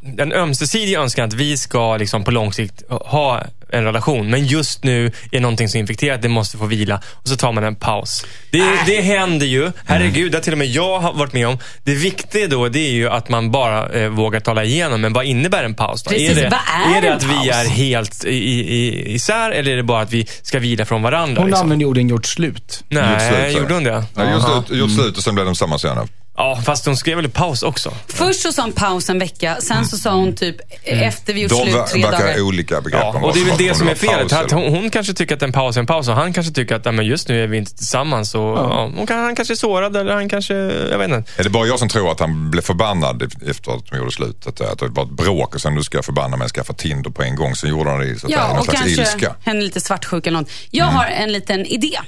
den 0.00 0.32
ömsesidiga 0.32 1.00
önskan 1.00 1.24
att 1.28 1.34
vi 1.34 1.56
ska 1.56 1.96
liksom 1.96 2.24
på 2.24 2.30
lång 2.30 2.52
sikt 2.52 2.82
ha 2.88 3.42
en 3.74 3.84
relation. 3.84 4.30
Men 4.30 4.46
just 4.46 4.84
nu 4.84 5.12
är 5.32 5.40
någonting 5.40 5.68
så 5.68 5.78
infekterat, 5.78 6.22
det 6.22 6.28
måste 6.28 6.58
få 6.58 6.66
vila. 6.66 7.00
Och 7.12 7.28
så 7.28 7.36
tar 7.36 7.52
man 7.52 7.64
en 7.64 7.76
paus. 7.76 8.26
Det, 8.50 8.62
det 8.86 9.00
händer 9.00 9.46
ju. 9.46 9.72
Herregud, 9.86 10.32
det 10.32 10.38
har 10.38 10.42
till 10.42 10.52
och 10.52 10.58
med 10.58 10.66
jag 10.66 10.98
har 10.98 11.12
varit 11.12 11.32
med 11.32 11.48
om. 11.48 11.58
Det 11.84 11.94
viktiga 11.94 12.48
då, 12.48 12.68
det 12.68 12.78
är 12.78 12.92
ju 12.92 13.08
att 13.08 13.28
man 13.28 13.50
bara 13.50 13.88
eh, 13.88 14.08
vågar 14.08 14.40
tala 14.40 14.64
igenom. 14.64 15.00
Men 15.00 15.12
vad 15.12 15.24
innebär 15.24 15.64
en 15.64 15.74
paus 15.74 16.02
då? 16.02 16.10
Precis, 16.10 16.30
är 16.30 16.34
det, 16.34 16.58
vad 16.86 16.96
är 16.96 17.02
det 17.02 17.08
en 17.08 17.16
att 17.16 17.22
vi 17.22 17.34
paus? 17.34 17.48
är 17.48 17.68
helt 17.68 18.24
i, 18.24 18.36
i, 18.36 19.14
isär 19.14 19.50
eller 19.50 19.72
är 19.72 19.76
det 19.76 19.82
bara 19.82 20.02
att 20.02 20.12
vi 20.12 20.26
ska 20.42 20.58
vila 20.58 20.84
från 20.84 21.02
varandra? 21.02 21.40
Hon 21.40 21.50
liksom? 21.50 21.64
använde 21.64 21.84
orden 21.84 22.08
gjort 22.08 22.26
slut. 22.26 22.84
Gjort 22.88 23.02
slut, 23.02 23.38
Nej, 23.38 23.56
gjorde 23.56 23.74
hon 23.74 23.84
det? 23.84 24.04
Ja, 24.14 24.32
gjort, 24.32 24.42
slut, 24.42 24.78
gjort 24.78 24.90
slut 24.90 25.16
och 25.16 25.22
sen 25.22 25.34
blev 25.34 25.46
de 25.46 25.52
tillsammans 25.54 25.84
igen. 25.84 26.08
Ja, 26.36 26.62
fast 26.64 26.86
hon 26.86 26.96
skrev 26.96 27.16
väl 27.16 27.28
paus 27.30 27.62
också? 27.62 27.92
Först 28.08 28.40
så 28.42 28.52
sa 28.52 28.62
hon 28.62 28.72
paus 28.72 29.10
en 29.10 29.18
vecka, 29.18 29.56
sen 29.60 29.86
så 29.86 29.96
sa 29.98 30.14
hon 30.14 30.34
typ 30.34 30.56
efter 30.84 31.32
vi 31.34 31.40
gjort 31.42 31.50
De 31.50 31.56
slut 31.70 31.86
tre 31.86 32.02
verkar 32.02 32.18
dagar. 32.26 32.40
olika 32.42 32.80
begrepp. 32.80 33.00
Ja, 33.02 33.08
om 33.16 33.24
och 33.24 33.34
det 33.34 33.40
är 33.40 33.44
väl 33.44 33.56
det 33.58 33.70
om 33.70 33.76
som 33.76 33.88
är 33.88 33.94
felet. 33.94 34.32
Att 34.32 34.50
hon, 34.50 34.62
hon 34.74 34.90
kanske 34.90 35.14
tycker 35.14 35.34
att 35.36 35.42
en 35.42 35.52
paus 35.52 35.76
är 35.76 35.80
en 35.80 35.86
paus 35.86 36.08
och 36.08 36.14
han 36.14 36.32
kanske 36.32 36.52
tycker 36.52 36.74
att 36.74 36.86
ja, 36.86 36.92
men 36.92 37.06
just 37.06 37.28
nu 37.28 37.42
är 37.42 37.46
vi 37.46 37.56
inte 37.58 37.74
tillsammans. 37.76 38.34
Och, 38.34 38.40
ja. 38.40 38.90
hon 38.96 39.06
kan, 39.06 39.18
han 39.18 39.36
kanske 39.36 39.54
är 39.54 39.56
sårad 39.56 39.96
eller 39.96 40.14
han 40.14 40.28
kanske, 40.28 40.54
jag 40.90 40.98
vet 40.98 41.10
inte. 41.10 41.32
Är 41.40 41.44
det 41.44 41.50
bara 41.50 41.66
jag 41.66 41.78
som 41.78 41.88
tror 41.88 42.10
att 42.12 42.20
han 42.20 42.50
blev 42.50 42.62
förbannad 42.62 43.22
efter 43.48 43.72
att 43.76 43.86
de 43.90 43.96
gjorde 43.98 44.10
slut? 44.12 44.46
Att, 44.46 44.60
att 44.60 44.78
det 44.78 44.88
var 44.88 45.02
ett 45.02 45.10
bråk 45.10 45.54
och 45.54 45.60
sen 45.60 45.74
nu 45.74 45.82
ska 45.82 45.98
jag 45.98 46.04
förbanna 46.04 46.36
mig 46.36 46.44
och 46.44 46.50
skaffa 46.50 46.72
Tinder 46.72 47.10
på 47.10 47.22
en 47.22 47.36
gång. 47.36 47.54
Sen 47.56 47.70
gjorde 47.70 47.90
han 47.90 48.00
det 48.00 48.20
så 48.20 48.26
att 48.26 48.32
det 48.32 48.38
är 48.38 48.40
Ja, 48.40 48.48
någon 48.48 48.58
och 48.58 48.64
slags 48.64 48.80
kanske 48.80 49.00
ilska. 49.02 49.34
henne 49.44 49.60
lite 49.60 49.80
svartsjuk 49.80 50.26
eller 50.26 50.38
något. 50.40 50.50
Jag 50.70 50.84
har 50.86 51.04
en 51.06 51.32
liten 51.32 51.66
idé. 51.66 51.98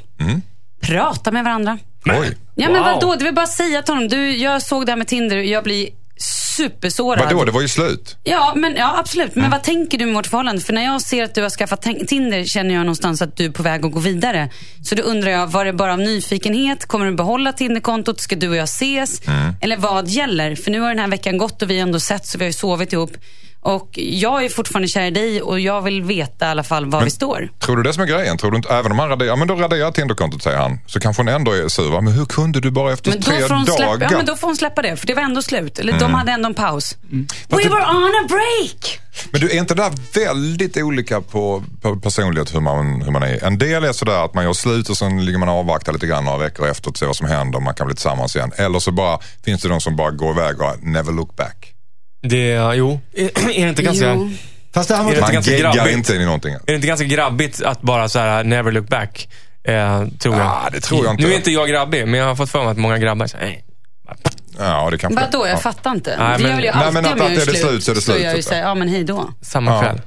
Prata 0.81 1.31
med 1.33 1.45
varandra. 1.45 1.79
Oj. 2.07 2.37
Ja 2.55 2.69
men 2.71 2.83
Wow. 2.83 2.93
vadå, 2.93 3.15
det 3.15 3.25
vill 3.25 3.35
bara 3.35 3.47
säga 3.47 3.83
till 3.83 3.95
honom. 3.95 4.09
Du, 4.09 4.37
jag 4.37 4.63
såg 4.63 4.87
det 4.87 4.93
här 4.93 4.97
med 4.97 5.07
Tinder 5.09 5.37
och 5.37 5.45
jag 5.45 5.65
blir 5.65 5.89
supersårad. 6.57 7.25
Vadå, 7.25 7.45
det 7.45 7.53
var 7.53 7.61
ju 7.61 7.69
slut. 7.69 8.17
Ja, 8.25 8.53
men, 8.57 8.77
ja 8.77 8.99
absolut. 8.99 9.35
Men 9.35 9.51
vad 9.51 9.63
tänker 9.63 9.99
du 9.99 10.07
med 10.07 10.15
vårt 10.15 10.27
förhållande? 10.27 10.63
För 10.63 10.73
när 10.73 10.85
jag 10.85 11.01
ser 11.03 11.25
att 11.25 11.35
du 11.35 11.43
har 11.43 11.51
skaffat 11.51 11.83
Tinder 12.09 12.45
känner 12.45 12.75
jag 12.75 12.81
någonstans 12.81 13.23
att 13.23 13.37
du 13.37 13.45
är 13.45 13.51
på 13.51 13.63
väg 13.63 13.85
att 13.87 13.93
gå 13.93 13.99
vidare. 14.01 14.51
Så 14.85 14.95
då 14.95 15.03
undrar 15.03 15.31
jag, 15.31 15.47
var 15.47 15.65
det 15.65 15.73
bara 15.73 15.93
av 15.93 15.99
nyfikenhet? 15.99 16.87
Kommer 16.87 17.07
du 17.07 17.13
behålla 17.17 17.53
Tinderkontot? 17.53 18.21
Ska 18.21 18.37
du 18.37 18.49
och 18.49 18.57
jag 18.57 18.65
ses? 18.65 19.21
Eller 19.61 19.77
vad 19.77 20.09
gäller? 20.09 20.55
För 20.57 20.71
nu 20.71 20.81
har 20.81 20.89
den 20.89 20.99
här 20.99 21.09
veckan 21.09 21.39
gått 21.39 21.63
och 21.63 21.71
vi 21.71 21.75
har 21.79 21.83
ändå 21.87 22.01
sett 22.01 22.27
så 22.27 22.39
vi 22.39 22.45
har 22.45 22.49
ju 22.49 22.53
sovit 22.53 22.93
ihop. 22.93 23.11
Och 23.67 23.99
jag 23.99 24.45
är 24.45 24.49
fortfarande 24.49 24.89
kär 24.89 25.07
i 25.07 25.11
dig 25.11 25.43
och 25.43 25.61
jag 25.61 25.83
vill 25.83 26.03
veta 26.03 26.47
i 26.47 26.49
alla 26.49 26.63
fall 26.63 26.87
var 26.87 27.05
vi 27.05 27.11
står. 27.11 27.49
Tror 27.59 27.77
du 27.77 27.83
det 27.83 27.93
som 27.93 28.03
är 28.03 28.07
grejen? 28.07 28.39
Tror 28.39 28.51
du 28.51 28.57
inte, 28.57 28.69
även 28.69 28.93
om 28.93 28.99
han 28.99 29.09
raderar, 29.09 29.29
ja 29.29 29.37
men 29.37 29.49
då 29.49 29.55
raderar 29.55 29.81
jag 29.81 29.95
Tinderkontot 29.95 30.43
säger 30.43 30.59
han. 30.59 30.79
Så 30.87 31.01
kanske 31.01 31.23
hon 31.23 31.29
ändå 31.29 31.53
är 31.53 31.69
sur. 31.69 32.01
Men 32.01 32.13
hur 32.13 32.25
kunde 32.25 32.61
du 32.61 32.71
bara 32.71 32.93
efter 32.93 33.11
Men 33.11 33.23
tre 33.23 33.35
hon 33.49 33.67
släppa, 33.67 33.83
dagar? 33.83 34.09
ja, 34.11 34.17
men 34.17 34.27
då 34.27 34.37
får 34.37 34.47
hon 34.47 34.57
släppa 34.57 34.83
det, 34.83 34.97
för 34.97 35.07
det 35.07 35.15
var 35.15 35.23
ändå 35.23 35.43
slut. 35.43 35.79
Eller 35.79 35.99
de 35.99 36.15
hade 36.15 36.33
ändå 36.33 36.47
en 36.47 36.55
paus. 36.55 36.97
Fast 37.51 37.65
We 37.65 37.69
were 37.69 37.87
on 37.97 38.25
a 38.25 38.29
break! 38.29 39.01
Men 39.31 39.41
du, 39.41 39.51
är 39.51 39.59
inte 39.59 39.75
det 39.75 39.83
där 39.83 40.25
väldigt 40.27 40.77
olika 40.77 41.21
på, 41.21 41.65
på 41.83 41.97
personlighet 41.97 42.55
hur 42.55 42.61
man, 42.61 43.03
hur 43.03 43.13
man 43.13 43.23
är? 43.23 43.45
En 43.45 43.59
del 43.59 43.85
är 43.85 43.93
sådär 43.93 44.25
att 44.25 44.35
man 44.35 44.45
gör 44.45 44.53
slut 44.53 44.89
och 44.89 44.97
sen 44.97 45.25
ligger 45.25 45.39
man 45.39 45.49
och 45.49 45.55
avvaktar 45.55 45.93
lite 45.93 46.07
grann 46.07 46.25
några 46.25 46.39
veckor 46.39 46.69
efteråt 46.69 46.95
och 46.95 46.99
ser 46.99 47.07
vad 47.07 47.17
som 47.17 47.27
händer 47.27 47.57
och 47.57 47.63
man 47.63 47.75
kan 47.75 47.87
bli 47.87 47.97
tillsammans 47.97 48.37
igen. 48.37 48.53
Eller 48.57 48.79
så 48.79 48.93
bara 48.93 49.19
finns 49.45 49.63
det 49.63 49.69
de 49.69 49.81
som 49.81 49.97
bara 49.97 50.11
går 50.11 50.31
iväg 50.31 50.61
och 50.61 50.83
never 50.83 51.13
look 51.13 51.37
back. 51.37 51.76
Det, 52.23 52.49
jo. 52.75 53.01
Är, 53.15 53.25
är 53.25 53.63
det 53.65 53.69
inte 53.69 53.83
ganska... 53.83 54.15
Jo. 54.15 54.31
Fast 54.75 54.89
det 54.89 54.97
här 54.97 55.03
var 55.05 55.11
Är 55.11 55.15
det 55.15 55.21
Man 55.21 55.33
ganska 55.33 55.53
geggar 55.53 55.75
grabbigt? 55.75 55.97
inte 55.97 56.15
in 56.15 56.21
i 56.21 56.25
någonting. 56.25 56.53
Är 56.55 56.61
det 56.67 56.75
inte 56.75 56.87
ganska 56.87 57.07
grabbigt 57.07 57.63
att 57.63 57.83
bara 57.83 58.09
så 58.09 58.19
här 58.19 58.45
never 58.45 58.73
look 58.73 58.89
back? 58.89 59.29
Eh, 59.65 60.07
tror 60.19 60.37
jag. 60.37 60.47
Ah, 60.47 60.69
det 60.73 60.81
tror 60.81 61.05
jag 61.05 61.15
inte. 61.15 61.25
Nu 61.27 61.33
är 61.33 61.37
inte 61.37 61.51
jag 61.51 61.69
grabbig, 61.69 62.09
men 62.09 62.21
jag 62.21 62.27
har 62.27 62.37
fått 62.37 62.51
för 62.51 62.59
mig 62.63 62.69
att 62.71 62.77
många 62.77 62.99
grabbar 62.99 63.27
säger 63.27 63.45
nej. 63.47 63.65
Ja, 64.59 64.91
det 64.91 64.99
kanske 64.99 65.21
Vadå, 65.21 65.47
jag 65.47 65.55
ja. 65.55 65.59
fattar 65.61 65.91
inte. 65.91 66.17
Nej, 66.19 66.37
det 66.37 66.43
men- 66.43 66.51
gör 66.51 66.57
väl 66.57 66.65
jag 66.65 66.75
Nej, 66.77 66.85
alltid 66.85 66.95
men 66.95 67.05
att- 67.05 67.13
om 67.13 67.19
jag 67.19 67.27
att 67.27 67.49
är 67.49 67.53
det 67.53 67.59
slut 67.59 67.85
så 67.85 67.91
är 67.91 67.95
det 67.95 68.01
Så 68.01 68.13
slut, 68.13 68.23
jag 68.23 68.31
ju 68.33 68.37
typ. 68.37 68.45
säger, 68.49 68.63
ja 68.63 68.75
men 68.75 68.89
hej 68.89 69.05
då. 69.05 69.31
Samma 69.43 69.71
Ja. 69.75 69.81
kväll. 69.83 70.01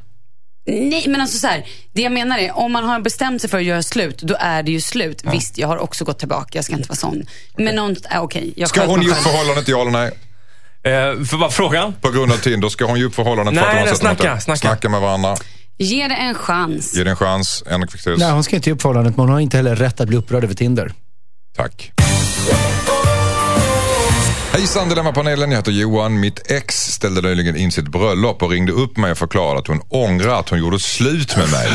Nej, 0.67 1.05
men 1.07 1.21
alltså 1.21 1.37
så 1.37 1.47
här, 1.47 1.65
det 1.93 2.01
jag 2.01 2.11
menar 2.11 2.37
är, 2.37 2.57
om 2.57 2.71
man 2.71 2.83
har 2.83 2.99
bestämt 2.99 3.41
sig 3.41 3.49
för 3.49 3.57
att 3.57 3.63
göra 3.63 3.83
slut, 3.83 4.17
då 4.21 4.35
är 4.39 4.63
det 4.63 4.71
ju 4.71 4.81
slut. 4.81 5.23
Visst, 5.31 5.57
jag 5.57 5.67
har 5.67 5.77
också 5.77 6.05
gått 6.05 6.19
tillbaka, 6.19 6.49
jag 6.51 6.65
ska 6.65 6.73
inte 6.73 6.89
vara 6.89 6.95
sån. 6.97 7.23
Men 7.57 7.75
något, 7.75 8.05
äh, 8.11 8.21
okej, 8.23 8.53
jag 8.55 8.69
Ska 8.69 8.85
hon 8.85 9.01
ge 9.01 9.09
upp 9.09 9.15
förhållandet, 9.17 9.67
ja 9.67 9.81
eller 9.81 9.91
nej? 9.91 10.11
Eh, 10.83 10.91
för 11.25 11.37
vad 11.37 11.53
frågan? 11.53 11.93
På 12.01 12.11
grund 12.11 12.31
av 12.31 12.37
Tinder, 12.37 12.69
ska 12.69 12.85
hon 12.85 12.99
ge 12.99 13.05
upp 13.05 13.15
förhållandet 13.15 13.53
Nej, 13.55 13.63
för 13.63 13.77
att 13.79 13.85
nej, 13.85 13.95
snacka, 13.95 14.39
snacka. 14.39 14.57
Snacka 14.59 14.89
med 14.89 15.01
varandra, 15.01 15.35
Ge 15.77 16.07
det 16.07 16.15
en 16.15 16.35
chans. 16.35 16.95
ge 16.95 17.03
det 17.03 17.09
en 17.09 17.15
chans. 17.15 17.63
Fexeus, 17.91 18.19
Nej, 18.19 18.31
hon 18.31 18.43
ska 18.43 18.55
inte 18.55 18.69
ge 18.69 18.73
upp 18.73 18.81
förhållandet, 18.81 19.17
men 19.17 19.25
hon 19.25 19.33
har 19.33 19.39
inte 19.39 19.57
heller 19.57 19.75
rätt 19.75 20.01
att 20.01 20.07
bli 20.07 20.17
upprörd 20.17 20.43
över 20.43 20.53
Tinder. 20.53 20.93
tack. 21.55 21.91
Hejsan 24.51 24.89
Dilemmapanelen, 24.89 25.51
jag 25.51 25.57
heter 25.57 25.71
Johan. 25.71 26.19
Mitt 26.19 26.51
ex 26.51 26.75
ställde 26.75 27.21
nyligen 27.21 27.55
in 27.55 27.71
sitt 27.71 27.87
bröllop 27.87 28.43
och 28.43 28.49
ringde 28.49 28.71
upp 28.71 28.97
mig 28.97 29.11
och 29.11 29.17
förklarade 29.17 29.59
att 29.59 29.67
hon 29.67 29.81
ångrar 29.89 30.39
att 30.39 30.49
hon 30.49 30.59
gjorde 30.59 30.79
slut 30.79 31.37
med 31.37 31.51
mig. 31.51 31.69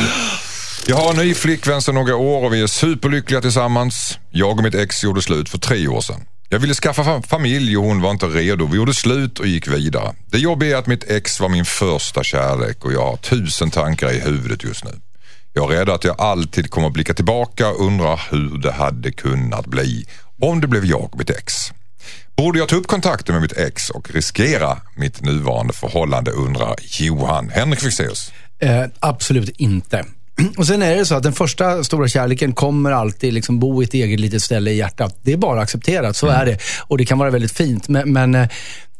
Jag 0.87 0.95
har 0.95 1.09
en 1.09 1.15
ny 1.15 1.33
flickvän 1.33 1.81
sedan 1.81 1.95
några 1.95 2.15
år 2.15 2.45
och 2.45 2.53
vi 2.53 2.61
är 2.61 2.67
superlyckliga 2.67 3.41
tillsammans. 3.41 4.19
Jag 4.31 4.57
och 4.57 4.63
mitt 4.63 4.75
ex 4.75 5.03
gjorde 5.03 5.21
slut 5.21 5.49
för 5.49 5.57
tre 5.57 5.87
år 5.87 6.01
sedan. 6.01 6.21
Jag 6.49 6.59
ville 6.59 6.73
skaffa 6.73 7.21
familj 7.21 7.77
och 7.77 7.83
hon 7.83 8.01
var 8.01 8.11
inte 8.11 8.25
redo. 8.25 8.67
Vi 8.67 8.77
gjorde 8.77 8.93
slut 8.93 9.39
och 9.39 9.47
gick 9.47 9.67
vidare. 9.67 10.15
Det 10.25 10.37
jobbiga 10.37 10.75
är 10.75 10.79
att 10.79 10.87
mitt 10.87 11.03
ex 11.03 11.39
var 11.39 11.49
min 11.49 11.65
första 11.65 12.23
kärlek 12.23 12.85
och 12.85 12.93
jag 12.93 13.05
har 13.05 13.17
tusen 13.17 13.71
tankar 13.71 14.11
i 14.11 14.19
huvudet 14.19 14.63
just 14.63 14.83
nu. 14.83 14.91
Jag 15.53 15.73
är 15.73 15.77
rädd 15.77 15.89
att 15.89 16.03
jag 16.03 16.21
alltid 16.21 16.69
kommer 16.69 16.87
att 16.87 16.93
blicka 16.93 17.13
tillbaka 17.13 17.69
och 17.69 17.85
undra 17.85 18.15
hur 18.15 18.57
det 18.57 18.71
hade 18.71 19.11
kunnat 19.11 19.65
bli 19.65 20.05
om 20.41 20.61
det 20.61 20.67
blev 20.67 20.85
jag 20.85 21.03
och 21.03 21.17
mitt 21.17 21.29
ex. 21.29 21.53
Borde 22.37 22.59
jag 22.59 22.69
ta 22.69 22.75
upp 22.75 22.87
kontakten 22.87 23.35
med 23.35 23.41
mitt 23.41 23.57
ex 23.57 23.89
och 23.89 24.11
riskera 24.11 24.77
mitt 24.95 25.21
nuvarande 25.21 25.73
förhållande 25.73 26.31
undrar 26.31 26.75
Johan. 26.81 27.49
Henrik 27.49 27.79
Fexeus. 27.79 28.31
Eh, 28.59 28.85
absolut 28.99 29.49
inte. 29.49 30.05
Och 30.57 30.67
sen 30.67 30.81
är 30.81 30.95
det 30.95 31.05
så 31.05 31.15
att 31.15 31.23
den 31.23 31.33
första 31.33 31.83
stora 31.83 32.07
kärleken 32.07 32.53
kommer 32.53 32.91
alltid 32.91 33.33
liksom 33.33 33.59
bo 33.59 33.81
i 33.81 33.85
ett 33.85 33.93
eget 33.93 34.19
litet 34.19 34.43
ställe 34.43 34.71
i 34.71 34.77
hjärtat. 34.77 35.19
Det 35.21 35.33
är 35.33 35.37
bara 35.37 35.61
accepterat, 35.61 36.15
så 36.15 36.27
är 36.27 36.45
det. 36.45 36.57
Och 36.81 36.97
det 36.97 37.05
kan 37.05 37.17
vara 37.17 37.29
väldigt 37.29 37.51
fint. 37.51 37.87
Men, 37.87 38.13
men 38.13 38.35
eh, 38.35 38.47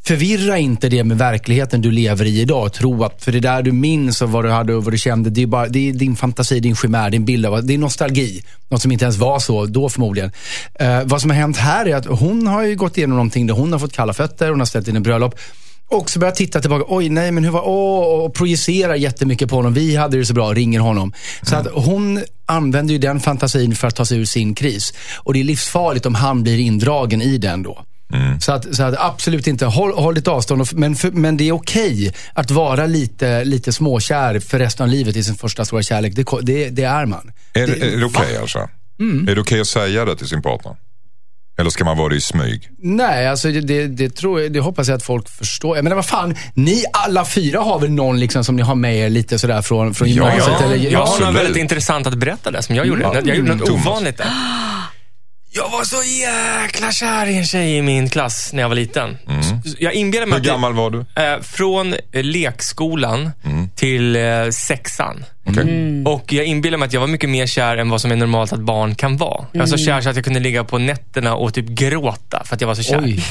förvirra 0.03 0.57
inte 0.57 0.89
det 0.89 1.03
med 1.03 1.17
verkligheten 1.17 1.81
du 1.81 1.91
lever 1.91 2.25
i 2.25 2.41
idag. 2.41 2.73
Tro 2.73 3.03
att, 3.03 3.23
för 3.23 3.31
det 3.31 3.39
där 3.39 3.61
du 3.61 3.71
minns 3.71 4.21
och 4.21 4.31
vad 4.31 4.45
du 4.45 4.51
hade 4.51 4.73
och 4.73 4.83
vad 4.83 4.93
du 4.93 4.97
kände, 4.97 5.29
det 5.29 5.41
är, 5.41 5.47
bara, 5.47 5.67
det 5.67 5.89
är 5.89 5.93
din 5.93 6.15
fantasi, 6.15 6.59
din 6.59 6.75
chimär, 6.75 7.09
din 7.09 7.25
bild 7.25 7.45
av, 7.45 7.65
det 7.65 7.73
är 7.73 7.77
nostalgi. 7.77 8.43
Något 8.69 8.81
som 8.81 8.91
inte 8.91 9.05
ens 9.05 9.17
var 9.17 9.39
så 9.39 9.65
då 9.65 9.89
förmodligen. 9.89 10.31
Eh, 10.79 11.03
vad 11.03 11.21
som 11.21 11.29
har 11.29 11.37
hänt 11.37 11.57
här 11.57 11.85
är 11.85 11.95
att 11.95 12.05
hon 12.05 12.47
har 12.47 12.63
ju 12.63 12.75
gått 12.75 12.97
igenom 12.97 13.15
någonting 13.15 13.47
där 13.47 13.53
hon 13.53 13.71
har 13.71 13.79
fått 13.79 13.93
kalla 13.93 14.13
fötter, 14.13 14.49
hon 14.49 14.59
har 14.59 14.65
ställt 14.65 14.87
in 14.87 14.95
en 14.95 15.03
bröllop. 15.03 15.35
Och 15.89 16.09
så 16.09 16.19
börjar 16.19 16.31
titta 16.33 16.61
tillbaka. 16.61 16.85
Oj, 16.87 17.09
nej, 17.09 17.31
men 17.31 17.43
hur 17.43 17.51
var... 17.51 17.61
Åh, 17.67 18.23
och 18.25 18.33
projicerar 18.33 18.95
jättemycket 18.95 19.49
på 19.49 19.55
honom. 19.55 19.73
Vi 19.73 19.95
hade 19.95 20.17
det 20.17 20.25
så 20.25 20.33
bra, 20.33 20.53
ringer 20.53 20.79
honom. 20.79 21.13
Så 21.41 21.55
att 21.55 21.67
hon 21.73 22.23
använder 22.45 22.93
ju 22.93 22.97
den 22.97 23.19
fantasin 23.19 23.75
för 23.75 23.87
att 23.87 23.95
ta 23.95 24.05
sig 24.05 24.17
ur 24.19 24.25
sin 24.25 24.55
kris. 24.55 24.93
Och 25.17 25.33
det 25.33 25.39
är 25.39 25.43
livsfarligt 25.43 26.05
om 26.05 26.15
han 26.15 26.43
blir 26.43 26.59
indragen 26.59 27.21
i 27.21 27.37
den 27.37 27.63
då. 27.63 27.83
Så, 28.41 28.51
att, 28.51 28.75
så 28.75 28.83
att 28.83 28.95
absolut 28.99 29.47
inte, 29.47 29.65
håll, 29.65 29.93
håll 29.93 30.15
ditt 30.15 30.27
avstånd. 30.27 30.61
Och, 30.61 30.73
men, 30.73 30.95
för, 30.95 31.11
men 31.11 31.37
det 31.37 31.47
är 31.47 31.51
okej 31.51 32.13
att 32.33 32.51
vara 32.51 32.85
lite, 32.85 33.43
lite 33.43 33.73
småkär 33.73 34.39
för 34.39 34.59
resten 34.59 34.83
av 34.83 34.89
livet 34.89 35.15
i 35.15 35.23
sin 35.23 35.35
första 35.35 35.65
stora 35.65 35.83
kärlek. 35.83 36.15
Det, 36.15 36.25
det, 36.41 36.69
det 36.69 36.83
är 36.83 37.05
man. 37.05 37.31
Är, 37.53 37.67
det- 37.67 37.93
är 37.93 37.97
det 37.97 38.05
okej 38.05 38.37
alltså? 38.37 38.69
Är 39.29 39.35
det 39.35 39.41
okej 39.41 39.61
att 39.61 39.67
säga 39.67 40.05
det 40.05 40.15
till 40.15 40.27
sin 40.27 40.41
partner? 40.41 40.75
Eller 41.57 41.69
ska 41.69 41.85
man 41.85 41.97
vara 41.97 42.09
det 42.09 42.15
i 42.15 42.21
smyg? 42.21 42.69
Nej, 42.77 43.27
alltså 43.27 43.51
det, 43.51 43.61
det, 43.61 43.87
det, 43.87 44.09
tror 44.09 44.41
jag, 44.41 44.53
det 44.53 44.59
hoppas 44.59 44.87
jag 44.87 44.95
att 44.95 45.03
folk 45.03 45.29
förstår. 45.29 45.81
Men 45.81 45.95
vad 45.95 46.05
fan, 46.05 46.35
ni 46.53 46.83
alla 46.93 47.25
fyra 47.25 47.59
har 47.59 47.79
väl 47.79 47.89
någon 47.91 48.19
liksom 48.19 48.43
som 48.43 48.55
ni 48.55 48.61
har 48.61 48.75
med 48.75 48.97
er 48.97 49.09
lite 49.09 49.39
sådär 49.39 49.61
från, 49.61 49.93
från 49.93 50.07
Ja, 50.07 50.13
gymnasiet? 50.13 50.57
ja. 50.61 50.65
eller, 50.65 50.91
Jag 50.91 51.05
har 51.05 51.19
något 51.25 51.35
väldigt 51.35 51.57
intressant 51.57 52.07
att 52.07 52.15
berätta 52.17 52.51
där 52.51 52.61
som 52.61 52.75
jag 52.75 52.85
gjorde. 52.85 53.01
Jag 53.25 53.35
gjorde 53.37 53.55
något 53.55 53.65
Thomas. 53.67 53.85
ovanligt 53.85 54.17
där. 54.17 54.27
Jag 55.57 55.69
var 55.69 55.83
så 55.83 56.03
jäkla 56.03 56.91
kär 56.91 57.25
i 57.25 57.37
en 57.37 57.45
tjej 57.45 57.77
i 57.77 57.81
min 57.81 58.09
klass 58.09 58.49
när 58.53 58.61
jag 58.61 58.69
var 58.69 58.75
liten. 58.75 59.17
Jag 59.79 59.93
inbillar 59.93 60.25
mig 60.25 60.39
Hur 60.39 60.45
gammal 60.45 60.73
var 60.73 60.89
du? 60.89 60.99
Eh, 61.21 61.41
från 61.41 61.93
eh, 61.93 62.23
lekskolan 62.23 63.31
till 63.75 64.15
eh, 64.15 64.21
sexan. 64.51 65.25
Okej. 65.47 66.03
Och 66.05 66.33
jag 66.33 66.45
inbillar 66.45 66.77
mig 66.77 66.85
att 66.87 66.93
jag 66.93 67.01
var 67.01 67.07
mycket 67.07 67.29
mer 67.29 67.47
kär 67.47 67.77
än 67.77 67.89
vad 67.89 68.01
som 68.01 68.11
är 68.11 68.15
normalt 68.15 68.53
att 68.53 68.59
barn 68.59 68.95
kan 68.95 69.17
vara. 69.17 69.45
Jag 69.51 69.59
var 69.59 69.67
så 69.67 69.77
kär 69.77 70.01
så 70.01 70.09
att 70.09 70.15
jag 70.15 70.25
kunde 70.25 70.39
ligga 70.39 70.63
på 70.63 70.77
nätterna 70.77 71.35
och 71.35 71.53
typ 71.53 71.65
gråta 71.67 72.43
för 72.45 72.55
att 72.55 72.61
jag 72.61 72.67
var 72.67 72.75
så 72.75 72.83
kär. 72.83 73.01
Oj. 73.05 73.23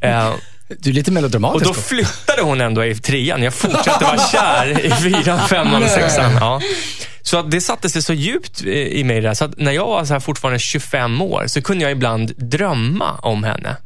Eh, 0.00 0.30
Du 0.68 0.90
är 0.90 0.94
lite 0.94 1.10
och 1.10 1.14
melodramatisk. 1.14 1.64
då 1.64 1.74
flyttade 1.74 2.42
hon 2.42 2.60
ändå 2.60 2.84
i 2.84 2.94
trean. 2.94 3.42
Jag 3.42 3.54
fortsatte 3.54 4.04
vara 4.04 4.18
kär 4.32 4.80
i 4.86 4.90
fyran, 4.90 5.48
femman 5.48 5.82
och 5.82 5.88
sexan. 5.90 6.32
Ja. 6.40 6.60
Så 7.28 7.42
det 7.42 7.60
satte 7.60 7.90
sig 7.90 8.02
så 8.02 8.12
djupt 8.12 8.62
eh, 8.62 8.72
i 8.72 9.04
mig 9.04 9.20
där. 9.20 9.34
Så 9.34 9.44
att 9.44 9.58
när 9.58 9.72
jag 9.72 9.86
var 9.86 10.04
så 10.04 10.12
här 10.12 10.20
fortfarande 10.20 10.58
25 10.58 11.22
år 11.22 11.44
så 11.46 11.62
kunde 11.62 11.84
jag 11.84 11.92
ibland 11.92 12.32
drömma 12.36 13.18
om 13.22 13.44
henne. 13.44 13.76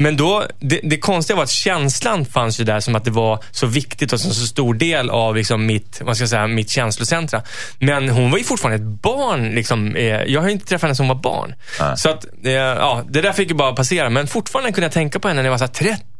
Men 0.00 0.16
då, 0.16 0.44
det, 0.60 0.80
det 0.82 0.98
konstiga 0.98 1.36
var 1.36 1.42
att 1.42 1.50
känslan 1.50 2.24
fanns 2.24 2.60
ju 2.60 2.64
där 2.64 2.80
som 2.80 2.94
att 2.94 3.04
det 3.04 3.10
var 3.10 3.44
så 3.50 3.66
viktigt 3.66 4.12
och 4.12 4.20
så, 4.20 4.30
så 4.30 4.46
stor 4.46 4.74
del 4.74 5.10
av 5.10 5.36
liksom 5.36 5.66
mitt, 5.66 6.00
vad 6.04 6.16
ska 6.16 6.22
jag 6.22 6.30
säga, 6.30 6.46
mitt 6.46 6.70
känslocentra. 6.70 7.42
Men 7.78 8.08
hon 8.08 8.30
var 8.30 8.38
ju 8.38 8.44
fortfarande 8.44 8.76
ett 8.76 9.02
barn. 9.02 9.50
Liksom, 9.54 9.96
eh, 9.96 10.04
jag 10.04 10.40
har 10.40 10.48
ju 10.48 10.52
inte 10.52 10.66
träffat 10.66 10.82
henne 10.82 10.94
som 10.94 11.08
var 11.08 11.14
barn. 11.14 11.54
Så 11.96 12.10
att, 12.10 12.24
eh, 12.44 12.52
ja, 12.52 13.04
det 13.08 13.20
där 13.20 13.32
fick 13.32 13.48
ju 13.48 13.54
bara 13.54 13.72
passera. 13.72 14.10
Men 14.10 14.26
fortfarande 14.26 14.72
kunde 14.72 14.84
jag 14.84 14.92
tänka 14.92 15.18
på 15.18 15.28
henne 15.28 15.42
när 15.42 15.46
jag 15.46 15.58
var 15.58 15.58
så 15.58 15.64
här 15.64 15.72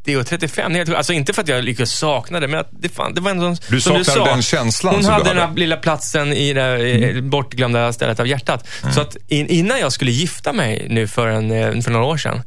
30 0.06 0.16
och 0.16 0.26
35. 0.26 0.72
Det 0.72 0.78
är 0.78 0.86
helt- 0.86 0.96
Alltså 0.96 1.12
inte 1.12 1.32
för 1.32 1.42
att 1.42 1.48
jag 1.48 1.64
lyckas 1.64 1.90
sakna 1.90 2.40
det, 2.40 2.48
men 2.48 2.60
att 2.60 2.70
det, 2.70 2.88
fan, 2.88 3.14
det 3.14 3.20
var 3.20 3.30
ändå 3.30 3.56
Du 3.68 3.80
som 3.80 4.04
saknade 4.04 4.04
sa, 4.04 4.24
den 4.24 4.42
känslan 4.42 4.94
Hon 4.94 5.04
som 5.04 5.12
du 5.12 5.18
hade 5.18 5.40
den 5.40 5.48
här 5.48 5.56
lilla 5.56 5.76
platsen 5.76 6.32
i 6.32 6.52
det 6.52 6.62
mm. 6.62 7.30
bortglömda 7.30 7.92
stället 7.92 8.20
av 8.20 8.26
hjärtat. 8.26 8.68
Så 8.94 9.00
att 9.00 9.16
in, 9.28 9.46
innan 9.46 9.80
jag 9.80 9.92
skulle 9.92 10.10
gifta 10.10 10.52
mig 10.52 10.86
nu 10.90 11.08
för, 11.08 11.28
en, 11.28 11.50
eh, 11.50 11.80
för 11.80 11.90
några 11.90 12.06
år 12.06 12.16
sedan, 12.16 12.42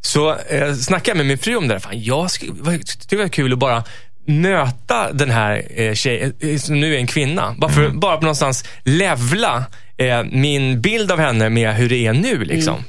så 0.00 0.36
eh, 0.48 0.74
snackade 0.74 1.10
jag 1.10 1.16
med 1.16 1.26
min 1.26 1.38
fru 1.38 1.56
om 1.56 1.68
det 1.68 1.74
där. 1.74 1.80
Fan, 1.80 2.02
jag 2.02 2.30
tyckte 2.86 3.06
det 3.08 3.16
var 3.16 3.28
kul 3.28 3.52
att 3.52 3.58
bara 3.58 3.84
möta 4.26 5.12
den 5.12 5.30
här 5.30 5.66
eh, 5.74 5.94
tjejen, 5.94 6.32
eh, 6.40 6.58
som 6.58 6.80
nu 6.80 6.94
är 6.94 6.98
en 6.98 7.06
kvinna. 7.06 7.54
Bara 7.58 7.70
för 7.70 7.88
bara 7.88 8.16
på 8.16 8.22
någonstans 8.22 8.64
levla 8.84 9.64
eh, 9.96 10.24
min 10.24 10.80
bild 10.80 11.12
av 11.12 11.18
henne 11.18 11.48
med 11.48 11.74
hur 11.74 11.88
det 11.88 12.06
är 12.06 12.12
nu. 12.12 12.44
Liksom. 12.44 12.84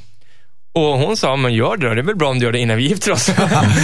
Och 0.74 0.82
hon 1.00 1.18
sa, 1.18 1.36
men 1.36 1.54
gör 1.54 1.78
det 1.78 1.88
då. 1.88 1.94
Det 1.94 2.02
är 2.02 2.04
väl 2.06 2.16
bra 2.16 2.30
om 2.30 2.40
du 2.40 2.46
gör 2.46 2.52
det 2.54 2.60
innan 2.60 2.78
vi 2.78 2.84
gifter 2.88 3.12
oss. 3.12 3.30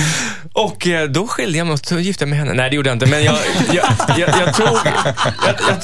och 0.53 0.87
eh, 0.87 1.07
då 1.09 1.27
skilde 1.27 1.57
jag 1.57 1.67
mig 1.67 1.73
och 1.73 1.79
så 1.79 1.99
gifte 1.99 2.23
jag 2.23 2.29
mig 2.29 2.39
med 2.39 2.47
henne. 2.47 2.61
Nej, 2.61 2.69
det 2.69 2.75
gjorde 2.75 2.89
jag 2.89 2.95
inte. 2.95 3.05
Men 3.05 3.23
jag, 3.23 3.35
jag, 3.73 3.85
jag, 4.17 4.29
jag, 4.29 4.53
tog, 4.55 4.67
jag, 5.45 5.55
jag, 5.69 5.77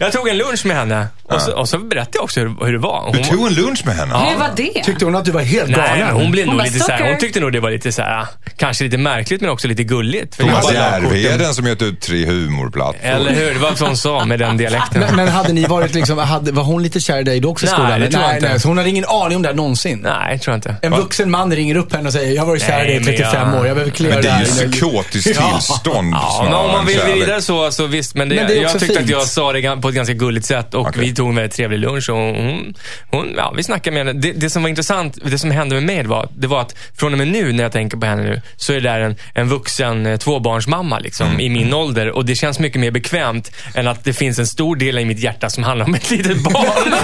jag 0.00 0.12
tog 0.12 0.28
en 0.28 0.36
lunch 0.38 0.66
med 0.66 0.76
henne. 0.76 1.06
Och 1.22 1.40
så, 1.40 1.52
och 1.52 1.68
så 1.68 1.78
berättade 1.78 2.16
jag 2.16 2.24
också 2.24 2.40
hur, 2.40 2.64
hur 2.66 2.72
det 2.72 2.78
var. 2.78 3.02
Hon, 3.04 3.12
Du 3.16 3.22
tog 3.24 3.46
en 3.46 3.54
lunch 3.54 3.82
med 3.86 3.94
henne? 3.96 4.14
Hur 4.30 4.38
var 4.38 4.50
det? 4.56 4.82
Tyckte 4.84 5.04
hon 5.04 5.16
att 5.16 5.24
du 5.24 5.30
var 5.30 5.40
helt 5.42 5.68
Nej, 5.70 5.76
galen? 5.76 6.06
men 6.06 6.16
hon 6.16 6.30
blev 6.30 6.46
Hon 6.46 6.56
nog 6.56 6.66
lite 6.66 6.78
såhär, 6.80 7.08
hon 7.10 7.18
tyckte 7.18 7.40
nog 7.40 7.52
det 7.52 7.60
var 7.60 7.70
lite 7.70 7.92
såhär, 7.92 8.26
kanske 8.56 8.84
lite 8.84 8.98
märkligt 8.98 9.40
men 9.40 9.50
också 9.50 9.68
lite 9.68 9.84
gulligt. 9.84 10.34
För 10.34 10.42
Thomas 10.42 10.64
jag 10.64 10.74
bara 10.74 10.90
la 10.90 10.92
Järve 11.04 11.18
är 11.18 11.22
korten- 11.30 11.38
den 11.38 11.54
som 11.54 11.66
gett 11.66 11.82
ut 11.82 12.00
tre 12.00 12.26
humorplattor. 12.26 12.96
Eller 13.02 13.32
hur? 13.34 13.54
Det 13.54 13.58
var 13.60 13.70
vad 13.70 13.80
hon 13.88 13.96
sa 13.96 14.24
med 14.24 14.38
den 14.38 14.56
dialekten. 14.56 15.00
Men, 15.00 15.16
men 15.16 15.28
hade 15.28 15.52
ni 15.52 15.64
varit 15.66 15.94
liksom, 15.94 16.18
hade, 16.18 16.52
var 16.52 16.62
hon 16.62 16.82
lite 16.82 17.00
kär 17.00 17.18
i 17.18 17.22
dig 17.22 17.40
då 17.40 17.50
också 17.50 17.66
i 17.66 17.68
Nej, 17.68 17.74
skolan? 17.78 18.00
det 18.00 18.10
tror 18.10 18.22
jag 18.22 18.28
nej, 18.28 18.36
inte. 18.36 18.48
nej, 18.48 18.60
så 18.60 18.68
hon 18.68 18.78
hade 18.78 18.90
ingen 18.90 19.04
aning 19.08 19.36
om 19.36 19.42
det 19.42 19.48
här 19.48 19.56
någonsin? 19.56 19.98
Nej, 20.02 20.38
tror 20.42 20.52
jag 20.52 20.58
inte. 20.58 20.76
En 20.82 20.92
vuxen 20.92 21.30
man 21.30 21.54
ringer 21.56 21.76
upp 21.76 21.92
henne 21.92 22.06
och 22.06 22.12
säger, 22.12 22.32
jag 22.34 22.42
har 22.42 22.46
varit 22.46 22.62
kär 22.62 22.84
i 22.84 22.86
dig 22.86 22.96
i 22.96 23.00
Nej, 23.00 23.04
men 23.04 23.16
35 23.16 23.48
jag- 23.52 23.60
år, 23.60 23.66
jag 23.66 23.76
behöver 23.76 23.92
klära 23.92 24.14
Men 24.14 24.22
det 24.22 24.28
är 24.28 24.40
ju 24.40 24.46
här." 24.46 24.68
psykotiskt 24.70 25.36
Ja. 25.40 25.50
tillstånd 25.52 26.14
Ja, 26.14 26.38
men 26.42 26.48
snarare 26.50 26.66
om 26.66 26.72
man 26.72 26.86
vill 26.86 27.00
vidare 27.14 27.42
så, 27.42 27.70
så 27.70 27.86
visst. 27.86 28.14
Men, 28.14 28.28
det, 28.28 28.34
Men 28.34 28.46
det 28.46 28.54
jag 28.54 28.72
tyckte 28.72 28.86
fint. 28.86 28.98
att 28.98 29.08
jag 29.08 29.22
sa 29.22 29.52
det 29.52 29.76
på 29.82 29.88
ett 29.88 29.94
ganska 29.94 30.14
gulligt 30.14 30.46
sätt 30.46 30.74
och 30.74 30.80
Okej. 30.80 30.92
vi 31.00 31.14
tog 31.14 31.28
en 31.28 31.34
väldigt 31.34 31.56
trevlig 31.56 31.78
lunch 31.78 32.10
och 32.10 32.16
hon, 32.16 32.74
hon, 33.10 33.34
ja, 33.36 33.52
vi 33.56 33.62
snackade 33.62 33.94
med 33.96 34.06
henne. 34.06 34.20
Det, 34.20 34.32
det 34.32 34.50
som 34.50 34.62
var 34.62 34.68
intressant, 34.70 35.18
det 35.24 35.38
som 35.38 35.50
hände 35.50 35.74
med 35.74 35.84
mig 35.84 36.04
var, 36.06 36.28
det 36.36 36.46
var 36.46 36.60
att 36.60 36.74
från 36.98 37.12
och 37.12 37.18
med 37.18 37.28
nu 37.28 37.52
när 37.52 37.62
jag 37.62 37.72
tänker 37.72 37.96
på 37.96 38.06
henne 38.06 38.22
nu, 38.22 38.40
så 38.56 38.72
är 38.72 38.80
det 38.80 38.88
där 38.88 39.00
en, 39.00 39.16
en 39.34 39.48
vuxen 39.48 40.06
eh, 40.06 40.16
tvåbarnsmamma 40.16 40.98
liksom, 40.98 41.26
Mm. 41.26 41.40
i 41.40 41.48
min 41.48 41.74
ålder 41.74 42.10
och 42.10 42.24
det 42.24 42.34
känns 42.34 42.58
mycket 42.58 42.80
mer 42.80 42.90
bekvämt 42.90 43.50
än 43.74 43.88
att 43.88 44.04
det 44.04 44.12
finns 44.12 44.38
en 44.38 44.46
stor 44.46 44.76
del 44.76 44.98
i 44.98 45.04
mitt 45.04 45.18
hjärta 45.20 45.50
som 45.50 45.64
handlar 45.64 45.86
om 45.86 45.94
ett 45.94 46.10
litet 46.10 46.42
barn. 46.42 46.94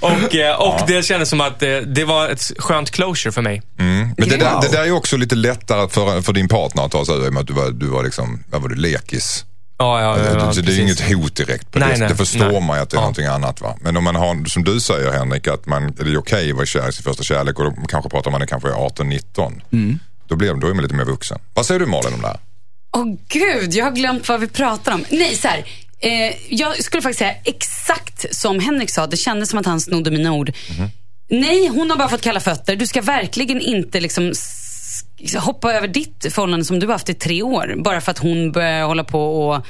och 0.00 0.34
eh, 0.34 0.54
och 0.60 0.80
det 0.86 1.04
kändes 1.04 1.28
som 1.28 1.40
att 1.46 1.62
eh, 1.62 1.76
det 1.76 2.04
var 2.04 2.28
ett 2.28 2.50
skönt 2.58 2.90
closure 2.90 3.32
för 3.32 3.42
mig. 3.42 3.62
Men 3.76 4.14
det 4.16 4.36
där, 4.36 4.60
det 4.60 4.68
där 4.72 4.80
är 4.80 4.84
ju 4.86 4.92
också 4.92 5.16
lite 5.16 5.34
lättare 5.34 5.88
för, 5.88 6.22
för 6.22 6.32
din 6.32 6.48
partner 6.48 6.84
att 6.84 6.90
ta 6.92 7.04
sig 7.04 7.14
ur 7.14 7.24
i 7.24 7.28
och 7.28 7.32
med 7.32 7.40
att 7.40 7.46
du 7.46 7.52
var, 7.52 7.70
du 7.70 7.86
var 7.86 8.04
liksom, 8.04 8.44
vad 8.50 8.62
var 8.62 8.68
du, 8.68 8.74
lekis? 8.74 9.44
Ja, 9.78 10.00
ja, 10.02 10.18
ja, 10.18 10.24
ja, 10.38 10.52
så 10.52 10.60
det 10.60 10.72
är 10.72 10.76
ju 10.76 10.82
inget 10.82 11.00
hot 11.12 11.36
direkt 11.36 11.70
på 11.72 11.78
Nej, 11.78 11.88
det. 11.92 11.98
nej, 11.98 12.08
det 12.08 12.16
förstår 12.16 12.52
nej. 12.52 12.60
man 12.60 12.76
ju 12.76 12.82
att 12.82 12.90
det 12.90 12.94
är 12.94 12.98
Ja. 12.98 13.00
någonting 13.02 13.26
annat. 13.26 13.60
Va? 13.60 13.76
Men 13.80 13.96
om 13.96 14.04
man 14.04 14.16
har, 14.16 14.48
som 14.48 14.64
du 14.64 14.80
säger 14.80 15.12
Henrik, 15.12 15.48
att 15.48 15.66
man, 15.66 15.92
det 15.96 16.02
är 16.02 16.16
okej 16.18 16.50
att 16.50 16.56
vara 16.56 16.66
kär 16.66 16.88
i 16.88 16.92
sin 16.92 17.02
första 17.02 17.22
kärlek 17.22 17.58
och 17.58 17.64
då 17.64 17.74
kanske 17.88 18.10
pratar 18.10 18.30
man 18.30 18.40
det 18.40 18.46
kanske 18.46 18.68
är 18.68 18.72
18-19. 18.72 19.52
Mm. 19.72 19.98
Då, 20.28 20.36
blir, 20.36 20.54
då 20.54 20.66
är 20.66 20.74
man 20.74 20.82
lite 20.82 20.94
mer 20.94 21.04
vuxen. 21.04 21.38
Vad 21.54 21.66
säger 21.66 21.80
du 21.80 21.86
Malin 21.86 22.14
om 22.14 22.20
det 22.20 22.26
här? 22.28 22.40
Åh 22.96 23.04
gud, 23.28 23.74
jag 23.74 23.84
har 23.84 23.92
glömt 23.92 24.28
vad 24.28 24.40
vi 24.40 24.46
pratar 24.46 24.92
om. 24.94 25.04
Nej, 25.10 25.34
så 25.36 25.48
här. 25.48 25.64
Eh, 26.00 26.34
jag 26.48 26.82
skulle 26.84 27.02
faktiskt 27.02 27.18
säga 27.18 27.34
exakt 27.44 28.34
som 28.36 28.58
Henrik 28.60 28.90
sa. 28.90 29.06
Det 29.06 29.16
kändes 29.16 29.50
som 29.50 29.58
att 29.58 29.66
han 29.66 29.80
snodde 29.80 30.10
mina 30.10 30.32
ord. 30.32 30.52
Nej, 31.40 31.68
hon 31.68 31.90
har 31.90 31.96
bara 31.96 32.08
fått 32.08 32.22
kalla 32.22 32.40
fötter. 32.40 32.76
Du 32.76 32.86
ska 32.86 33.00
verkligen 33.02 33.60
inte 33.60 34.00
liksom 34.00 34.32
hoppa 35.38 35.72
över 35.72 35.88
ditt 35.88 36.26
förhållande 36.30 36.64
som 36.64 36.78
du 36.78 36.86
har 36.86 36.92
haft 36.92 37.08
i 37.08 37.14
tre 37.14 37.42
år. 37.42 37.74
Bara 37.84 38.00
för 38.00 38.10
att 38.10 38.18
hon 38.18 38.52
börjar 38.52 38.86
hålla 38.86 39.04
på 39.04 39.48
och 39.48 39.66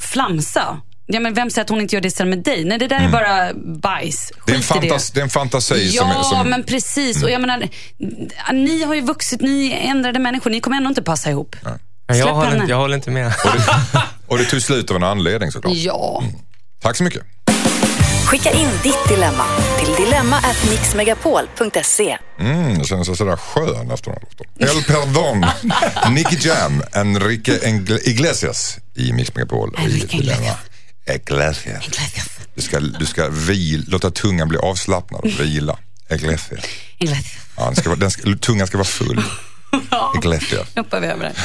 flamsa. 0.00 0.80
Ja, 1.06 1.20
men 1.20 1.34
vem 1.34 1.50
säger 1.50 1.62
att 1.64 1.70
hon 1.70 1.80
inte 1.80 1.96
gör 1.96 2.00
det 2.00 2.08
istället 2.08 2.28
med 2.36 2.44
dig? 2.44 2.64
Nej, 2.64 2.78
det 2.78 2.86
där 2.88 3.00
är 3.00 3.08
bara 3.08 3.54
bajs. 3.54 4.32
Det 4.46 4.52
är 4.52 4.56
en, 4.56 4.62
fantas, 4.62 5.10
det 5.10 5.20
är 5.20 5.24
en 5.24 5.30
fantasi 5.30 5.90
Ja, 5.94 6.02
som, 6.02 6.10
är- 6.10 6.22
som 6.22 6.50
men 6.50 6.62
precis. 6.62 7.22
Och 7.22 7.30
jag 7.30 7.40
menar, 7.40 7.68
ni 8.52 8.82
har 8.84 8.94
ju 8.94 9.00
vuxit, 9.00 9.40
ni 9.40 9.72
är 9.72 9.90
ändrade 9.90 10.18
människor. 10.18 10.50
Ni 10.50 10.60
kommer 10.60 10.76
ändå 10.76 10.88
inte 10.88 11.02
passa 11.02 11.30
ihop. 11.30 11.56
Jag 12.06 12.16
Släpp 12.16 12.28
håller, 12.28 12.48
henne. 12.48 12.60
inte, 12.60 12.72
jag 12.72 12.78
håller 12.78 12.94
inte 12.96 13.10
med. 13.10 13.32
Och 14.26 14.38
det 14.38 14.44
tog 14.44 14.62
slut 14.62 14.90
av 14.90 14.96
en 14.96 15.02
anledning 15.02 15.52
såklart. 15.52 15.72
Ja. 15.76 16.22
Tack 16.82 16.96
så 16.96 17.02
mycket. 17.04 17.22
Skicka 18.26 18.50
in 18.52 18.68
ditt 18.82 19.08
dilemma 19.08 19.44
till 19.78 19.94
dilemma@mixmegapol.se. 20.04 22.18
Mm, 22.40 22.78
det 22.78 22.84
känns 22.84 23.18
sådär 23.18 23.36
skön 23.36 23.90
efter 23.90 24.10
den 24.10 24.20
låten. 24.22 24.46
El 24.78 24.84
Perdon, 24.84 25.46
Nicky 26.14 26.36
Jam, 26.48 26.82
Enrique 26.92 27.58
Engle- 27.58 28.00
Iglesias 28.08 28.78
i 28.94 29.12
Mix 29.12 29.34
Megapol. 29.34 29.74
Enrique 29.78 30.18
Dilemma. 30.18 30.54
Iglesias. 31.14 31.84
Du 32.54 32.62
ska, 32.62 32.80
du 32.80 33.06
ska 33.06 33.28
vil, 33.28 33.84
låta 33.88 34.10
tungan 34.10 34.48
bli 34.48 34.58
avslappnad 34.58 35.20
och 35.20 35.26
vila. 35.40 35.78
Iglesias. 36.10 36.64
Ja, 37.56 37.64
den 37.64 37.76
ska, 37.76 37.94
den 37.94 38.10
ska, 38.10 38.22
tungan 38.40 38.66
ska 38.66 38.76
vara 38.76 38.86
full. 38.88 39.22
Iglesias. 40.16 40.68
Nu 40.74 40.82
hoppar 40.82 41.00
vi 41.00 41.06
över 41.06 41.24
det. 41.24 41.32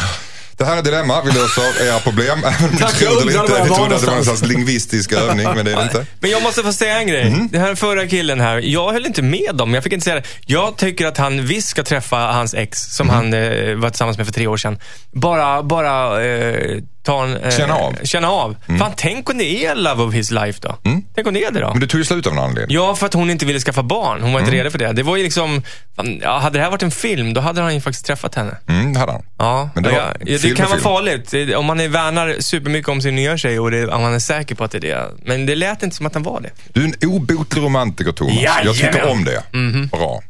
Det 0.61 0.65
här 0.67 0.77
är 0.77 0.81
Dilemma. 0.81 1.21
Vi 1.25 1.31
löser 1.31 1.85
era 1.87 1.99
problem. 1.99 2.39
Även 2.45 2.69
om 2.69 2.77
Tack, 2.77 3.01
jag 3.01 3.11
undrade 3.13 3.39
inte. 3.41 3.53
jag 3.57 3.63
Vi 3.63 3.69
var 3.69 3.77
trodde 3.77 3.95
att 3.95 4.01
det 4.01 4.07
var 4.07 4.13
en 4.13 4.19
någonstans. 4.19 4.39
slags 4.39 4.53
lingvistisk 4.53 5.11
övning, 5.11 5.47
men 5.55 5.65
det 5.65 5.71
är 5.71 5.75
det 5.75 5.83
inte. 5.83 6.05
Men 6.19 6.31
jag 6.31 6.43
måste 6.43 6.63
få 6.63 6.73
säga 6.73 6.97
en 6.99 7.07
grej. 7.07 7.29
Mhm. 7.29 7.47
Den 7.51 7.61
här 7.61 7.75
förra 7.75 8.07
killen 8.07 8.39
här, 8.41 8.57
jag 8.63 8.91
höll 8.93 9.05
inte 9.05 9.21
med 9.21 9.61
om, 9.61 9.73
jag 9.73 9.83
fick 9.83 9.93
inte 9.93 10.03
säga 10.03 10.15
det. 10.15 10.23
Jag 10.45 10.77
tycker 10.77 11.05
att 11.07 11.17
han 11.17 11.45
visst 11.45 11.67
ska 11.69 11.83
träffa 11.83 12.15
hans 12.17 12.53
ex, 12.53 12.79
som 12.95 13.07
Mhm. 13.07 13.15
han 13.15 13.33
eh, 13.33 13.75
var 13.75 13.89
tillsammans 13.89 14.17
med 14.17 14.25
för 14.27 14.33
tre 14.33 14.47
år 14.47 14.57
sedan. 14.57 14.79
Bara, 15.13 15.63
bara 15.63 16.23
eh, 16.25 16.77
ta 17.03 17.23
en... 17.23 17.37
Eh, 17.37 17.49
Känna 17.57 17.73
av. 17.75 17.95
Känna 18.03 18.29
av. 18.31 18.55
Fan, 18.79 18.91
tänk 18.97 19.29
om 19.29 19.37
det 19.37 19.65
är 19.65 19.75
love 19.75 20.03
of 20.03 20.13
his 20.13 20.31
life 20.31 20.59
då? 20.61 20.75
Tänk 21.15 21.27
om 21.27 21.33
det 21.33 21.43
är 21.43 21.51
det 21.51 21.59
då? 21.59 21.69
Men 21.69 21.79
det 21.79 21.87
tog 21.87 21.99
ju 21.99 22.05
slut 22.05 22.27
av 22.27 22.33
en 22.33 22.39
anledning. 22.39 22.75
Ja, 22.77 22.95
för 22.95 23.05
att 23.05 23.13
hon 23.13 23.29
inte 23.29 23.45
ville 23.45 23.59
skaffa 23.59 23.83
barn. 23.83 24.21
Hon 24.21 24.33
var 24.33 24.39
Mm. 24.39 24.47
inte 24.49 24.57
redo 24.57 24.69
för 24.71 24.77
det. 24.79 24.91
Det 24.93 25.03
var 25.03 25.17
ju 25.17 25.23
liksom, 25.23 25.63
fan, 25.95 26.19
ja, 26.23 26.37
hade 26.39 26.57
det 26.59 26.63
här 26.63 26.71
varit 26.71 26.83
en 26.83 26.91
film, 26.91 27.33
då 27.33 27.41
hade 27.41 27.61
han 27.61 27.73
ju 27.75 27.81
faktiskt 27.81 28.05
träffat 28.05 28.35
henne. 28.35 28.57
Mm, 28.67 28.93
det 28.93 28.99
hade 28.99 29.11
han. 29.11 29.21
Ja, 29.37 29.69
Men 29.73 29.83
det 29.83 29.89
var 29.89 29.97
ja, 29.97 30.05
det 30.21 30.37
film 30.39 30.55
kan 30.55 30.65
vara 30.65 30.75
film. 30.75 30.83
farligt. 30.83 31.31
Det- 31.31 31.55
Om 31.55 31.65
man 31.65 31.79
är 31.79 31.87
värnar 31.87 32.35
supermycket 32.39 32.89
om 32.89 33.01
sin 33.01 33.15
nya 33.15 33.37
tjej 33.37 33.59
och 33.59 33.71
det, 33.71 33.87
om 33.87 34.01
man 34.01 34.13
är 34.13 34.19
säker 34.19 34.55
på 34.55 34.63
att 34.63 34.71
det 34.71 34.77
är 34.77 34.81
det. 34.81 35.07
Men 35.25 35.45
det 35.45 35.55
lät 35.55 35.83
inte 35.83 35.95
som 35.95 36.05
att 36.05 36.13
han 36.13 36.23
var 36.23 36.41
det. 36.41 36.49
Du 36.73 36.81
är 36.81 36.85
en 36.85 37.09
obotlig 37.09 37.61
romantiker 37.63 38.11
Thomas. 38.11 38.33
Jajamän. 38.35 38.65
Jag 38.65 38.75
tycker 38.75 39.07
om 39.11 39.23
det. 39.25 39.43
Bra. 39.91 40.21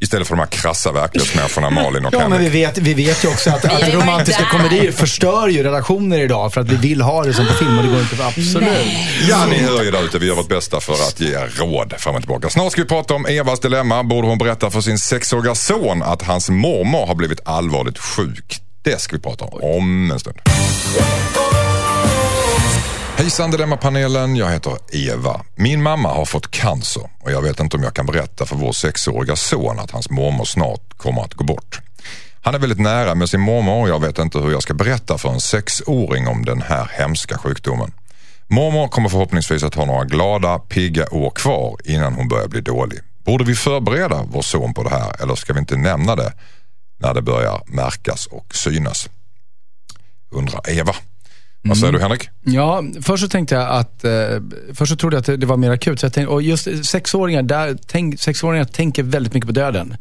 Istället 0.00 0.28
för 0.28 0.34
de 0.36 0.40
här 0.40 0.46
krassa 0.46 0.92
verklighetsmänniskorna 0.92 1.70
Malin 1.82 2.06
och 2.06 2.14
Ja, 2.14 2.28
men 2.28 2.38
vi 2.38 2.44
Henrik. 2.44 2.54
vet, 2.54 2.78
vi 2.78 2.94
vet 2.94 3.24
ju 3.24 3.28
också 3.28 3.50
att, 3.50 3.64
att 3.64 3.94
romantiska 3.94 4.44
komedier 4.52 4.92
förstör 4.92 5.48
ju 5.48 5.62
relationer 5.62 6.18
idag 6.20 6.52
för 6.54 6.60
att 6.60 6.68
vi 6.68 6.76
vill 6.76 7.00
ha 7.02 7.24
det 7.24 7.34
som 7.34 7.46
på 7.46 7.52
film 7.52 7.78
och 7.78 7.84
det 7.84 7.90
går 7.90 8.00
inte. 8.00 8.24
Absolut. 8.26 8.68
Ja, 9.28 9.46
ni 9.46 9.58
hör 9.58 9.82
ju 9.82 9.90
där 9.90 10.04
ute. 10.04 10.18
Vi 10.18 10.26
gör 10.26 10.34
vårt 10.34 10.48
bästa 10.48 10.80
för 10.80 10.92
att 10.92 11.20
ge 11.20 11.36
råd 11.38 11.94
fram 11.98 12.14
och 12.14 12.20
tillbaka. 12.20 12.50
Snart 12.50 12.72
ska 12.72 12.82
vi 12.82 12.88
prata 12.88 13.14
om 13.14 13.26
Evas 13.26 13.60
dilemma. 13.60 14.02
Borde 14.02 14.28
hon 14.28 14.38
berätta 14.38 14.70
för 14.70 14.80
sin 14.80 14.98
sexåriga 14.98 15.54
son 15.54 16.02
att 16.02 16.22
hans 16.22 16.50
mormor 16.50 17.06
har 17.06 17.14
blivit 17.14 17.40
allvarligt 17.44 17.98
sjuk? 17.98 18.58
Det 18.82 19.00
ska 19.00 19.16
vi 19.16 19.22
prata 19.22 19.44
om 19.44 19.60
om 19.62 20.10
en 20.10 20.20
stund. 20.20 20.36
Hejsan 23.16 23.50
Dilemmapanelen, 23.50 24.36
jag 24.36 24.50
heter 24.50 24.78
Eva. 24.92 25.40
Min 25.54 25.82
mamma 25.82 26.08
har 26.08 26.24
fått 26.24 26.50
cancer 26.50 27.02
och 27.20 27.32
jag 27.32 27.42
vet 27.42 27.60
inte 27.60 27.76
om 27.76 27.82
jag 27.82 27.94
kan 27.94 28.06
berätta 28.06 28.46
för 28.46 28.56
vår 28.56 28.72
sexåriga 28.72 29.36
son 29.36 29.78
att 29.78 29.90
hans 29.90 30.10
mormor 30.10 30.44
snart 30.44 30.96
kommer 30.96 31.22
att 31.22 31.34
gå 31.34 31.44
bort. 31.44 31.80
Han 32.40 32.54
är 32.54 32.58
väldigt 32.58 32.80
nära 32.80 33.14
med 33.14 33.28
sin 33.28 33.40
mormor 33.40 33.82
och 33.82 33.88
jag 33.88 34.00
vet 34.00 34.18
inte 34.18 34.38
hur 34.38 34.50
jag 34.50 34.62
ska 34.62 34.74
berätta 34.74 35.18
för 35.18 35.28
en 35.28 35.40
sexåring 35.40 36.28
om 36.28 36.44
den 36.44 36.62
här 36.62 36.90
hemska 36.92 37.38
sjukdomen. 37.38 37.92
Mormor 38.46 38.88
kommer 38.88 39.08
förhoppningsvis 39.08 39.62
att 39.62 39.74
ha 39.74 39.84
några 39.84 40.04
glada, 40.04 40.58
pigga 40.58 41.06
år 41.10 41.30
kvar 41.30 41.76
innan 41.84 42.14
hon 42.14 42.28
börjar 42.28 42.48
bli 42.48 42.60
dålig. 42.60 42.98
Borde 43.24 43.44
vi 43.44 43.54
förbereda 43.54 44.24
vår 44.32 44.42
son 44.42 44.74
på 44.74 44.82
det 44.82 44.90
här 44.90 45.22
eller 45.22 45.34
ska 45.34 45.52
vi 45.52 45.58
inte 45.60 45.76
nämna 45.76 46.16
det 46.16 46.32
när 47.00 47.14
det 47.14 47.22
börjar 47.22 47.62
märkas 47.66 48.26
och 48.26 48.54
synas? 48.54 49.08
Undrar 50.30 50.70
Eva. 50.70 50.94
Vad 51.68 51.78
säger 51.78 51.92
du 51.92 51.98
Henrik? 52.00 52.28
Ja, 52.44 52.82
först 53.02 53.22
så 53.22 53.28
tänkte 53.28 53.54
jag 53.54 53.68
att, 53.70 54.04
eh, 54.04 54.10
först 54.74 54.90
så 54.92 54.96
trodde 54.96 55.16
jag 55.16 55.20
att 55.20 55.26
det- 55.26 55.36
det 55.36 55.46
var 55.46 55.56
mer 55.56 55.70
akut. 55.70 56.00
Så 56.00 56.06
jag 56.06 56.12
tänkte, 56.12 56.32
och 56.34 56.42
just 56.42 56.68
sexåringar, 56.86 57.42
där, 57.42 57.76
tänk, 57.86 58.20
sexåringar 58.20 58.64
tänker 58.64 59.02
väldigt 59.02 59.34
mycket 59.34 59.46
på 59.46 59.52
döden. 59.52 59.96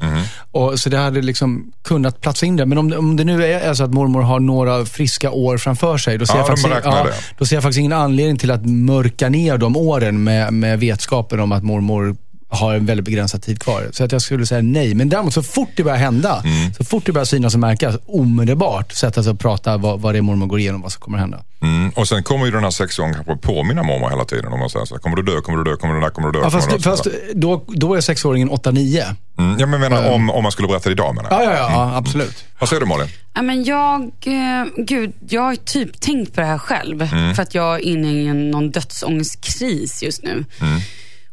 Och, 0.52 0.80
så 0.80 0.90
det 0.90 0.98
hade 0.98 1.22
liksom 1.22 1.72
kunnat 1.84 2.22
platsa 2.22 2.46
in 2.46 2.56
där. 2.56 2.66
Men 2.66 2.78
om, 2.78 2.94
om 2.98 3.16
det 3.16 3.24
nu 3.24 3.46
är, 3.46 3.74
så 3.74 3.84
att 3.84 3.94
mormor 3.94 4.22
har 4.22 4.40
några 4.40 4.86
friska 4.86 5.32
år 5.32 5.58
framför 5.58 5.98
sig, 5.98 6.18
då 6.18 6.26
ser, 6.26 6.34
Ja, 6.34 6.40
jag, 6.40 6.48
faktiskt, 6.48 6.68
det. 7.04 7.14
då 7.38 7.46
ser 7.46 7.56
jag 7.56 7.64
faktiskt 7.64 7.80
ingen 7.80 7.94
anledning 7.94 8.38
till 8.38 8.52
att 8.52 8.66
mörka 8.66 9.30
ner 9.30 9.58
de 9.58 9.78
åren 9.78 10.24
med, 10.24 10.54
med 10.54 10.80
vetskapen 10.80 11.40
om 11.40 11.52
att 11.52 11.64
mormor 11.64 12.16
har 12.54 12.74
en 12.74 12.86
väldigt 12.86 13.06
begränsad 13.06 13.42
tid 13.42 13.60
kvar. 13.62 13.90
Så 13.92 14.04
att 14.04 14.12
jag 14.12 14.22
skulle 14.22 14.46
säga 14.46 14.62
nej. 14.62 14.94
Men 14.96 15.10
däremot 15.10 15.34
så 15.34 15.44
fort 15.44 15.70
det 15.76 15.84
börjar 15.84 15.98
hända, 15.98 16.42
Mm. 16.46 16.74
så 16.74 16.84
fort 16.84 17.06
det 17.06 17.12
börjar 17.12 17.26
synas 17.26 17.54
och 17.54 17.60
märkas, 17.60 17.96
omedelbart 18.06 18.92
sätta 18.92 19.24
sig 19.24 19.32
och 19.32 19.40
prata 19.40 19.78
vad, 19.78 20.00
vad 20.02 20.14
det 20.14 20.18
är 20.18 20.22
mormor 20.22 20.46
går 20.48 20.60
igenom, 20.60 20.82
vad 20.82 20.92
som 20.92 21.02
kommer 21.02 21.18
hända. 21.18 21.40
Mm. 21.62 21.90
Och 21.90 22.08
sen 22.08 22.24
kommer 22.24 22.46
ju 22.46 22.52
den 22.52 22.64
här 22.64 22.72
sexåringen 22.72 23.16
kanske 23.16 23.36
påminna 23.48 23.84
mormor 23.84 24.10
hela 24.10 24.26
tiden 24.26 24.54
om 24.54 24.60
man 24.60 24.70
säger 24.70 24.86
så 24.86 24.96
här, 24.96 25.00
kommer 25.02 25.16
du 25.18 25.24
dö, 25.24 25.42
kommer 25.42 25.58
du 25.64 25.72
dö, 25.72 25.78
kommer 25.78 25.94
du 25.94 26.02
dö, 26.02 26.10
kommer 26.10 26.32
du 26.32 26.40
dö. 26.40 26.46
Ja, 26.46 26.52
fast 26.52 26.70
du 26.70 26.78
dö, 26.78 26.84
fast 26.84 27.08
då, 27.34 27.64
då 27.68 27.96
är 27.96 28.02
sexåringen 28.02 28.50
8-9. 28.50 29.04
Mm. 29.40 29.56
Ja, 29.60 29.66
men 29.66 29.80
menar 29.82 30.10
om, 30.12 30.30
om 30.30 30.44
man 30.44 30.52
skulle 30.52 30.68
berätta 30.68 30.90
det 30.90 30.94
idag 30.94 31.16
menar 31.16 31.32
jag. 31.32 31.42
Ja, 31.44 31.46
ja, 31.46 31.58
ja, 31.58 31.70
ja, 31.72 31.96
absolut. 31.98 32.44
Vad 32.60 32.70
säger 32.70 32.80
du 32.80 32.86
Malin? 32.86 33.08
Ja, 33.34 33.42
men 33.42 33.64
jag, 33.64 34.02
eh, 34.04 34.66
gud, 34.78 35.12
jag 35.30 35.42
har 35.42 35.56
typ 35.56 36.02
tänkt 36.02 36.34
på 36.34 36.42
det 36.42 36.48
här 36.48 36.58
själv. 36.58 37.02
Mm. 37.02 37.36
För 37.36 37.44
att 37.44 37.56
jag 37.56 37.76
är 37.76 37.80
inne 37.80 38.08
i 38.12 38.34
någon 38.34 38.72
dödsångestkris 38.72 40.04
just 40.04 40.24
nu. 40.24 40.46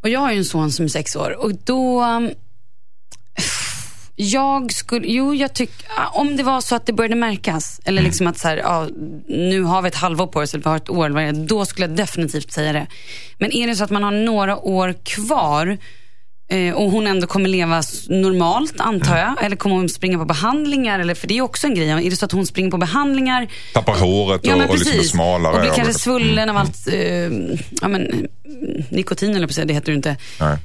Och 0.00 0.08
jag 0.08 0.20
har 0.20 0.32
ju 0.32 0.38
en 0.38 0.44
son 0.44 0.72
som 0.72 0.84
är 0.84 0.88
sex 0.88 1.16
år 1.16 1.30
och 1.30 1.52
då... 1.64 2.04
Um, 2.04 2.30
jag 4.22 4.72
skulle, 4.72 5.06
jo 5.06 5.34
jag 5.34 5.54
tycker, 5.54 5.86
ah, 5.96 6.08
om 6.08 6.36
det 6.36 6.42
var 6.42 6.60
så 6.60 6.74
att 6.74 6.86
det 6.86 6.92
började 6.92 7.14
märkas, 7.14 7.80
eller 7.84 8.02
liksom 8.02 8.26
att 8.26 8.38
så 8.38 8.48
här, 8.48 8.56
ja, 8.56 8.88
nu 9.26 9.62
har 9.62 9.82
vi 9.82 9.88
ett 9.88 9.94
halvår 9.94 10.26
på 10.26 10.40
oss, 10.40 10.54
eller 10.54 10.64
vi 10.64 10.70
har 10.70 10.76
ett 10.76 10.90
år, 10.90 11.46
då 11.46 11.64
skulle 11.64 11.86
jag 11.86 11.96
definitivt 11.96 12.52
säga 12.52 12.72
det. 12.72 12.86
Men 13.38 13.52
är 13.52 13.66
det 13.66 13.76
så 13.76 13.84
att 13.84 13.90
man 13.90 14.02
har 14.02 14.10
några 14.10 14.58
år 14.58 14.94
kvar 15.04 15.78
eh, 16.50 16.74
och 16.74 16.90
hon 16.90 17.06
ändå 17.06 17.26
kommer 17.26 17.48
leva 17.48 17.82
normalt, 18.08 18.74
antar 18.80 19.16
jag, 19.16 19.44
eller 19.44 19.56
kommer 19.56 19.76
hon 19.76 19.88
springa 19.88 20.18
på 20.18 20.24
behandlingar? 20.24 20.98
Eller, 21.00 21.14
för 21.14 21.26
det 21.28 21.34
är 21.34 21.36
ju 21.36 21.42
också 21.42 21.66
en 21.66 21.74
grej, 21.74 21.88
är 21.90 22.10
det 22.10 22.16
så 22.16 22.24
att 22.24 22.32
hon 22.32 22.46
springer 22.46 22.70
på 22.70 22.78
behandlingar 22.78 23.48
Tappar 23.74 23.98
håret 23.98 24.40
och, 24.40 24.46
Ja, 24.46 24.56
men 24.56 24.68
och 24.68 24.74
liksom 24.78 24.98
är 24.98 25.02
smalare. 25.02 25.54
Och 25.54 25.60
blir 25.60 25.70
och- 25.70 25.76
kanske 25.76 25.94
svullen 25.94 26.50
av 26.50 26.56
allt 26.56 26.86
eh, 26.88 26.98
ja, 27.80 27.88
men, 27.88 28.02
eh, 28.02 28.84
nikotin, 28.88 29.34
eller 29.36 29.46
på 29.46 29.52
säga, 29.52 29.64
det 29.64 29.74
heter 29.74 29.92
det 29.92 29.96
inte. 29.96 30.16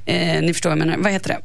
Eh, 0.06 0.42
ni 0.42 0.52
förstår 0.52 0.70
vad 0.70 0.78
jag 0.78 0.86
menar. 0.86 1.02
Vad 1.02 1.12
heter 1.12 1.28
det? 1.28 1.38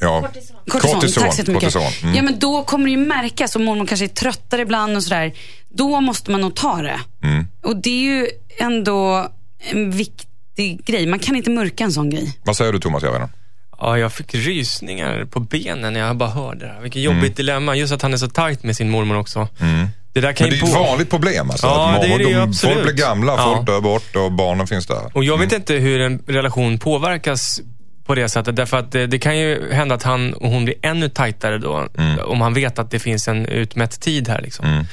Ja. 0.00 0.22
Kortison. 0.22 0.56
Kortison, 0.68 1.00
Tack 1.00 1.10
så 1.34 1.40
jättemycket. 1.40 1.72
kortison. 1.72 1.92
Mm. 2.02 2.14
Ja, 2.14 2.22
men 2.22 2.38
då 2.38 2.62
kommer 2.62 2.84
det 2.84 2.90
ju 2.90 2.96
märkas 2.96 3.54
och 3.56 3.60
mormor 3.60 3.86
kanske 3.86 4.06
är 4.06 4.08
tröttare 4.08 4.62
ibland 4.62 4.96
och 4.96 5.02
sådär. 5.02 5.32
Då 5.74 6.00
måste 6.00 6.30
man 6.30 6.40
nog 6.40 6.54
ta 6.54 6.82
det. 6.82 7.00
Mm. 7.22 7.46
Och 7.62 7.76
det 7.76 7.90
är 7.90 8.02
ju 8.02 8.28
ändå 8.58 9.28
en 9.70 9.90
viktig 9.90 10.84
grej. 10.86 11.06
Man 11.06 11.18
kan 11.18 11.36
inte 11.36 11.50
mörka 11.50 11.84
en 11.84 11.92
sån 11.92 12.10
grej. 12.10 12.38
Vad 12.44 12.56
säger 12.56 12.72
du 12.72 12.78
Thomas 12.80 13.02
Järvheden? 13.02 13.28
Ja, 13.82 13.98
jag 13.98 14.12
fick 14.12 14.34
rysningar 14.34 15.24
på 15.24 15.40
benen 15.40 15.92
när 15.92 16.00
jag 16.00 16.16
bara 16.16 16.30
hörde 16.30 16.66
det 16.66 16.72
här. 16.72 16.80
Vilket 16.80 17.02
Mm. 17.04 17.16
jobbigt 17.16 17.36
dilemma. 17.36 17.74
Just 17.76 17.92
att 17.92 18.02
han 18.02 18.12
är 18.12 18.16
så 18.16 18.28
tajt 18.28 18.62
med 18.62 18.76
sin 18.76 18.90
mormor 18.90 19.16
också. 19.18 19.48
Det 20.12 20.20
där 20.20 20.32
kan 20.32 20.44
Men 20.48 20.50
det 20.50 20.56
ju 20.56 20.62
är 20.62 20.66
ett 20.68 20.74
på... 20.74 20.82
vanligt 20.84 21.10
problem 21.10 21.50
alltså. 21.50 21.66
Ja, 21.66 21.98
det 22.02 22.06
är 22.14 22.18
det 22.18 22.24
ju 22.24 22.34
de, 22.34 22.40
absolut. 22.40 22.74
folk 22.76 22.86
blir 22.86 23.04
gamla, 23.04 23.32
Ja. 23.32 23.54
folk 23.54 23.66
dör 23.66 23.80
bort 23.80 24.16
och 24.16 24.32
barnen 24.32 24.66
finns 24.66 24.86
där. 24.86 25.10
Och 25.16 25.24
jag 25.24 25.38
vet 25.38 25.52
inte 25.52 25.74
hur 25.74 26.00
en 26.00 26.22
relation 26.26 26.78
påverkas 26.78 27.60
på 28.06 28.14
det 28.14 28.28
sättet. 28.28 28.56
Därför 28.56 28.76
att 28.76 28.92
det, 28.92 29.06
det 29.06 29.18
kan 29.18 29.38
ju 29.38 29.72
hända 29.72 29.94
att 29.94 30.02
han 30.02 30.32
och 30.34 30.50
hon 30.50 30.64
blir 30.64 30.74
ännu 30.82 31.08
tajtare 31.08 31.58
då. 31.58 31.88
Om 32.24 32.40
han 32.40 32.54
vet 32.54 32.78
att 32.78 32.90
det 32.90 32.98
finns 32.98 33.28
en 33.28 33.46
utmätt 33.46 34.00
tid 34.00 34.28
här. 34.28 34.42
Liksom. 34.42 34.84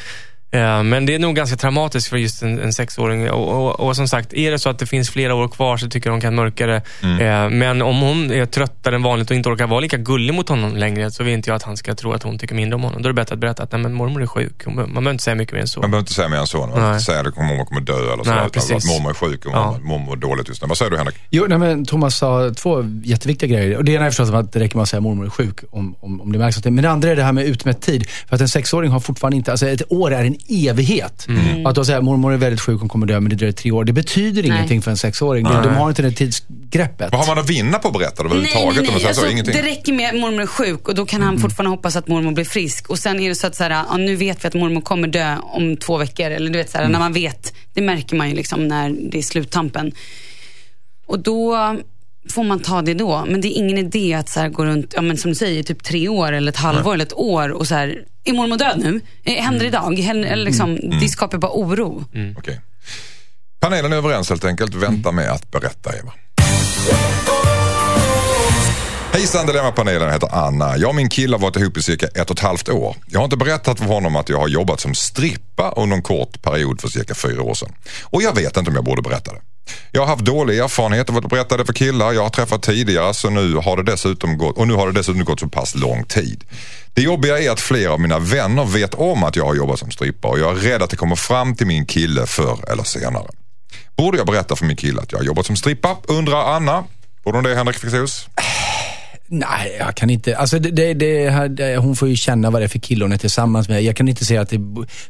Eh, 0.51 0.83
Men 0.83 1.05
det 1.05 1.15
är 1.15 1.19
nog 1.19 1.35
ganska 1.35 1.57
traumatiskt 1.57 2.09
för 2.09 2.17
just 2.17 2.41
en, 2.43 2.59
en 2.59 2.73
sexåring. 2.73 3.29
Och, 3.31 3.49
och, 3.67 3.79
och 3.79 3.95
som 3.95 4.07
sagt, 4.07 4.33
är 4.33 4.51
det 4.51 4.59
så 4.59 4.69
att 4.69 4.79
det 4.79 4.85
finns 4.85 5.09
flera 5.09 5.35
år 5.35 5.47
kvar 5.47 5.77
så 5.77 5.89
tycker 5.89 6.07
jag 6.07 6.13
hon 6.13 6.21
kan 6.21 6.35
mörka 6.35 6.67
det. 6.67 6.75
Eh, 7.03 7.49
Men 7.49 7.81
om 7.81 7.99
hon 8.01 8.31
är 8.31 8.45
tröttare 8.45 8.95
än 8.95 9.03
vanligt 9.03 9.29
och 9.29 9.35
inte 9.35 9.49
orkar 9.49 9.67
vara 9.67 9.79
lika 9.79 9.97
gullig 9.97 10.33
mot 10.33 10.49
honom 10.49 10.75
längre 10.77 11.11
så 11.11 11.23
vill 11.23 11.33
inte 11.33 11.49
jag 11.49 11.55
att 11.55 11.63
han 11.63 11.77
ska 11.77 11.95
tro 11.95 12.11
att 12.13 12.23
hon 12.23 12.37
tycker 12.39 12.55
mindre 12.55 12.75
om 12.75 12.83
honom. 12.83 13.01
Då 13.01 13.09
är 13.09 13.13
det 13.13 13.15
bättre 13.21 13.33
att 13.33 13.39
berätta 13.39 13.63
att 13.63 13.71
nej, 13.71 13.81
men 13.81 13.93
mormor 13.93 14.21
är 14.21 14.27
sjuk. 14.27 14.65
Man 14.65 14.75
behöver 14.75 15.11
inte 15.11 15.23
säga 15.23 15.35
mycket 15.35 15.53
mer 15.53 15.61
än 15.61 15.67
så. 15.67 15.79
Man 15.81 15.91
behöver 15.91 16.01
inte 16.01 16.13
säga 16.13 16.27
mer 16.29 16.37
än 16.37 16.47
så. 16.47 16.57
Man 16.59 16.69
behöver 16.69 16.93
inte 16.93 17.05
säga 17.05 17.19
att 17.19 17.35
mormor 17.37 17.65
kommer 17.65 17.81
dö 17.81 18.13
eller 18.13 18.23
så. 18.23 18.29
Nej, 18.29 18.37
utan 18.39 18.49
precis. 18.49 18.71
att 18.71 18.85
mormor 18.85 19.09
är 19.09 19.13
sjuk 19.13 19.45
och 19.45 19.51
Ja. 19.51 19.71
mormor, 19.71 19.99
mår 20.05 20.15
dåligt 20.15 20.47
just 20.47 20.61
nu. 20.61 20.67
Vad 20.67 20.77
säger 20.77 20.91
du 20.91 20.97
Henrik? 20.97 21.15
Jo, 21.29 21.45
nej, 21.49 21.57
men 21.57 21.85
Thomas 21.85 22.17
sa 22.17 22.51
två 22.53 22.83
jätteviktiga 23.03 23.49
grejer. 23.49 23.77
Och 23.77 23.83
det 23.85 23.91
ena 23.91 24.05
är 24.05 24.09
förstås 24.09 24.29
att 24.29 24.51
det 24.53 24.59
räcker 24.59 24.75
med 24.75 24.83
att 24.83 24.89
säga 24.89 25.01
mormor 25.01 25.25
är 25.25 25.29
sjuk 25.29 25.59
om, 25.71 25.95
om, 25.99 26.21
om 26.21 26.31
det 26.31 26.39
märks 26.39 26.57
att 26.57 26.63
Men 26.65 26.75
det 26.83 26.89
andra 26.89 27.09
är 27.09 27.15
det 27.15 27.23
här 27.23 27.31
med 27.31 27.45
utmätt 27.45 27.81
tid. 27.81 28.09
För 28.27 28.35
att 28.35 28.41
en 28.41 28.49
sexåring 28.49 28.91
har 28.91 28.99
fortfarande 28.99 29.37
inte, 29.37 29.51
alltså 29.51 29.67
ett 29.67 29.91
år 29.91 30.13
är 30.13 30.25
en 30.25 30.35
evighet. 30.47 31.27
Att 31.65 31.75
då 31.75 31.85
säga 31.85 32.01
mormor 32.01 32.33
är 32.33 32.37
väldigt 32.37 32.61
sjuk, 32.61 32.79
hon 32.79 32.89
kommer 32.89 33.07
dö, 33.07 33.19
men 33.19 33.29
det 33.29 33.35
dröjer 33.35 33.53
tre 33.53 33.71
år. 33.71 33.83
Det 33.83 33.93
betyder 33.93 34.41
Nej. 34.41 34.51
ingenting 34.51 34.81
för 34.81 34.91
en 34.91 34.97
sexåring. 34.97 35.43
De, 35.43 35.63
de 35.63 35.69
har 35.69 35.89
inte 35.89 36.01
det 36.01 36.11
tidsgreppet. 36.11 37.11
Vad 37.11 37.19
har 37.19 37.35
man 37.35 37.43
att 37.43 37.49
vinna 37.49 37.79
på 37.79 37.87
att 37.87 37.93
berätta 37.93 38.23
det 38.23 38.29
överhuvudtaget? 38.29 38.79
om 38.79 38.85
man 38.85 38.85
säger 38.85 38.99
så? 38.99 39.07
Alltså, 39.07 39.27
Ingenting. 39.31 39.53
det 39.53 39.61
räcker 39.61 39.93
med 39.93 40.09
att 40.09 40.19
mormor 40.19 40.41
är 40.41 40.47
sjuk 40.47 40.87
och 40.87 40.95
då 40.95 41.05
kan 41.05 41.21
han 41.21 41.39
fortfarande 41.39 41.69
hoppas 41.69 41.95
att 41.95 42.07
mormor 42.07 42.31
blir 42.31 42.45
frisk. 42.45 42.89
Och 42.89 42.99
sen 42.99 43.19
är 43.19 43.29
det 43.29 43.35
så 43.35 43.47
att 43.47 43.55
så 43.55 43.63
här, 43.63 43.71
ja, 43.71 43.97
nu 43.97 44.15
vet 44.15 44.43
vi 44.43 44.47
att 44.47 44.53
mormor 44.53 44.81
kommer 44.81 45.07
dö 45.07 45.37
om 45.43 45.77
två 45.77 45.97
veckor. 45.97 46.25
Eller 46.31 46.49
du 46.51 46.57
vet, 46.57 46.69
så 46.69 46.77
här, 46.77 46.87
när 46.87 46.99
man 46.99 47.13
vet, 47.13 47.53
det 47.73 47.81
märker 47.81 48.15
man 48.15 48.29
ju 48.29 48.35
liksom 48.35 48.67
när 48.67 48.95
det 49.11 49.17
är 49.17 49.21
sluttampen. 49.21 49.91
Och 51.07 51.19
då 51.19 51.75
får 52.31 52.43
man 52.43 52.59
ta 52.59 52.81
det 52.81 52.93
då. 52.93 53.25
Men 53.27 53.41
det 53.41 53.47
är 53.47 53.57
ingen 53.57 53.77
idé 53.77 54.13
att 54.13 54.29
så 54.29 54.39
här, 54.39 54.49
gå 54.49 54.65
runt, 54.65 54.93
ja, 54.95 55.01
men 55.01 55.17
som 55.17 55.31
du 55.31 55.35
säger, 55.35 55.63
typ 55.63 55.83
tre 55.83 56.09
år 56.09 56.31
eller 56.31 56.51
ett 56.51 56.57
halvår 56.57 56.93
eller 56.93 57.05
ett 57.05 57.13
år 57.17 57.49
och 57.49 57.67
så 57.67 57.75
här, 57.75 58.03
är 58.23 58.33
mormor 58.33 58.57
död 58.57 58.79
nu? 58.83 59.01
Eh, 59.23 59.43
Händer 59.43 59.59
det 59.59 59.67
idag? 59.67 59.99
Händer, 59.99 60.29
eller 60.29 60.45
liksom, 60.45 60.79
Det 61.01 61.07
skapar 61.09 61.37
bara 61.37 61.51
oro. 61.51 62.03
Okej. 62.37 62.61
Panelen 63.59 63.93
är 63.93 63.97
överens 63.97 64.29
helt 64.29 64.45
enkelt. 64.45 64.75
Vänta 64.75 65.11
med 65.11 65.31
att 65.31 65.51
berätta 65.51 65.97
Eva. 65.97 66.13
Hejsan 69.13 69.45
Dilemmapanelen 69.45 70.11
heter 70.13 70.29
Anna. 70.35 70.77
Jag 70.77 70.89
och 70.89 70.95
min 70.95 71.09
kille 71.09 71.35
har 71.35 71.41
varit 71.41 71.55
ihop 71.55 71.77
i 71.77 71.81
cirka 71.81 72.07
ett 72.07 72.29
och 72.31 72.37
ett 72.37 72.43
halvt 72.43 72.69
år. 72.69 72.95
Jag 73.07 73.19
har 73.19 73.23
inte 73.25 73.37
berättat 73.37 73.77
för 73.79 73.85
honom 73.85 74.15
att 74.15 74.29
jag 74.29 74.37
har 74.39 74.47
jobbat 74.47 74.79
som 74.79 74.95
strippa 74.95 75.73
under 75.77 75.95
en 75.95 76.01
kort 76.03 76.41
period 76.41 76.81
för 76.81 76.87
cirka 76.87 77.15
fyra 77.15 77.41
år 77.43 77.53
sedan. 77.53 77.71
Och 78.03 78.21
jag 78.21 78.35
vet 78.35 78.57
inte 78.57 78.69
om 78.69 78.75
jag 78.75 78.83
borde 78.85 79.01
berätta 79.01 79.31
det. 79.33 79.39
Jag 79.91 80.01
har 80.01 80.07
haft 80.07 80.25
dålig 80.25 80.59
erfarenhet 80.59 81.09
av 81.09 81.17
att 81.17 81.29
berätta 81.29 81.57
det 81.57 81.65
för 81.65 81.73
killar 81.73 82.13
jag 82.13 82.23
har 82.23 82.29
träffat 82.29 82.63
tidigare 82.63 83.13
så 83.13 83.29
nu 83.29 83.55
har 83.55 83.77
det 83.77 83.83
dessutom 83.83 84.37
gått, 84.37 84.57
och 84.57 84.67
nu 84.67 84.73
har 84.73 84.87
det 84.87 84.93
dessutom 84.93 85.25
gått 85.25 85.39
så 85.39 85.47
pass 85.47 85.75
lång 85.75 86.03
tid. 86.03 86.43
Det 86.93 87.01
jobbiga 87.01 87.39
är 87.39 87.49
att 87.49 87.59
flera 87.59 87.91
av 87.91 87.99
mina 87.99 88.19
vänner 88.19 88.65
vet 88.65 88.93
om 88.93 89.23
att 89.23 89.35
jag 89.35 89.45
har 89.45 89.55
jobbat 89.55 89.79
som 89.79 89.91
strippa 89.91 90.27
och 90.27 90.39
jag 90.39 90.51
är 90.51 90.55
rädd 90.55 90.81
att 90.81 90.89
det 90.89 90.97
kommer 90.97 91.15
fram 91.15 91.55
till 91.55 91.67
min 91.67 91.85
kille 91.85 92.25
förr 92.25 92.71
eller 92.71 92.83
senare. 92.83 93.27
Borde 93.97 94.17
jag 94.17 94.27
berätta 94.27 94.55
för 94.55 94.65
min 94.65 94.77
kille 94.77 95.01
att 95.01 95.11
jag 95.11 95.19
har 95.19 95.25
jobbat 95.25 95.45
som 95.45 95.55
strippa? 95.55 95.97
Undrar 96.07 96.55
Anna. 96.55 96.83
Borde 97.23 97.37
hon 97.37 97.43
det 97.43 97.55
Henrik 97.55 97.77
Fexeus? 97.77 98.27
Nej, 99.31 99.75
jag 99.79 99.95
kan 99.95 100.09
inte. 100.09 100.37
Alltså 100.37 100.59
det, 100.59 100.93
det, 100.93 101.47
det, 101.47 101.77
hon 101.77 101.95
får 101.95 102.07
ju 102.09 102.15
känna 102.15 102.49
vad 102.49 102.61
det 102.61 102.65
är 102.65 102.67
för 102.69 102.79
kille 102.79 103.03
hon 103.05 103.11
är 103.11 103.17
tillsammans 103.17 103.69
med. 103.69 103.83
Jag 103.83 103.95
kan 103.95 104.07
inte 104.07 104.25
säga 104.25 104.41
att 104.41 104.49
det 104.49 104.59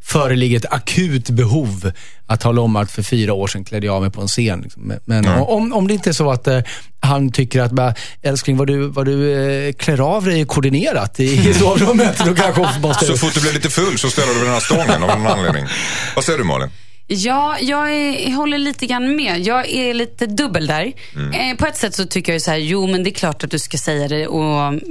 föreligger 0.02 0.58
ett 0.58 0.74
akut 0.74 1.30
behov 1.30 1.92
att 2.28 2.40
tala 2.42 2.62
om 2.62 2.76
att 2.76 2.92
för 2.92 3.04
fyra 3.04 3.34
år 3.34 3.48
sedan 3.48 3.64
klädde 3.66 3.86
jag 3.86 3.96
av 3.96 4.02
mig 4.02 4.12
på 4.12 4.22
en 4.22 4.28
scen. 4.28 4.62
Liksom. 4.62 4.82
Men- 4.88 5.00
Men 5.06 5.26
om, 5.28 5.74
om 5.74 5.88
det 5.88 5.94
inte 5.94 6.10
är 6.10 6.14
så 6.14 6.32
att 6.32 6.48
eh, 6.48 6.60
han 7.00 7.32
tycker 7.32 7.62
att, 7.62 7.72
bara, 7.72 7.94
älskling, 8.22 8.58
vad 8.58 8.68
du, 8.68 8.88
vad 8.88 9.06
du 9.06 9.34
eh, 9.68 9.74
klär 9.74 10.02
av 10.16 10.26
dig 10.26 10.42
är 10.42 10.46
koordinerat 10.46 11.20
i, 11.20 11.50
i 11.50 11.54
sovrummet, 11.54 12.22
då 12.26 12.36
kanske 12.36 12.80
måste... 12.82 13.06
Så 13.06 13.18
fort 13.18 13.34
du 13.34 13.42
blir 13.42 13.54
lite 13.54 13.70
full 13.70 13.98
så 13.98 14.10
ställer 14.10 14.34
du 14.34 14.40
den 14.40 14.50
här 14.54 14.60
stången 14.60 15.04
av 15.04 15.10
någon 15.20 15.28
anledning. 15.28 15.66
Vad 16.16 16.24
säger 16.24 16.40
du 16.40 16.46
Malin? 16.46 16.70
Ja, 17.12 17.58
jag, 17.62 17.94
är, 17.94 18.30
jag 18.30 18.36
håller 18.36 18.58
lite 18.58 18.86
grann 18.86 19.16
med. 19.16 19.40
Jag 19.40 19.70
är 19.70 19.94
lite 19.94 20.26
dubbel 20.26 20.68
där. 20.68 20.94
Eh, 21.34 21.58
på 21.58 21.66
ett 21.66 21.78
sätt 21.78 21.96
så 21.96 22.06
tycker 22.06 22.32
jag 22.32 22.36
ju 22.36 22.40
så 22.40 22.52
här, 22.52 22.58
jo 22.58 22.88
men 22.88 23.04
det 23.04 23.10
är 23.10 23.14
klart 23.14 23.44
att 23.44 23.52
du 23.52 23.60
ska 23.60 23.78
säga 23.78 24.08
det 24.08 24.28
och 24.28 24.60
mm, 24.68 24.82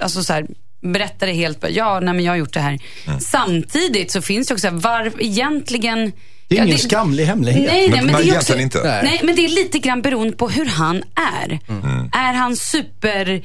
alltså 0.00 0.22
så 0.22 0.32
här, 0.32 0.46
berätta 0.80 1.26
det 1.26 1.32
helt. 1.32 1.64
Ja, 1.70 2.00
nej 2.00 2.14
men 2.14 2.24
jag 2.24 2.32
har 2.32 2.36
gjort 2.36 2.52
det 2.52 2.60
här. 2.60 2.78
Samtidigt 3.20 4.10
så 4.10 4.22
finns 4.22 4.48
det 4.48 4.54
också, 4.54 4.70
var, 4.70 5.12
egentligen 5.18 6.12
Det 6.48 6.54
är 6.54 6.58
ja, 6.58 6.64
ingen 6.64 6.78
skamlig 6.78 7.24
hemlighet. 7.24 7.72
Nej, 7.72 7.88
nej, 7.88 8.02
Men- 8.02 8.06
men, 8.12 8.22
det 8.26 8.30
är 8.30 8.36
också, 8.36 8.58
inte. 8.58 9.00
Nej. 9.04 9.20
Men 9.22 9.36
det 9.36 9.44
är 9.44 9.48
lite 9.48 9.78
grann 9.78 10.02
beroende 10.02 10.36
på 10.36 10.48
hur 10.48 10.66
han 10.66 11.02
är. 11.42 11.58
Mm. 11.68 12.10
Är 12.12 12.32
han 12.32 12.56
super 12.56 13.42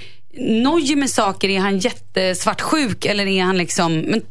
nojig 0.64 0.97
med 0.97 1.10
saker? 1.10 1.49
Är 1.49 1.60
han 1.60 1.80
jättesvartsjuk? 1.80 3.06
Eller 3.06 3.28
är 3.28 3.43
han 3.43 3.58
liksom, 3.58 3.99
men 3.99 4.22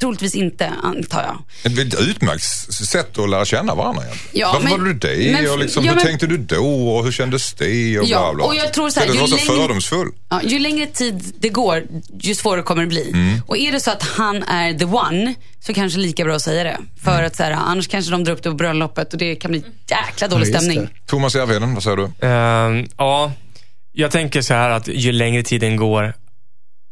troligtvis 0.00 0.34
inte 0.34 0.72
antar 0.82 1.22
jag. 1.22 1.38
Ett 1.72 1.78
väldigt 1.78 2.00
utmärkt 2.00 2.42
sätt 2.72 3.18
att 3.18 3.30
lära 3.30 3.44
känna 3.44 3.74
varandra 3.74 4.02
egentligen. 4.02 4.30
Ja, 4.40 4.46
Varför 4.52 4.62
men- 4.64 4.70
valde 4.72 4.92
du 4.92 4.98
det? 5.24 5.32
men- 5.32 5.50
och 5.50 5.58
liksom, 5.58 5.84
ja, 5.84 5.90
hur 5.90 5.96
men- 5.96 6.06
tänkte 6.06 6.26
du 6.26 6.36
då? 6.38 6.88
Och 6.96 7.04
hur 7.04 7.12
kändes 7.12 7.52
det? 7.52 7.98
Och 7.98 8.04
Ja, 8.06 8.18
bla 8.18 8.34
bla. 8.34 8.44
och 8.44 8.54
jag 8.54 8.72
tror 8.72 8.90
så 8.90 9.00
här, 9.00 9.06
ju 9.06 9.18
var 9.20 9.26
så 9.26 9.36
längre- 9.36 9.46
fördomsfull. 9.46 10.08
Ja, 10.30 10.40
ju 10.44 10.58
längre 10.58 10.86
tid 10.86 11.24
det 11.38 11.48
går, 11.48 11.82
ju 12.20 12.34
svårare 12.34 12.62
kommer 12.62 12.82
det 12.82 12.88
bli. 12.88 13.10
Mm. 13.14 13.40
Och 13.46 13.58
är 13.58 13.72
det 13.72 13.80
så 13.80 13.90
att 13.90 14.02
han 14.02 14.42
är 14.42 14.74
the 14.78 14.84
one, 14.84 15.34
så 15.66 15.74
kanske 15.74 15.98
lika 15.98 16.24
bra 16.24 16.36
att 16.36 16.42
säga 16.42 16.64
det. 16.64 16.78
För 17.02 17.14
Mm. 17.14 17.26
att 17.26 17.36
så 17.36 17.42
här, 17.42 17.50
annars 17.52 17.88
kanske 17.88 18.10
de 18.10 18.24
drar 18.24 18.32
upp 18.32 18.42
det 18.42 18.50
på 18.50 18.56
bröllopet 18.56 19.12
och 19.12 19.18
det 19.18 19.34
kan 19.36 19.50
bli 19.50 19.64
jäkla 19.90 20.28
dålig 20.28 20.48
Ja, 20.54 20.58
stämning. 20.58 20.80
det. 20.80 20.88
Thomas 21.06 21.34
Järvheden, 21.34 21.74
vad 21.74 21.82
säger 21.82 21.96
du? 21.96 22.26
Ehm, 22.26 22.86
ja, 22.98 23.32
jag 23.92 24.10
tänker 24.10 24.42
så 24.42 24.54
här 24.54 24.70
att 24.70 24.88
ju 24.88 25.12
längre 25.12 25.42
tiden 25.42 25.76
går, 25.76 26.14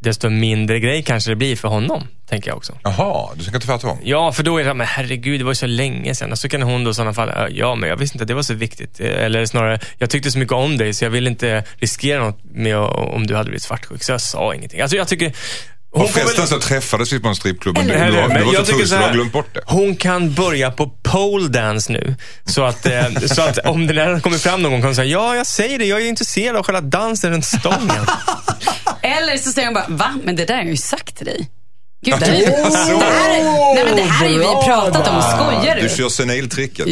desto 0.00 0.28
mindre 0.30 0.80
grej 0.80 1.02
kanske 1.02 1.30
det 1.30 1.36
blir 1.36 1.56
för 1.56 1.68
honom. 1.68 2.06
Tänker 2.28 2.50
jag 2.50 2.56
också. 2.56 2.72
Jaha, 2.82 3.28
du 3.34 3.44
tänker 3.44 3.60
tvärtom? 3.60 3.98
Ja, 4.02 4.32
för 4.32 4.42
då 4.42 4.58
är 4.58 4.64
det 4.64 4.74
men 4.74 4.86
herregud, 4.86 5.40
det 5.40 5.44
var 5.44 5.50
ju 5.50 5.54
så 5.54 5.66
länge 5.66 6.14
sedan. 6.14 6.32
Och 6.32 6.38
så 6.38 6.48
kan 6.48 6.62
hon 6.62 6.84
då 6.84 6.90
i 6.90 6.94
sådana 6.94 7.14
fall, 7.14 7.48
"Ja, 7.50 7.74
men 7.74 7.88
jag 7.88 7.96
visste 7.96 8.14
inte 8.14 8.22
att 8.22 8.28
det 8.28 8.34
var 8.34 8.42
så 8.42 8.54
viktigt. 8.54 9.00
Eh, 9.00 9.06
Eller 9.24 9.46
snarare, 9.46 9.80
jag 9.98 10.10
tyckte 10.10 10.30
så 10.30 10.38
mycket 10.38 10.52
om 10.54 10.76
dig 10.78 10.94
så 10.94 11.04
jag 11.04 11.10
ville 11.10 11.30
inte 11.30 11.64
riskera 11.76 12.24
något 12.24 12.40
med 12.44 12.76
om 12.76 13.26
du 13.26 13.34
hade 13.36 13.44
blivit 13.48 13.62
svartsjuk, 13.62 14.02
så 14.02 14.12
jag 14.12 14.20
sa 14.20 14.54
ingenting. 14.54 14.80
Alltså 14.80 14.96
jag 14.96 15.08
tycker, 15.08 15.32
Hon 15.90 16.02
Och 16.02 16.10
förresten 16.10 16.36
väl- 16.36 16.48
så 16.48 16.60
träffades 16.60 17.12
vi 17.12 17.20
på 17.20 17.28
en 17.28 17.34
strippklubb, 17.36 17.78
Eller 17.78 17.94
du, 18.10 18.16
hur? 18.16 18.28
Men 18.28 18.46
var 18.46 18.52
jag 18.54 18.66
tycker 18.66 18.78
full 18.78 18.88
så 18.88 18.94
du 18.94 19.00
har 19.00 19.06
här, 19.06 19.14
glömt 19.14 19.32
bort 19.32 19.54
det. 19.54 19.60
Hon 19.66 19.96
kan 19.96 20.32
börja 20.34 20.70
på 20.70 20.90
pole 21.02 21.48
dance 21.48 21.92
nu. 21.92 22.14
Så 22.44 22.64
att, 22.64 22.86
eh, 22.86 23.08
så 23.26 23.42
att 23.42 23.58
om 23.58 23.86
det 23.86 23.92
där 23.94 24.20
kommer 24.20 24.38
fram 24.38 24.62
någon 24.62 24.72
gång 24.72 24.80
kan 24.80 24.88
hon 24.88 24.94
säga, 24.94 25.08
ja 25.10 25.36
jag 25.36 25.46
säger 25.46 25.78
det, 25.78 25.84
jag 25.84 26.00
är 26.02 26.08
intresserad 26.08 26.56
av 26.56 26.62
själva 26.64 26.80
dansen 26.80 27.30
runt 27.32 27.44
stången. 27.44 28.06
Eller 29.16 29.36
så 29.36 29.50
säger 29.52 29.66
hon 29.68 29.74
bara, 29.74 29.86
va? 29.88 30.14
Men 30.24 30.36
det 30.36 30.44
där 30.44 30.54
har 30.54 30.60
jag 30.62 30.70
ju 30.70 30.76
sagt 30.76 31.16
till 31.16 31.26
dig. 31.26 31.48
Gud, 32.04 32.14
Ja, 32.14 32.18
det, 32.20 32.26
här, 32.26 32.34
är- 32.34 32.40
det 32.40 32.46
är 32.46 33.10
här, 33.10 33.30
är- 33.38 33.74
nej, 33.74 33.84
men 33.84 33.96
det 33.96 34.02
här 34.02 34.18
har 34.24 34.32
ju 34.32 34.38
vi 34.38 34.44
pratat 34.44 35.08
om. 35.08 35.22
Skojar 35.22 35.74
du? 35.76 35.82
Du 35.82 35.88
kör 35.96 36.08
seniltricket. 36.08 36.86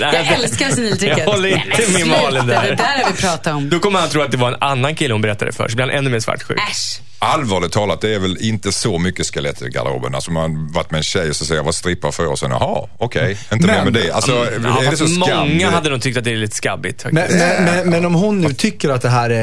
Jag 0.00 0.14
älskar 0.14 0.70
seniltricket. 0.70 1.18
Jag 1.18 1.26
håller 1.26 1.48
inte 1.48 1.92
med 1.92 2.06
Malin 2.06 2.46
där. 2.46 2.62
Det 2.70 2.74
där 2.74 3.04
har 3.04 3.12
vi 3.12 3.16
pratat 3.20 3.46
om. 3.54 3.68
Då 3.70 3.78
kommer 3.78 4.00
han 4.00 4.08
tro 4.08 4.22
att 4.22 4.30
det 4.30 4.36
var 4.36 4.48
en 4.48 4.56
annan 4.62 4.94
kille 4.94 5.14
hon 5.14 5.20
berättade 5.22 5.52
för, 5.52 5.68
så 5.68 5.76
blir 5.76 5.86
han 5.86 5.94
ännu 5.94 6.10
mer 6.10 6.20
svartsjuk. 6.20 6.58
Äsch. 6.70 7.00
Allvarligt 7.18 7.72
talat, 7.72 8.00
det 8.00 8.14
är 8.14 8.18
väl 8.18 8.36
inte 8.40 8.72
så 8.72 8.98
mycket 8.98 9.26
skelett 9.26 9.62
i 9.62 9.68
garderoben. 9.68 10.14
Alltså 10.14 10.30
man 10.30 10.72
varit 10.72 10.90
med 10.90 10.98
en 10.98 11.04
tjej 11.04 11.30
och 11.30 11.36
så 11.36 11.44
säger 11.44 11.58
jag 11.58 11.64
var 11.64 11.72
strippa 11.72 12.12
för 12.12 12.26
år 12.26 12.36
sedan. 12.36 12.50
Jaha, 12.50 12.88
okej. 12.98 13.38
Inte 13.52 13.66
mer 13.66 13.74
Men- 13.74 13.84
med 13.84 14.02
det. 14.02 14.10
Alltså, 14.12 14.32
Ja, 14.32 14.82
är 14.84 14.90
det 14.90 14.96
så 14.96 15.06
skam? 15.06 15.48
många 15.48 15.70
hade 15.70 15.90
nog 15.90 16.02
tyckt 16.02 16.18
att 16.18 16.24
det 16.24 16.32
är 16.32 16.36
lite 16.36 16.56
skabbigt. 16.56 17.04
Men, 17.04 17.14
men, 17.14 17.64
men, 17.64 17.90
men 17.90 18.04
om 18.06 18.14
hon 18.14 18.40
nu 18.40 18.52
tycker 18.52 18.88
att 18.90 19.02
det 19.02 19.08
här 19.08 19.30
är 19.30 19.42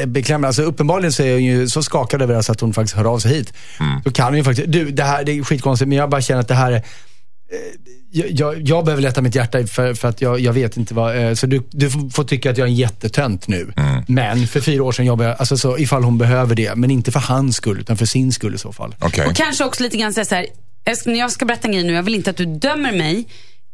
eh, 0.00 0.06
beklämmande, 0.06 0.46
alltså 0.48 0.62
uppenbarligen 0.62 1.12
så 1.12 1.22
är 1.22 1.32
hon 1.32 1.44
ju 1.44 1.68
så 1.68 1.82
skakad 1.82 2.22
över 2.22 2.34
det 2.34 2.42
så 2.42 2.52
att 2.52 2.60
hon 2.60 2.74
faktiskt 2.74 2.96
hör 2.96 3.04
av 3.04 3.18
sig 3.18 3.34
hit. 3.34 3.52
Då 4.04 4.10
kan 4.10 4.26
hon 4.26 4.36
ju 4.36 4.44
faktiskt, 4.44 4.72
du 4.72 4.90
det 4.90 5.02
här 5.04 5.24
det 5.24 5.32
är 5.38 5.42
skitkonstigt 5.44 5.88
men 5.88 5.98
jag 5.98 6.10
bara 6.10 6.20
känner 6.20 6.40
att 6.40 6.48
det 6.48 6.54
här 6.54 6.72
är, 6.72 6.82
jag, 8.10 8.30
jag, 8.30 8.68
jag 8.68 8.84
behöver 8.84 9.02
lätta 9.02 9.22
mitt 9.22 9.34
hjärta 9.34 9.66
för, 9.66 9.94
för 9.94 10.08
att 10.08 10.20
jag, 10.20 10.40
jag 10.40 10.52
vet 10.52 10.76
inte 10.76 10.94
vad, 10.94 11.16
eh, 11.16 11.34
så 11.34 11.46
du, 11.46 11.62
du 11.70 11.90
får 11.90 12.24
tycka 12.24 12.50
att 12.50 12.58
jag 12.58 12.64
är 12.64 12.70
en 12.70 12.76
jättetönt 12.76 13.48
nu. 13.48 13.72
Men 14.06 14.46
för 14.46 14.60
fyra 14.60 14.82
år 14.82 14.92
sedan 14.92 15.06
jobbade 15.06 15.28
jag, 15.30 15.38
alltså 15.38 15.56
så 15.56 15.78
ifall 15.78 16.04
hon 16.04 16.18
behöver 16.18 16.54
det, 16.54 16.74
men 16.74 16.90
inte 16.90 17.12
för 17.12 17.20
hans 17.20 17.56
skull 17.56 17.80
utan 17.80 17.96
för 17.96 18.06
sin 18.06 18.32
skull 18.32 18.54
i 18.54 18.58
så 18.58 18.72
fall. 18.72 18.94
Okej. 18.98 19.26
Och 19.26 19.36
kanske 19.36 19.64
också 19.64 19.82
lite 19.82 19.96
grann 19.96 20.14
så 20.14 20.34
här, 20.34 20.46
jag 20.84 20.96
ska, 20.96 21.10
jag 21.10 21.30
ska 21.30 21.44
berätta 21.44 21.68
en 21.68 21.74
grej 21.74 21.84
nu, 21.84 21.92
jag 21.92 22.02
vill 22.02 22.14
inte 22.14 22.30
att 22.30 22.36
du 22.36 22.46
dömer 22.46 22.92
mig. 22.92 23.24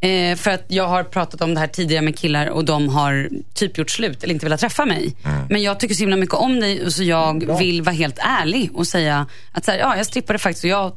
Eh, 0.01 0.37
för 0.37 0.51
att 0.51 0.65
jag 0.69 0.89
har 0.89 1.05
pratat 1.05 1.41
om 1.41 1.55
det 1.55 1.61
här 1.61 1.67
tidigare 1.67 2.03
med 2.03 2.19
killar 2.19 2.47
och 2.47 2.65
de 2.65 2.89
har 2.89 3.29
typ 3.55 3.79
gjort 3.79 3.91
slut 3.91 4.25
eller 4.25 4.35
inte 4.35 4.47
velat 4.47 4.61
träffa 4.61 4.87
mig. 4.87 5.15
Men 5.51 5.63
jag 5.63 5.81
tycker 5.81 5.95
så 5.95 6.01
himla 6.01 6.17
mycket 6.17 6.35
om 6.35 6.61
dig 6.61 6.85
och 6.85 6.93
så 6.93 7.03
jag 7.03 7.59
vill 7.59 7.83
vara 7.83 7.95
helt 7.95 8.19
ärlig 8.19 8.71
och 8.75 8.87
säga 8.87 9.27
att 9.53 9.65
så 9.65 9.71
här, 9.71 9.79
ja, 9.79 9.97
jag 9.97 10.07
strippade 10.07 10.39
faktiskt 10.39 10.65
och 10.65 10.71
jag 10.71 10.93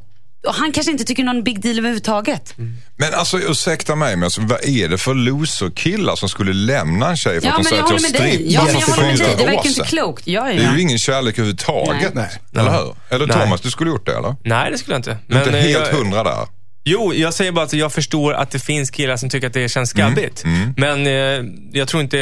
han 0.46 0.72
kanske 0.72 0.92
inte 0.92 1.04
tycker 1.04 1.24
någon 1.24 1.44
big 1.44 1.60
deal 1.62 1.78
överhuvudtaget. 1.78 2.54
Men 2.96 3.14
alltså 3.14 3.38
ursäkta 3.40 3.96
mig, 3.96 4.16
men 4.16 4.24
alltså, 4.24 4.40
vad 4.40 4.64
är 4.64 4.88
det 4.88 4.98
för 4.98 5.14
loser-killar 5.14 6.16
som 6.16 6.28
skulle 6.28 6.52
lämna 6.52 7.08
en 7.10 7.16
tjej 7.16 7.40
för 7.40 7.46
Ja, 7.46 7.52
att 7.52 7.58
men 7.58 7.64
säger 7.64 7.82
att 7.82 7.90
jag 7.90 8.02
med 8.02 8.12
dig. 8.12 8.32
strippar 8.34 8.52
Ja, 8.52 8.64
men 8.64 8.74
jag 8.74 8.82
för 8.82 8.92
håller 8.92 9.06
med 9.08 9.18
dig. 9.18 9.26
fyra 9.26 9.36
Det 9.36 9.42
år 9.42 9.46
verkar 9.56 9.68
inte 9.68 9.82
klokt. 9.84 10.26
Ja, 10.26 10.44
Det 10.44 10.52
ja. 10.54 10.70
är 10.70 10.74
ju 10.76 10.80
ingen 10.82 10.98
kärlek 10.98 11.34
överhuvudtaget. 11.34 12.14
Nej. 12.14 12.28
Eller 12.56 12.70
hur? 12.72 12.94
Eller 13.10 13.26
Nej. 13.26 13.36
Thomas, 13.44 13.60
du 13.60 13.70
skulle 13.70 13.90
gjort 13.90 14.06
det 14.06 14.16
eller? 14.16 14.36
Nej, 14.44 14.70
det 14.70 14.78
skulle 14.78 14.94
jag 14.94 14.98
inte. 14.98 15.18
Du 15.26 15.36
är 15.36 15.44
inte 15.46 15.58
eh, 15.58 15.64
helt 15.64 15.86
jag- 15.92 15.98
hundra 15.98 16.24
där. 16.24 16.46
Jo, 16.84 17.14
jag 17.14 17.34
säger 17.34 17.52
bara 17.52 17.64
att 17.64 17.72
jag 17.72 17.92
förstår 17.92 18.32
att 18.34 18.50
det 18.50 18.58
finns 18.58 18.90
killar 18.90 19.16
som 19.16 19.28
tycker 19.30 19.46
att 19.46 19.52
det 19.52 19.68
känns 19.68 19.90
skabbigt. 19.90 20.44
Men 20.76 21.06
eh, 21.06 21.44
jag 21.72 21.88
tror 21.88 22.02
inte... 22.02 22.18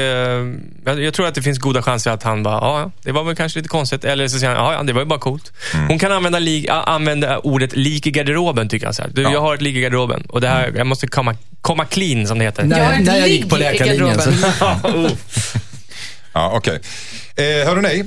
Jag, 0.84 1.02
jag 1.02 1.14
tror 1.14 1.26
att 1.26 1.34
det 1.34 1.42
finns 1.42 1.58
goda 1.58 1.82
chanser 1.82 2.10
att 2.10 2.22
han 2.22 2.42
bara, 2.42 2.54
ja, 2.54 2.90
det 3.02 3.12
var 3.12 3.24
väl 3.24 3.36
kanske 3.36 3.58
lite 3.58 3.68
konstigt. 3.68 4.04
Eller 4.04 4.28
så 4.28 4.38
säger 4.38 4.54
han, 4.54 4.64
ja, 4.64 4.72
ja, 4.72 4.82
det 4.82 4.92
var 4.92 5.00
ju 5.00 5.06
bara 5.06 5.18
coolt. 5.18 5.52
Hon 5.88 5.98
kan 5.98 6.12
använda, 6.12 6.38
li, 6.38 6.68
använda 6.68 7.38
ordet 7.38 7.76
lik 7.76 8.06
i 8.06 8.10
garderoben, 8.10 8.68
tycker 8.68 8.86
jag. 8.86 8.94
Så 8.94 9.02
här. 9.02 9.10
Du, 9.14 9.22
Ja. 9.22 9.32
Jag 9.32 9.40
har 9.40 9.54
ett 9.54 9.62
lik 9.62 9.76
i 9.76 9.80
garderoben 9.80 10.22
och 10.28 10.40
det 10.40 10.48
här, 10.48 10.72
jag 10.76 10.86
måste 10.86 11.06
komma, 11.06 11.36
komma 11.60 11.84
clean, 11.84 12.26
som 12.26 12.38
det 12.38 12.44
heter. 12.44 12.64
När, 12.64 12.92
Jag 12.94 13.04
när 13.04 13.16
jag 13.18 13.28
gick 13.28 13.48
på 13.48 13.56
läkarlinjen. 13.56 14.20
Så, 14.20 14.30
garderoben. 14.30 15.10
Ja, 16.32 16.50
okej. 16.54 16.80
Eh, 17.36 17.68
hörde 17.68 17.80
ni? 17.80 18.04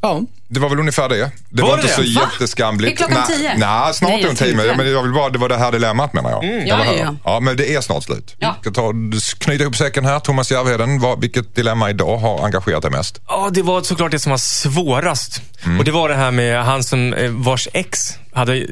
ja. 0.00 0.22
Det 0.52 0.60
var 0.60 0.68
väl 0.68 0.78
ungefär 0.78 1.08
det. 1.08 1.30
Det 1.48 1.62
Var 1.62 1.68
var, 1.68 1.76
det 1.76 1.82
inte 1.82 1.94
så 1.94 2.00
det? 2.00 2.14
Va? 2.14 2.30
jätteskamligt. 2.32 2.92
Är 2.92 2.96
klockan 3.06 3.24
Nej, 3.28 3.38
tio? 3.38 3.56
Nej, 3.56 3.94
snart 3.94 4.10
Nej, 4.10 4.22
är 4.22 4.26
jag 4.26 4.36
tio. 4.36 4.54
Men, 4.54 4.78
det. 4.78 5.02
vill 5.02 5.12
bara, 5.12 5.28
det 5.28 5.38
var 5.38 5.48
det 5.48 5.56
här 5.56 5.72
dilemmat 5.72 6.12
menar 6.12 6.30
jag. 6.30 6.44
Ja, 6.44 6.48
Eller 6.50 6.66
ja, 6.66 6.92
hur? 6.92 6.98
ja. 6.98 7.14
ja, 7.24 7.40
men 7.40 7.56
det 7.56 7.74
är 7.74 7.80
snart 7.80 8.04
slut. 8.04 8.36
Ja. 8.38 8.56
Jag 8.62 8.74
ska 8.74 8.82
ta, 8.82 8.92
knyta 9.38 9.62
ihop 9.62 9.76
säcken 9.76 10.04
här. 10.04 10.20
Thomas 10.20 10.50
Järvheden, 10.50 11.00
vad, 11.00 11.20
vilket 11.20 11.54
dilemma 11.54 11.90
idag 11.90 12.18
har 12.18 12.44
engagerat 12.44 12.82
dig 12.82 12.90
mest? 12.90 13.20
Ja, 13.28 13.50
det 13.52 13.62
var 13.62 13.82
såklart 13.82 14.10
det 14.10 14.18
som 14.18 14.30
var 14.30 14.38
svårast. 14.38 15.42
Mm. 15.64 15.78
Och 15.78 15.84
det 15.84 15.90
var 15.90 16.08
det 16.08 16.14
här 16.14 16.30
med 16.30 16.64
han 16.64 16.84
som, 16.84 17.14
eh, 17.14 17.30
vars 17.30 17.68
ex 17.72 17.98
hade, 18.32 18.66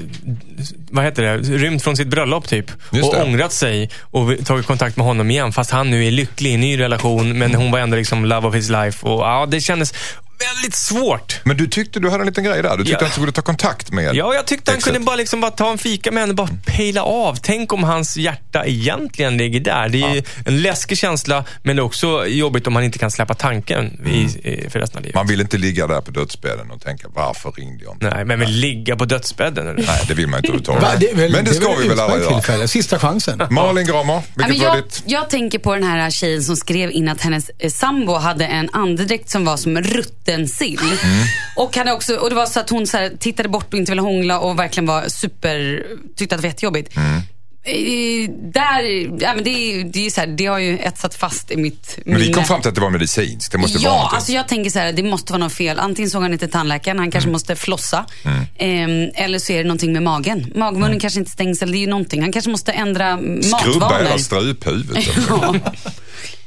vad 0.90 1.04
heter 1.04 1.22
det, 1.22 1.36
rymt 1.36 1.82
från 1.82 1.96
sitt 1.96 2.08
bröllop 2.08 2.48
typ. 2.48 2.70
Just 2.92 3.08
och 3.08 3.14
det. 3.14 3.22
ångrat 3.22 3.52
sig 3.52 3.90
och 4.00 4.30
tagit 4.44 4.66
kontakt 4.66 4.96
med 4.96 5.06
honom 5.06 5.30
igen. 5.30 5.52
Fast 5.52 5.70
han 5.70 5.90
nu 5.90 6.06
är 6.06 6.10
lycklig 6.10 6.50
i 6.50 6.54
en 6.54 6.60
ny 6.60 6.78
relation. 6.80 7.38
Men 7.38 7.54
hon 7.54 7.70
var 7.70 7.78
ändå 7.78 7.96
liksom 7.96 8.24
love 8.24 8.48
of 8.48 8.54
his 8.54 8.68
life. 8.68 9.06
Och 9.06 9.20
ja, 9.20 9.46
det 9.50 9.60
kändes 9.60 9.94
väldigt 10.54 10.74
svårt. 10.74 11.40
Men 11.44 11.56
du 11.56 11.67
tyckte 11.68 12.00
du 12.00 12.10
hade 12.10 12.22
en 12.22 12.26
liten 12.26 12.44
grej 12.44 12.62
där. 12.62 12.76
Du 12.76 12.84
tyckte 12.84 12.92
Ja. 13.04 13.06
att 13.06 13.12
du 13.14 13.20
skulle 13.20 13.32
ta 13.32 13.42
kontakt 13.42 13.92
med 13.92 14.14
Ja, 14.14 14.34
jag 14.34 14.46
tyckte 14.46 14.70
han 14.70 14.78
exet. 14.78 14.92
kunde 14.92 15.06
bara, 15.06 15.16
liksom 15.16 15.40
bara 15.40 15.50
ta 15.50 15.70
en 15.70 15.78
fika 15.78 16.10
med 16.10 16.20
henne 16.22 16.30
och 16.30 16.36
bara 16.36 16.48
pejla 16.66 17.02
av. 17.02 17.38
Tänk 17.42 17.72
om 17.72 17.84
hans 17.84 18.16
hjärta 18.16 18.66
egentligen 18.66 19.36
ligger 19.36 19.60
där. 19.60 19.88
Det 19.88 20.02
är 20.02 20.14
ju 20.14 20.22
en 20.46 20.62
läskig 20.62 20.98
känsla, 20.98 21.44
men 21.62 21.76
det 21.76 21.80
är 21.80 21.84
också 21.84 22.26
jobbigt 22.26 22.66
om 22.66 22.72
man 22.72 22.84
inte 22.84 22.98
kan 22.98 23.10
släppa 23.10 23.34
tanken 23.34 24.06
i, 24.06 24.48
i, 24.48 24.70
för 24.70 24.78
resten 24.80 24.98
av 24.98 25.02
livet. 25.02 25.14
Man 25.14 25.26
vill 25.26 25.40
inte 25.40 25.58
ligga 25.58 25.86
där 25.86 26.00
på 26.00 26.10
dödsbädden 26.10 26.70
och 26.70 26.80
tänka 26.82 27.08
varför 27.14 27.52
ringde 27.52 27.84
jag 27.84 27.94
inte? 27.94 28.10
Nej, 28.14 28.24
men 28.24 28.40
vill 28.40 28.50
ligga 28.50 28.96
på 28.96 29.04
dödsbädden 29.04 29.66
eller? 29.68 29.86
Nej, 29.86 30.04
det 30.08 30.14
vill 30.14 30.26
man 30.26 30.38
inte 30.44 30.52
Va, 30.52 30.58
överhuvudtaget. 30.76 31.00
det 31.16 31.32
Men 31.32 31.44
det 31.44 31.50
är 31.50 31.54
ska 31.54 31.74
vi 31.74 31.88
väl 31.88 32.00
alla 32.00 32.18
göra. 32.18 32.68
Sista 32.68 32.98
chansen. 32.98 33.42
Malin 33.50 33.86
Gramer, 33.86 34.12
Ja, 34.14 34.22
vilket 34.34 34.48
men 34.58 34.68
var 34.68 34.76
jag, 34.76 34.84
ditt? 34.84 35.02
jag 35.06 35.30
tänker 35.30 35.58
på 35.58 35.74
den 35.74 35.84
här 35.84 36.10
tjejen 36.10 36.42
som 36.42 36.56
skrev 36.56 36.90
in 36.90 37.08
att 37.08 37.20
hennes 37.20 37.50
eh, 37.58 37.70
sambo 37.70 38.14
hade 38.14 38.46
en 38.46 38.70
andedräkt 38.72 39.30
som 39.30 39.44
var 39.44 39.56
som 39.56 39.78
rutten 39.82 40.48
sill. 40.48 40.80
Och, 41.58 41.76
hade 41.76 41.92
också, 41.92 42.16
och 42.16 42.28
det 42.30 42.36
var 42.36 42.46
så 42.46 42.60
att 42.60 42.70
hon 42.70 42.86
så 42.86 42.96
här, 42.96 43.10
tittade 43.20 43.48
bort 43.48 43.72
och 43.74 43.78
inte 43.78 43.92
ville 43.92 44.02
hångla 44.02 44.38
och 44.40 44.58
verkligen 44.58 44.86
var 44.86 45.08
super, 45.08 45.86
tyckte 46.16 46.34
att 46.34 46.40
det 46.42 46.46
var 46.48 46.52
jättejobbigt. 46.52 46.96
Eh, 47.64 48.30
där, 48.52 48.82
ja, 49.22 49.34
men 49.34 49.44
det, 49.44 49.50
är- 49.50 49.84
det, 49.84 50.06
är 50.06 50.10
så 50.10 50.20
här, 50.20 50.26
det 50.26 50.46
har 50.46 50.58
ju 50.58 50.78
etsat 50.78 51.14
fast 51.14 51.50
i 51.50 51.56
mitt 51.56 51.98
Men 52.04 52.14
vi 52.16 52.20
minne. 52.22 52.34
kom 52.34 52.44
fram 52.44 52.60
till 52.60 52.68
att 52.68 52.74
det 52.74 52.80
var 52.80 52.90
medicinskt. 52.90 53.52
Det 53.52 53.58
måste 53.58 53.78
vara 53.78 53.84
Ja, 53.88 53.94
någonting. 53.96 54.16
alltså 54.16 54.32
jag 54.32 54.48
tänker 54.48 54.70
så 54.70 54.78
här, 54.78 54.92
det 54.92 55.02
måste 55.02 55.32
vara 55.32 55.44
något 55.44 55.52
fel. 55.52 55.78
Antingen 55.78 56.10
såg 56.10 56.22
han 56.22 56.32
inte 56.32 56.48
tandläkaren, 56.48 56.98
han 56.98 57.10
kanske 57.10 57.30
måste 57.30 57.56
flossa. 57.56 58.04
Ehm, 58.58 59.10
eller 59.14 59.38
så 59.38 59.52
är 59.52 59.58
det 59.58 59.64
någonting 59.64 59.92
med 59.92 60.02
magen. 60.02 60.52
Magmunnen 60.54 61.00
kanske 61.00 61.18
inte 61.20 61.30
stängs, 61.32 61.62
eller 61.62 61.72
det 61.72 61.78
är 61.78 61.80
ju 61.80 61.86
någonting. 61.86 62.22
Han 62.22 62.32
kanske 62.32 62.50
måste 62.50 62.72
ändra 62.72 63.16
Skrubba 63.42 63.80
matvanor. 63.80 64.04
hela 64.04 64.18
struphuvudet. 64.18 65.08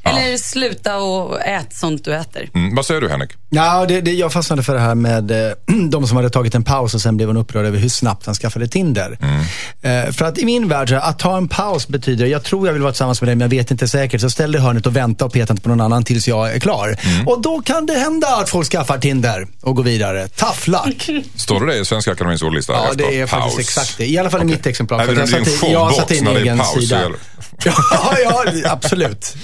Ja. 0.04 0.20
Eller 0.20 0.38
sluta 0.38 0.98
och 0.98 1.42
ät 1.42 1.74
sånt 1.74 2.06
du 2.06 2.16
äter. 2.16 2.50
Mm, 2.56 2.76
vad 2.76 2.86
säger 2.86 3.02
du 3.02 3.10
Henrik? 3.10 3.32
Ja, 3.50 3.86
det, 3.88 4.02
det, 4.02 4.12
jag 4.12 4.34
fastnade 4.34 4.64
för 4.64 4.74
det 4.74 4.80
här 4.80 4.96
med 4.96 5.32
eh, 5.32 5.52
de 5.90 6.08
som 6.08 6.18
hade 6.18 6.30
tagit 6.30 6.56
en 6.56 6.64
paus 6.64 6.94
och 6.94 7.02
sen 7.02 7.18
blev 7.18 7.30
hon 7.30 7.38
upprörd 7.38 7.66
över 7.66 7.78
hur 7.80 7.90
snabbt 7.90 8.26
han 8.26 8.36
skaffade 8.36 8.68
Tinder. 8.68 9.18
Eh, 9.82 10.12
för 10.12 10.26
att 10.26 10.38
i 10.38 10.46
min 10.46 10.68
värld, 10.68 10.92
att 10.92 11.20
ta 11.20 11.38
en 11.38 11.48
paus 11.48 11.88
betyder, 11.88 12.26
jag 12.26 12.44
tror 12.44 12.68
jag 12.68 12.74
vill 12.74 12.82
vara 12.82 12.92
tillsammans 12.92 13.22
med 13.22 13.28
dig 13.28 13.36
men 13.36 13.42
jag 13.42 13.50
vet 13.58 13.72
inte 13.72 13.88
säkert. 13.88 14.22
Så 14.22 14.30
ställ 14.30 14.52
dig 14.52 14.62
i 14.62 14.64
hörnet 14.64 14.86
och 14.86 14.96
vänta 14.96 15.26
och 15.26 15.34
peta 15.34 15.54
inte 15.54 15.64
på 15.64 15.70
någon 15.70 15.82
annan 15.82 16.04
tills 16.04 16.28
jag 16.28 16.56
är 16.56 16.60
klar. 16.60 16.96
Och 17.26 17.42
då 17.42 17.62
kan 17.62 17.86
det 17.86 17.94
hända 17.94 18.28
att 18.28 18.50
folk 18.50 18.72
skaffar 18.72 18.98
Tinder 18.98 19.48
och 19.62 19.76
går 19.76 19.84
vidare. 19.84 20.28
Tough 20.28 20.70
luck. 20.70 21.10
Står 21.36 21.66
det 21.66 21.74
det 21.74 21.80
i 21.80 21.86
Svenska 21.86 22.12
Akademiens 22.12 22.42
ordlista? 22.42 22.74
Ja, 22.74 22.90
det 22.96 23.20
är 23.22 23.28
paus? 23.28 23.44
faktiskt 23.44 23.60
exakt 23.60 23.98
det. 23.98 24.06
I 24.06 24.18
alla 24.18 24.30
fall 24.30 24.42
i 24.42 24.46
mitt 24.46 24.66
exemplar. 24.66 25.04
Även 25.04 25.28
satte- 25.28 25.68
jag 25.72 25.94
satte 25.96 26.16
showbox 26.16 26.20
in 26.20 26.24
när 26.24 26.34
det 26.34 26.40
är 26.40 26.42
egen 26.42 26.58
paus, 26.58 26.74
sida. 26.74 27.02
Ja, 27.66 27.74
ja, 28.24 28.44
absolut. 28.66 29.36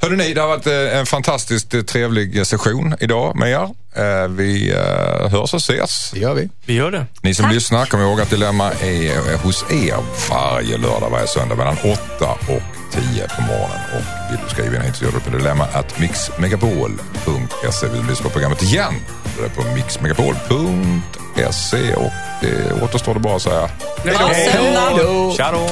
Hörde 0.00 0.16
ni, 0.16 0.34
det 0.34 0.40
har 0.40 0.48
varit 0.48 0.66
eh, 0.66 0.98
en 0.98 1.06
fantastiskt 1.06 1.74
eh, 1.74 1.82
trevlig 1.82 2.46
session 2.46 2.94
idag 3.00 3.36
med 3.36 3.50
er. 3.50 3.68
Eh, 3.96 4.28
Vi 4.28 4.70
eh, 4.72 5.28
hörs 5.30 5.54
och 5.54 5.60
ses. 5.60 6.10
Det 6.14 6.20
gör 6.20 6.34
vi. 6.34 6.48
Vi 6.66 6.74
gör 6.74 6.90
det. 6.90 7.06
Ni 7.22 7.34
som 7.34 7.50
lyssnar, 7.50 7.86
kom 7.86 8.00
ihåg 8.00 8.20
att 8.20 8.30
Dilemma 8.30 8.72
är 8.72 9.32
eh, 9.32 9.40
hos 9.40 9.64
er 9.70 9.94
varje 10.30 10.78
lördag, 10.78 11.10
varje 11.10 11.26
söndag 11.26 11.54
mellan 11.54 11.76
8 12.18 12.26
och 12.30 12.62
10 12.92 13.28
på 13.36 13.42
morgonen. 13.42 13.78
Och 13.94 14.32
vill 14.32 14.38
du 14.44 14.50
skriva 14.54 14.76
in 14.76 14.82
hit 14.82 14.96
så 14.96 15.04
gör 15.04 15.12
du 15.12 15.20
på 15.20 15.30
dilemma 15.36 15.64
att 15.72 15.98
mixmegapol.se. 15.98 17.86
Vill 17.88 18.02
du 18.02 18.08
lyssna 18.08 18.24
på 18.24 18.30
programmet 18.30 18.62
igen? 18.62 18.94
Då 19.36 19.44
är 19.44 19.48
det 19.48 19.54
på 19.54 19.62
mixmegapol.se 19.74 21.94
och 21.94 22.10
det 22.40 22.82
återstår 22.82 23.14
det 23.14 23.20
bara 23.20 23.36
att 23.36 23.42
säga! 23.42 23.70
Hej 24.04 24.96
då. 24.98 25.34
Tja 25.36 25.50
då. 25.52 25.68